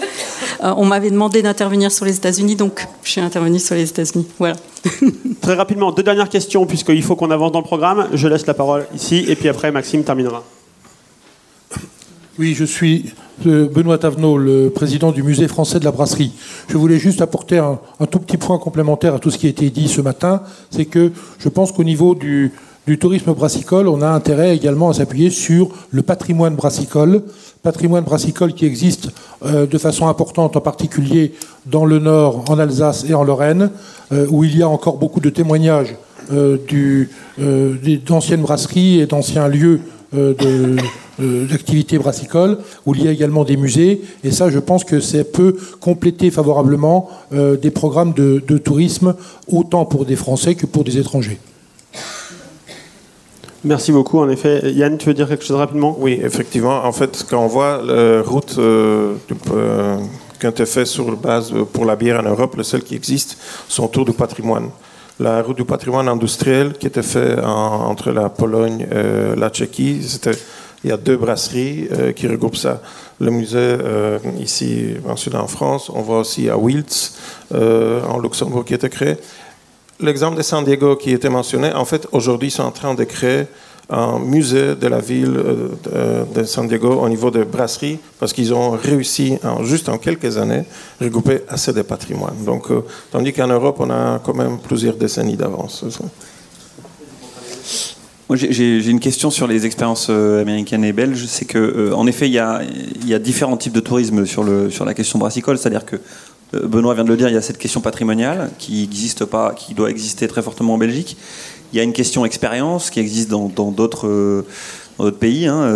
Euh, 0.63 0.75
on 0.77 0.85
m'avait 0.85 1.11
demandé 1.11 1.41
d'intervenir 1.41 1.91
sur 1.91 2.05
les 2.05 2.17
États-Unis, 2.17 2.55
donc 2.55 2.87
je 3.03 3.13
suis 3.13 3.21
intervenue 3.23 3.59
sur 3.59 3.75
les 3.75 3.89
États-Unis. 3.89 4.27
Voilà. 4.39 4.57
Très 5.41 5.55
rapidement, 5.55 5.91
deux 5.91 6.03
dernières 6.03 6.29
questions, 6.29 6.67
puisqu'il 6.67 7.03
faut 7.03 7.17
qu'on 7.17 7.31
avance 7.31 7.53
dans 7.53 7.61
le 7.61 7.65
programme. 7.65 8.09
Je 8.13 8.29
laisse 8.29 8.47
la 8.47 8.55
parole 8.55 8.87
ici, 8.95 9.25
et 9.27 9.35
puis 9.35 9.49
après, 9.49 9.73
Maxime 9.73 10.05
terminera. 10.05 10.45
Oui, 12.39 12.55
je 12.55 12.65
suis 12.65 13.07
Benoît 13.45 13.99
Tavenot, 13.99 14.37
le 14.37 14.71
président 14.71 15.13
du 15.13 15.23
musée 15.23 15.49
français 15.49 15.81
de 15.81 15.85
la 15.85 15.93
brasserie. 15.93 16.33
Je 16.69 16.77
voulais 16.77 16.99
juste 16.99 17.23
apporter 17.23 17.59
un, 17.59 17.79
tout 18.11 18.19
petit 18.19 18.37
point 18.37 18.59
complémentaire 18.59 19.15
à 19.15 19.19
tout 19.19 19.31
ce 19.31 19.39
qui 19.39 19.47
a 19.47 19.51
été 19.51 19.71
dit 19.71 19.89
ce 19.89 20.03
matin. 20.03 20.43
C'est 20.71 20.85
que 20.85 21.13
je 21.39 21.49
pense 21.49 21.73
qu'au 21.73 21.85
niveau 21.85 22.15
du, 22.15 22.53
tourisme 22.99 23.33
brassicole, 23.33 23.89
on 23.89 24.03
a 24.03 24.09
intérêt 24.09 24.55
également 24.55 24.91
à 24.91 24.95
s'appuyer 24.95 25.31
sur 25.31 25.71
le 25.91 26.03
patrimoine 26.03 26.57
brassicole, 26.57 27.23
patrimoine 27.63 28.03
brassicole 28.03 28.53
qui 28.53 28.67
existe 28.67 29.11
euh, 29.45 29.65
de 29.65 29.79
façon 29.79 30.09
importante, 30.09 30.57
en 30.57 30.61
particulier 30.61 31.33
dans 31.67 31.87
le 31.87 32.01
Nord, 32.01 32.45
en 32.51 32.59
Alsace 32.59 33.05
et 33.09 33.15
en 33.15 33.23
Lorraine, 33.23 33.71
euh, 34.13 34.27
où 34.29 34.43
il 34.43 34.59
y 34.59 34.63
a 34.63 34.69
encore 34.69 34.97
beaucoup 34.97 35.21
de 35.21 35.31
témoignages 35.31 35.95
d'anciennes 38.07 38.43
brasseries 38.43 39.01
et 39.01 39.07
d'anciens 39.07 39.49
lieux 39.49 39.81
de 40.13 40.77
d'activités 41.21 41.99
brassicoles, 41.99 42.59
où 42.87 42.95
il 42.95 43.05
y 43.05 43.09
a 43.09 43.11
également 43.11 43.45
des 43.45 43.57
musées. 43.57 44.03
Et 44.25 44.31
ça, 44.31 44.51
je 44.51 44.59
pense 44.59 44.85
que 44.85 45.01
ça 45.01 45.25
peut 45.25 45.57
compléter 45.81 46.31
favorablement 46.31 47.09
euh, 47.33 47.57
des 47.57 47.71
programmes 47.71 48.13
de, 48.13 48.59
tourisme, 48.59 49.15
autant 49.49 49.85
pour 49.85 50.05
des 50.05 50.17
Français 50.17 50.55
que 50.55 50.67
pour 50.67 50.85
des 50.85 50.99
étrangers. 50.99 51.39
Merci 53.63 53.93
beaucoup. 53.93 54.19
En 54.19 54.29
effet, 54.31 54.73
Yann, 54.73 54.97
tu 54.97 55.07
veux 55.07 55.15
dire 55.15 55.29
quelque 55.29 55.45
chose 55.45 55.57
rapidement? 55.57 55.97
Oui, 56.01 56.19
effectivement. 56.23 56.85
En 56.85 56.93
fait, 56.93 57.27
quand 57.29 57.43
on 57.43 57.47
voit 57.47 57.83
la 57.85 58.23
route 58.23 58.57
euh, 58.59 59.15
euh, 59.53 59.99
qui 60.39 60.47
a 60.47 60.49
été 60.49 60.65
faite 60.65 60.87
sur 60.87 61.15
base 61.17 61.53
pour 61.73 61.85
la 61.85 61.97
bière 61.97 62.21
en 62.21 62.23
Europe, 62.23 62.57
le 62.57 62.63
seul 62.63 62.83
qui 62.83 62.95
existe, 62.95 63.37
c'est 63.69 63.83
autour 63.83 64.07
du 64.07 64.13
patrimoine. 64.13 64.71
La 65.21 65.43
route 65.43 65.59
du 65.59 65.67
patrimoine 65.67 66.09
industriel 66.09 66.73
qui 66.73 66.87
était 66.87 67.03
faite 67.03 67.39
entre 67.41 68.11
la 68.11 68.31
Pologne 68.31 68.87
et 68.91 69.37
la 69.39 69.51
Tchéquie, 69.51 70.01
il 70.83 70.89
y 70.89 70.93
a 70.95 70.97
deux 70.97 71.19
brasseries 71.19 71.89
euh, 71.93 72.13
qui 72.13 72.27
regroupent 72.27 72.57
ça. 72.57 72.81
Le 73.21 73.31
musée 73.31 73.59
euh, 73.59 74.19
ici, 74.39 74.95
ensuite 75.07 75.35
en 75.35 75.47
France, 75.47 75.91
on 75.95 76.01
voit 76.01 76.21
aussi 76.21 76.49
à 76.49 76.57
Wiltz, 76.57 77.19
euh, 77.53 78.03
en 78.05 78.19
Luxembourg, 78.19 78.65
qui 78.65 78.73
été 78.73 78.89
créé. 78.89 79.19
L'exemple 80.01 80.39
de 80.39 80.43
San 80.43 80.65
Diego 80.65 80.97
qui 80.97 81.13
était 81.13 81.29
mentionné, 81.29 81.71
en 81.75 81.85
fait, 81.85 82.09
aujourd'hui, 82.13 82.49
ils 82.49 82.53
sont 82.53 82.63
en 82.63 82.71
train 82.71 82.95
de 82.95 83.05
créer 83.05 83.45
un 83.89 84.19
musée 84.19 84.75
de 84.77 84.87
la 84.87 85.01
ville 85.01 85.41
de 86.35 86.45
San 86.45 86.69
Diego 86.69 87.01
au 87.01 87.09
niveau 87.09 87.31
de 87.31 87.43
brasserie, 87.43 87.99
parce 88.19 88.33
qu'ils 88.33 88.55
ont 88.55 88.71
réussi, 88.71 89.39
en, 89.43 89.65
juste 89.65 89.89
en 89.89 89.99
quelques 89.99 90.37
années, 90.39 90.65
à 91.01 91.05
regrouper 91.05 91.41
assez 91.49 91.73
de 91.73 91.83
patrimoine. 91.83 92.45
Donc, 92.45 92.69
tandis 93.11 93.33
qu'en 93.33 93.49
Europe, 93.49 93.77
on 93.81 93.91
a 93.91 94.21
quand 94.23 94.35
même 94.35 94.59
plusieurs 94.59 94.95
décennies 94.95 95.37
d'avance. 95.37 95.85
J'ai 98.37 98.89
une 98.89 99.01
question 99.01 99.31
sur 99.31 99.49
les 99.49 99.67
expériences 99.67 100.07
euh, 100.09 100.41
américaines 100.41 100.85
et 100.85 100.93
belges. 100.93 101.27
C'est 101.27 101.47
que, 101.47 101.59
euh, 101.59 101.95
en 101.95 102.07
effet, 102.07 102.29
il 102.29 102.33
y, 102.33 102.39
a, 102.39 103.19
différents 103.19 103.57
types 103.57 103.73
de 103.73 103.81
tourisme 103.81 104.25
sur, 104.25 104.45
sur 104.71 104.85
la 104.85 104.95
question 104.95 105.19
brassicole. 105.19 105.59
C'est-à-dire 105.59 105.85
que 105.85 105.97
euh, 106.55 106.67
Benoît 106.67 106.95
vient 106.95 107.03
de 107.03 107.09
le 107.09 107.17
dire, 107.17 107.29
il 107.29 107.35
y 107.35 107.37
a 107.37 107.43
cette 107.43 107.59
question 107.59 107.81
patrimoniale 107.81 108.51
qui 108.59 108.85
existe 108.85 109.25
pas, 109.25 109.53
qui 109.55 109.75
doit 109.75 109.91
exister 109.91 110.29
très 110.29 110.43
fortement 110.43 110.75
en 110.75 110.79
Belgique. 110.79 111.17
Il 111.73 111.77
y 111.77 111.81
a 111.81 111.83
une 111.83 111.93
question 111.93 112.25
expérience 112.25 112.91
qui 112.91 113.01
existe 113.01 113.29
dans 113.29 113.71
d'autres 113.71 114.45
pays, 115.21 115.47
hein, 115.47 115.73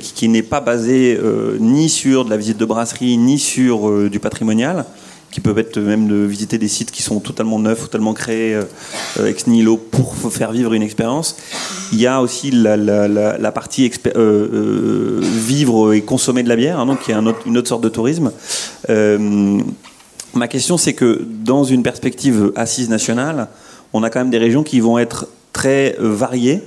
qui, 0.00 0.28
n'est 0.28 0.42
pas 0.42 0.60
basée 0.60 1.18
ni 1.60 1.88
sur 1.88 2.24
de 2.24 2.30
la 2.30 2.36
visite 2.36 2.58
de 2.58 2.64
brasserie, 2.64 3.16
ni 3.16 3.38
sur 3.38 4.10
du 4.10 4.18
patrimonial 4.18 4.84
qui 5.30 5.40
peuvent 5.40 5.58
être 5.58 5.78
même 5.78 6.08
de 6.08 6.16
visiter 6.16 6.58
des 6.58 6.68
sites 6.68 6.90
qui 6.90 7.02
sont 7.02 7.20
totalement 7.20 7.58
neufs, 7.58 7.80
totalement 7.80 8.14
créés 8.14 8.54
euh, 8.54 9.26
ex 9.26 9.46
nihilo 9.46 9.76
pour 9.76 10.14
faire 10.32 10.52
vivre 10.52 10.72
une 10.72 10.82
expérience. 10.82 11.36
Il 11.92 12.00
y 12.00 12.06
a 12.06 12.22
aussi 12.22 12.50
la, 12.50 13.52
partie 13.52 13.90
euh, 14.06 14.10
euh, 14.16 15.20
vivre 15.22 15.92
et 15.92 16.02
consommer 16.02 16.42
de 16.42 16.48
la 16.48 16.56
bière, 16.56 16.80
hein, 16.80 16.86
donc 16.86 17.02
qui 17.02 17.12
est 17.12 17.16
une 17.46 17.58
autre 17.58 17.68
sorte 17.68 17.82
de 17.82 17.88
tourisme. 17.88 18.32
ma 20.34 20.48
question, 20.48 20.78
c'est 20.78 20.94
que 20.94 21.26
dans 21.44 21.64
une 21.64 21.82
perspective 21.82 22.52
assise 22.56 22.88
nationale, 22.88 23.48
on 23.92 24.02
a 24.02 24.10
quand 24.10 24.20
même 24.20 24.30
des 24.30 24.38
régions 24.38 24.62
qui 24.62 24.80
vont 24.80 24.98
être 24.98 25.28
très 25.52 25.96
variées. 25.98 26.62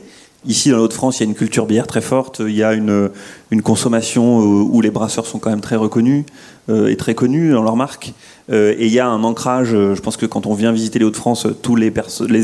Ici, 0.46 0.72
dans 0.72 0.78
l'autre 0.78 0.96
france 0.96 1.20
il 1.20 1.24
y 1.24 1.26
a 1.28 1.30
une 1.30 1.36
culture 1.36 1.68
bière 1.68 1.86
très 1.86 2.02
forte, 2.02 2.42
il 2.44 2.56
y 2.56 2.64
a 2.64 2.74
une, 2.74 3.12
une 3.52 3.62
consommation 3.62 4.40
où 4.40 4.82
les 4.82 4.90
brasseurs 4.90 5.28
sont 5.28 5.38
quand 5.38 5.52
même 5.52 5.62
très 5.62 5.76
reconnus 5.76 6.26
et 6.68 6.98
très 6.98 7.14
connus 7.14 7.52
dans 7.52 7.62
leur 7.62 7.76
marque. 7.76 8.14
Euh, 8.52 8.76
et 8.78 8.88
il 8.88 8.92
y 8.92 9.00
a 9.00 9.08
un 9.08 9.24
ancrage, 9.24 9.74
euh, 9.74 9.96
je 9.96 10.02
pense 10.02 10.18
que 10.18 10.26
quand 10.26 10.46
on 10.46 10.54
vient 10.54 10.72
visiter 10.72 11.00
les 11.00 11.06
Hauts-de-France, 11.06 11.48
tous 11.62 11.76
les, 11.76 11.92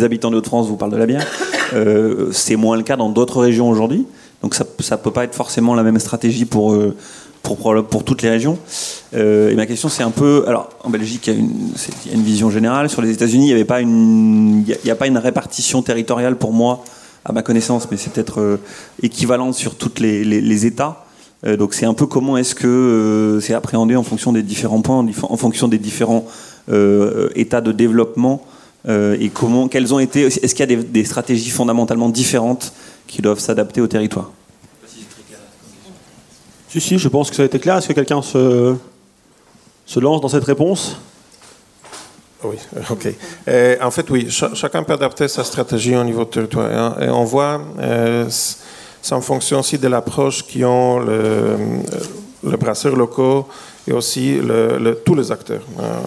habitants 0.03 0.31
des 0.31 0.37
Hauts-de-France 0.37 0.67
vous 0.67 0.77
parlent 0.77 0.91
de 0.91 0.97
la 0.97 1.05
bière. 1.05 1.25
Euh, 1.73 2.29
c'est 2.31 2.55
moins 2.55 2.77
le 2.77 2.83
cas 2.83 2.95
dans 2.95 3.09
d'autres 3.09 3.41
régions 3.41 3.69
aujourd'hui. 3.69 4.05
Donc 4.41 4.55
ça 4.55 4.63
ne 4.63 4.95
peut 4.95 5.11
pas 5.11 5.25
être 5.25 5.35
forcément 5.35 5.75
la 5.75 5.83
même 5.83 5.99
stratégie 5.99 6.45
pour, 6.45 6.73
pour, 7.55 8.03
toutes 8.03 8.21
les 8.21 8.29
régions. 8.29 8.57
et 9.13 9.55
ma 9.55 9.65
question, 9.65 9.89
c'est 9.89 10.03
un 10.03 10.11
peu. 10.11 10.43
Alors, 10.47 10.69
en 10.83 10.89
Belgique, 10.89 11.27
il 11.27 11.33
y, 11.33 11.37
a 11.37 11.39
une, 11.39 12.21
y 12.21 12.23
vision 12.23 12.49
générale. 12.49 12.89
Sur 12.89 13.01
les 13.01 13.11
États-Unis, 13.11 13.49
il 13.49 13.55
n'y 13.55 13.61
une, 13.61 14.65
a 14.89 14.95
pas 14.95 15.07
une 15.07 15.17
répartition 15.17 15.81
territoriale 15.81 16.35
pour 16.35 16.53
moi, 16.53 16.83
à 17.25 17.31
ma 17.31 17.41
connaissance, 17.41 17.87
mais 17.89 17.97
c'est 17.97 18.11
peut-être 18.11 18.59
équivalente 19.01 19.53
sur 19.53 19.75
tous 19.75 19.99
les, 19.99 20.65
États. 20.65 21.03
Euh, 21.45 21.57
donc 21.57 21.73
c'est 21.73 21.85
un 21.85 21.93
peu 21.93 22.05
comment 22.05 22.37
est-ce 22.37 22.55
que 22.55 22.67
euh, 22.67 23.39
c'est 23.39 23.53
appréhendé 23.53 23.95
en 23.95 24.03
fonction 24.03 24.33
des 24.33 24.43
différents 24.43 24.81
points, 24.81 25.05
en 25.23 25.37
fonction 25.37 25.67
des 25.67 25.77
différents 25.77 26.25
euh, 26.69 27.29
états 27.35 27.61
de 27.61 27.71
développement 27.71 28.45
et 28.89 29.29
comment, 29.33 29.67
quelles 29.67 29.93
ont 29.93 29.99
été, 29.99 30.21
est-ce 30.21 30.55
qu'il 30.55 30.71
y 30.71 30.73
a 30.73 30.81
des, 30.81 31.03
stratégies 31.03 31.49
fondamentalement 31.49 32.07
différentes 32.07 32.71
qui 33.05 33.21
doivent 33.21 33.39
s'adapter 33.39 33.81
au 33.81 33.87
territoire? 33.87 34.31
Si, 36.69 36.81
si, 36.81 36.97
je 36.97 37.07
pense 37.07 37.29
que 37.29 37.35
ça 37.35 37.43
a 37.43 37.45
été 37.45 37.59
clair. 37.59 37.77
Est-ce 37.77 37.87
que 37.87 37.93
quelqu'un 37.93 38.21
se, 38.21 38.75
lance 39.99 40.21
dans 40.21 40.27
cette 40.27 40.43
réponse? 40.43 40.97
Oui, 42.43 42.57
ok. 42.89 43.07
en 43.81 43.91
fait, 43.91 44.09
oui, 44.09 44.29
chacun 44.29 44.83
peut 44.83 44.93
adapter 44.93 45.27
sa 45.27 45.43
stratégie 45.43 45.95
au 45.95 46.03
niveau 46.03 46.23
du 46.23 46.31
territoire. 46.31 47.01
Et 47.01 47.09
on 47.09 47.23
voit, 47.23 47.61
c'est 49.01 49.15
en 49.15 49.21
fonction 49.21 49.59
aussi 49.59 49.77
de 49.77 49.87
l'approche 49.87 50.43
qu'ont 50.43 50.99
le, 50.99 51.55
le 52.43 52.57
brasseur 52.57 52.95
locaux 52.95 53.47
et 53.87 53.93
aussi 53.93 54.39
le, 54.41 55.01
tous 55.05 55.15
les 55.15 55.31
acteurs. 55.31 55.61
Euh, 55.79 55.99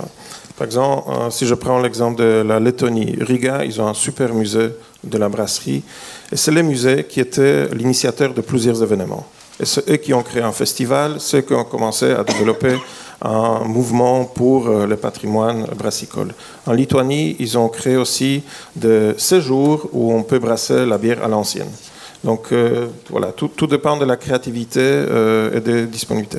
par 0.57 0.67
exemple, 0.67 1.09
euh, 1.09 1.31
si 1.31 1.47
je 1.47 1.55
prends 1.55 1.81
l'exemple 1.81 2.21
de 2.21 2.45
la 2.47 2.61
Lettonie, 2.61 3.17
Riga, 3.21 3.65
ils 3.65 3.81
ont 3.81 3.87
un 3.87 3.95
super 3.95 4.35
musée 4.35 4.71
de 5.03 5.19
la 5.19 5.29
brasserie. 5.29 5.83
Et 6.31 6.37
c'est 6.37 6.51
le 6.51 6.63
musée 6.63 7.05
qui 7.05 7.21
était 7.21 7.69
l'initiateur 7.69 8.35
de 8.35 8.41
plusieurs 8.43 8.83
événements. 8.83 9.27
Et 9.61 9.67
c'est 9.67 9.99
qui 9.99 10.15
ont 10.15 10.23
créé 10.23 10.43
un 10.43 10.53
festival, 10.53 11.21
ceux 11.21 11.43
qui 11.43 11.53
ont 11.53 11.65
commencé 11.65 12.11
à 12.13 12.25
développer 12.25 12.79
un 13.21 13.65
mouvement 13.65 14.25
pour 14.25 14.69
euh, 14.69 14.87
le 14.87 14.97
patrimoine 14.97 15.67
brassicole. 15.77 16.33
En 16.67 16.73
Lituanie, 16.73 17.37
ils 17.39 17.59
ont 17.59 17.69
créé 17.69 17.97
aussi 17.99 18.43
des 18.75 19.13
séjours 19.19 19.89
où 19.93 20.15
on 20.15 20.23
peut 20.23 20.39
brasser 20.39 20.87
la 20.87 20.97
bière 20.97 21.23
à 21.23 21.29
l'ancienne. 21.29 21.69
Donc 22.25 22.53
euh, 22.53 22.87
voilà, 23.11 23.33
tout, 23.33 23.67
dépend 23.67 23.99
de 23.99 24.07
la 24.07 24.17
créativité 24.17 24.81
euh, 24.81 25.57
et 25.57 25.61
de 25.61 25.85
disponibilité. 25.85 26.39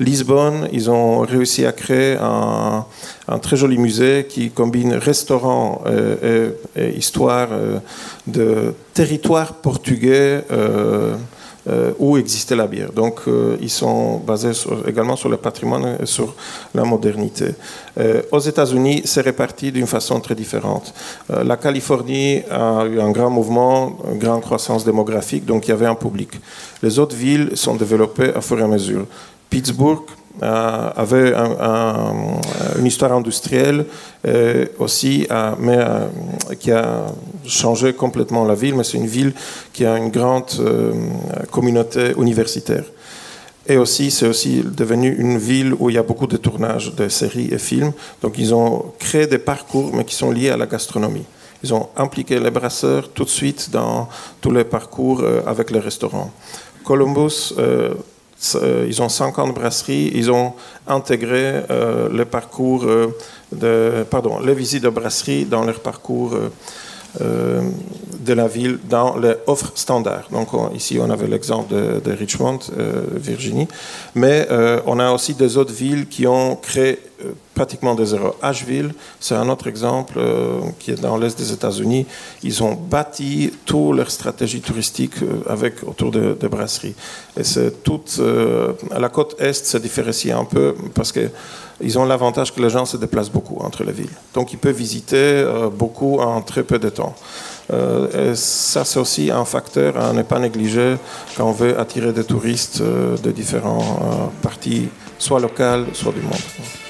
Lisbonne, 0.00 0.68
ils 0.72 0.90
ont 0.90 1.20
réussi 1.20 1.66
à 1.66 1.72
créer 1.72 2.16
un, 2.18 2.86
très 3.40 3.56
joli 3.56 3.76
musée 3.76 4.26
qui 4.28 4.50
combine 4.50 4.94
restaurant 4.94 5.82
et, 6.76 6.96
histoire 6.96 7.48
de 8.26 8.74
territoire 8.92 9.54
portugais 9.54 10.44
euh, 11.68 11.92
où 12.00 12.16
existait 12.16 12.56
la 12.56 12.66
bière. 12.66 12.90
Donc, 12.92 13.20
euh, 13.28 13.56
ils 13.60 13.70
sont 13.70 14.18
basés 14.18 14.50
également 14.84 15.14
sur 15.14 15.28
le 15.28 15.36
patrimoine 15.36 15.96
et 16.02 16.06
sur 16.06 16.34
la 16.74 16.82
modernité. 16.82 17.54
Euh, 17.98 18.22
aux 18.32 18.40
États-Unis, 18.40 19.02
c'est 19.04 19.20
réparti 19.20 19.70
d'une 19.70 19.86
façon 19.86 20.18
très 20.18 20.34
différente. 20.34 20.92
la 21.28 21.56
Californie 21.56 22.42
a 22.50 22.84
eu 22.86 23.00
un 23.00 23.12
grand 23.12 23.30
mouvement, 23.30 23.96
une 24.10 24.18
grande 24.18 24.42
croissance 24.42 24.84
démographique, 24.84 25.44
donc 25.44 25.68
il 25.68 25.70
y 25.70 25.74
avait 25.74 25.86
un 25.86 25.94
public. 25.94 26.30
Les 26.82 26.98
autres 26.98 27.14
villes 27.14 27.50
sont 27.54 27.76
développées 27.76 28.34
à 28.34 28.40
fur 28.40 28.58
et 28.58 28.62
à 28.62 28.66
mesure. 28.66 29.06
Pittsburgh, 29.48 30.02
euh, 30.42 30.90
avait 30.96 31.34
une 32.78 32.86
histoire 32.86 33.12
industrielle 33.12 33.84
euh, 34.26 34.64
aussi, 34.78 35.26
euh, 35.30 35.52
mais 35.58 35.78
qui 36.58 36.72
a 36.72 37.06
changé 37.46 37.92
complètement 37.92 38.44
la 38.44 38.54
ville. 38.54 38.74
Mais 38.74 38.84
c'est 38.84 38.96
une 38.96 39.06
ville 39.06 39.34
qui 39.72 39.84
a 39.84 39.96
une 39.98 40.10
grande 40.10 40.50
communauté 41.50 42.12
universitaire. 42.18 42.84
Et 43.68 43.76
aussi, 43.76 44.10
c'est 44.10 44.26
aussi 44.26 44.64
devenu 44.64 45.14
une 45.16 45.38
ville 45.38 45.74
où 45.78 45.90
il 45.90 45.94
y 45.94 45.98
a 45.98 46.02
beaucoup 46.02 46.26
de 46.26 46.36
tournages 46.36 46.92
de 46.94 47.08
séries 47.08 47.50
et 47.52 47.58
films. 47.58 47.92
Donc, 48.20 48.34
ils 48.36 48.52
ont 48.52 48.86
créé 48.98 49.28
des 49.28 49.38
parcours, 49.38 49.94
mais 49.94 50.04
qui 50.04 50.16
sont 50.16 50.32
liés 50.32 50.50
à 50.50 50.56
la 50.56 50.66
gastronomie. 50.66 51.26
Ils 51.62 51.72
ont 51.72 51.88
impliqué 51.96 52.40
les 52.40 52.50
brasseurs 52.50 53.10
tout 53.10 53.22
de 53.22 53.28
suite 53.28 53.70
dans 53.70 54.08
tous 54.40 54.50
les 54.50 54.64
parcours 54.64 55.22
avec 55.46 55.70
les 55.70 55.78
restaurants. 55.78 56.32
Columbus, 56.82 57.54
ils 58.86 59.02
ont 59.02 59.08
50 59.08 59.54
brasseries, 59.54 60.10
ils 60.14 60.30
ont 60.30 60.54
intégré 60.86 61.62
euh, 61.70 62.08
le 62.08 62.24
parcours 62.24 62.84
euh, 62.84 63.14
de, 63.52 64.04
pardon, 64.10 64.40
les 64.40 64.54
visites 64.54 64.82
de 64.82 64.88
brasseries 64.88 65.44
dans 65.44 65.64
leur 65.64 65.80
parcours 65.80 66.36
de 67.20 68.32
la 68.32 68.46
ville 68.48 68.78
dans 68.88 69.16
les 69.16 69.34
offres 69.46 69.72
standards. 69.74 70.28
Donc 70.30 70.48
ici, 70.74 70.98
on 71.00 71.10
avait 71.10 71.26
l'exemple 71.26 71.74
de, 71.74 72.12
Richmond, 72.12 72.60
Virginie, 73.14 73.68
mais 74.14 74.48
on 74.86 74.98
a 74.98 75.10
aussi 75.12 75.34
des 75.34 75.56
autres 75.56 75.74
villes 75.74 76.06
qui 76.06 76.26
ont 76.26 76.56
créé 76.56 76.98
pratiquement 77.54 77.94
des 77.94 78.06
zéro. 78.06 78.34
Asheville, 78.40 78.92
c'est 79.20 79.34
un 79.34 79.48
autre 79.48 79.66
exemple 79.66 80.14
euh, 80.16 80.60
qui 80.78 80.90
est 80.90 81.00
dans 81.00 81.16
l'est 81.16 81.36
des 81.36 81.52
États-Unis. 81.52 82.06
Ils 82.42 82.62
ont 82.62 82.74
bâti 82.74 83.52
toute 83.66 83.96
leur 83.96 84.10
stratégie 84.10 84.60
touristique 84.60 85.22
euh, 85.22 85.42
avec 85.48 85.82
autour 85.86 86.10
de, 86.10 86.48
brasseries. 86.48 86.94
Et 87.36 87.44
c'est 87.44 87.82
toute 87.82 88.16
euh, 88.18 88.72
la 88.98 89.08
côte 89.08 89.36
est 89.38 89.52
se 89.52 89.78
différencie 89.78 90.34
un 90.34 90.44
peu 90.44 90.74
parce 90.94 91.12
que 91.12 91.28
ils 91.82 91.98
ont 91.98 92.04
l'avantage 92.04 92.54
que 92.54 92.60
les 92.60 92.70
gens 92.70 92.84
se 92.84 92.96
déplacent 92.96 93.30
beaucoup 93.30 93.58
entre 93.60 93.84
les 93.84 93.92
villes. 93.92 94.16
Donc 94.34 94.52
ils 94.52 94.58
peuvent 94.58 94.74
visiter 94.74 95.44
beaucoup 95.72 96.18
en 96.20 96.40
très 96.40 96.62
peu 96.62 96.78
de 96.78 96.88
temps. 96.88 97.14
et 97.72 98.34
ça, 98.34 98.84
c'est 98.84 98.98
aussi 98.98 99.30
un 99.30 99.44
facteur 99.44 99.96
à 99.96 100.12
ne 100.12 100.22
pas 100.22 100.38
négliger 100.38 100.96
quand 101.36 101.48
on 101.48 101.52
veut 101.52 101.78
attirer 101.78 102.12
des 102.12 102.24
touristes 102.24 102.82
de 102.82 103.30
différentes 103.30 104.32
parties, 104.42 104.88
soit 105.18 105.40
locales, 105.40 105.86
soit 105.92 106.12
du 106.12 106.20
monde. 106.20 106.81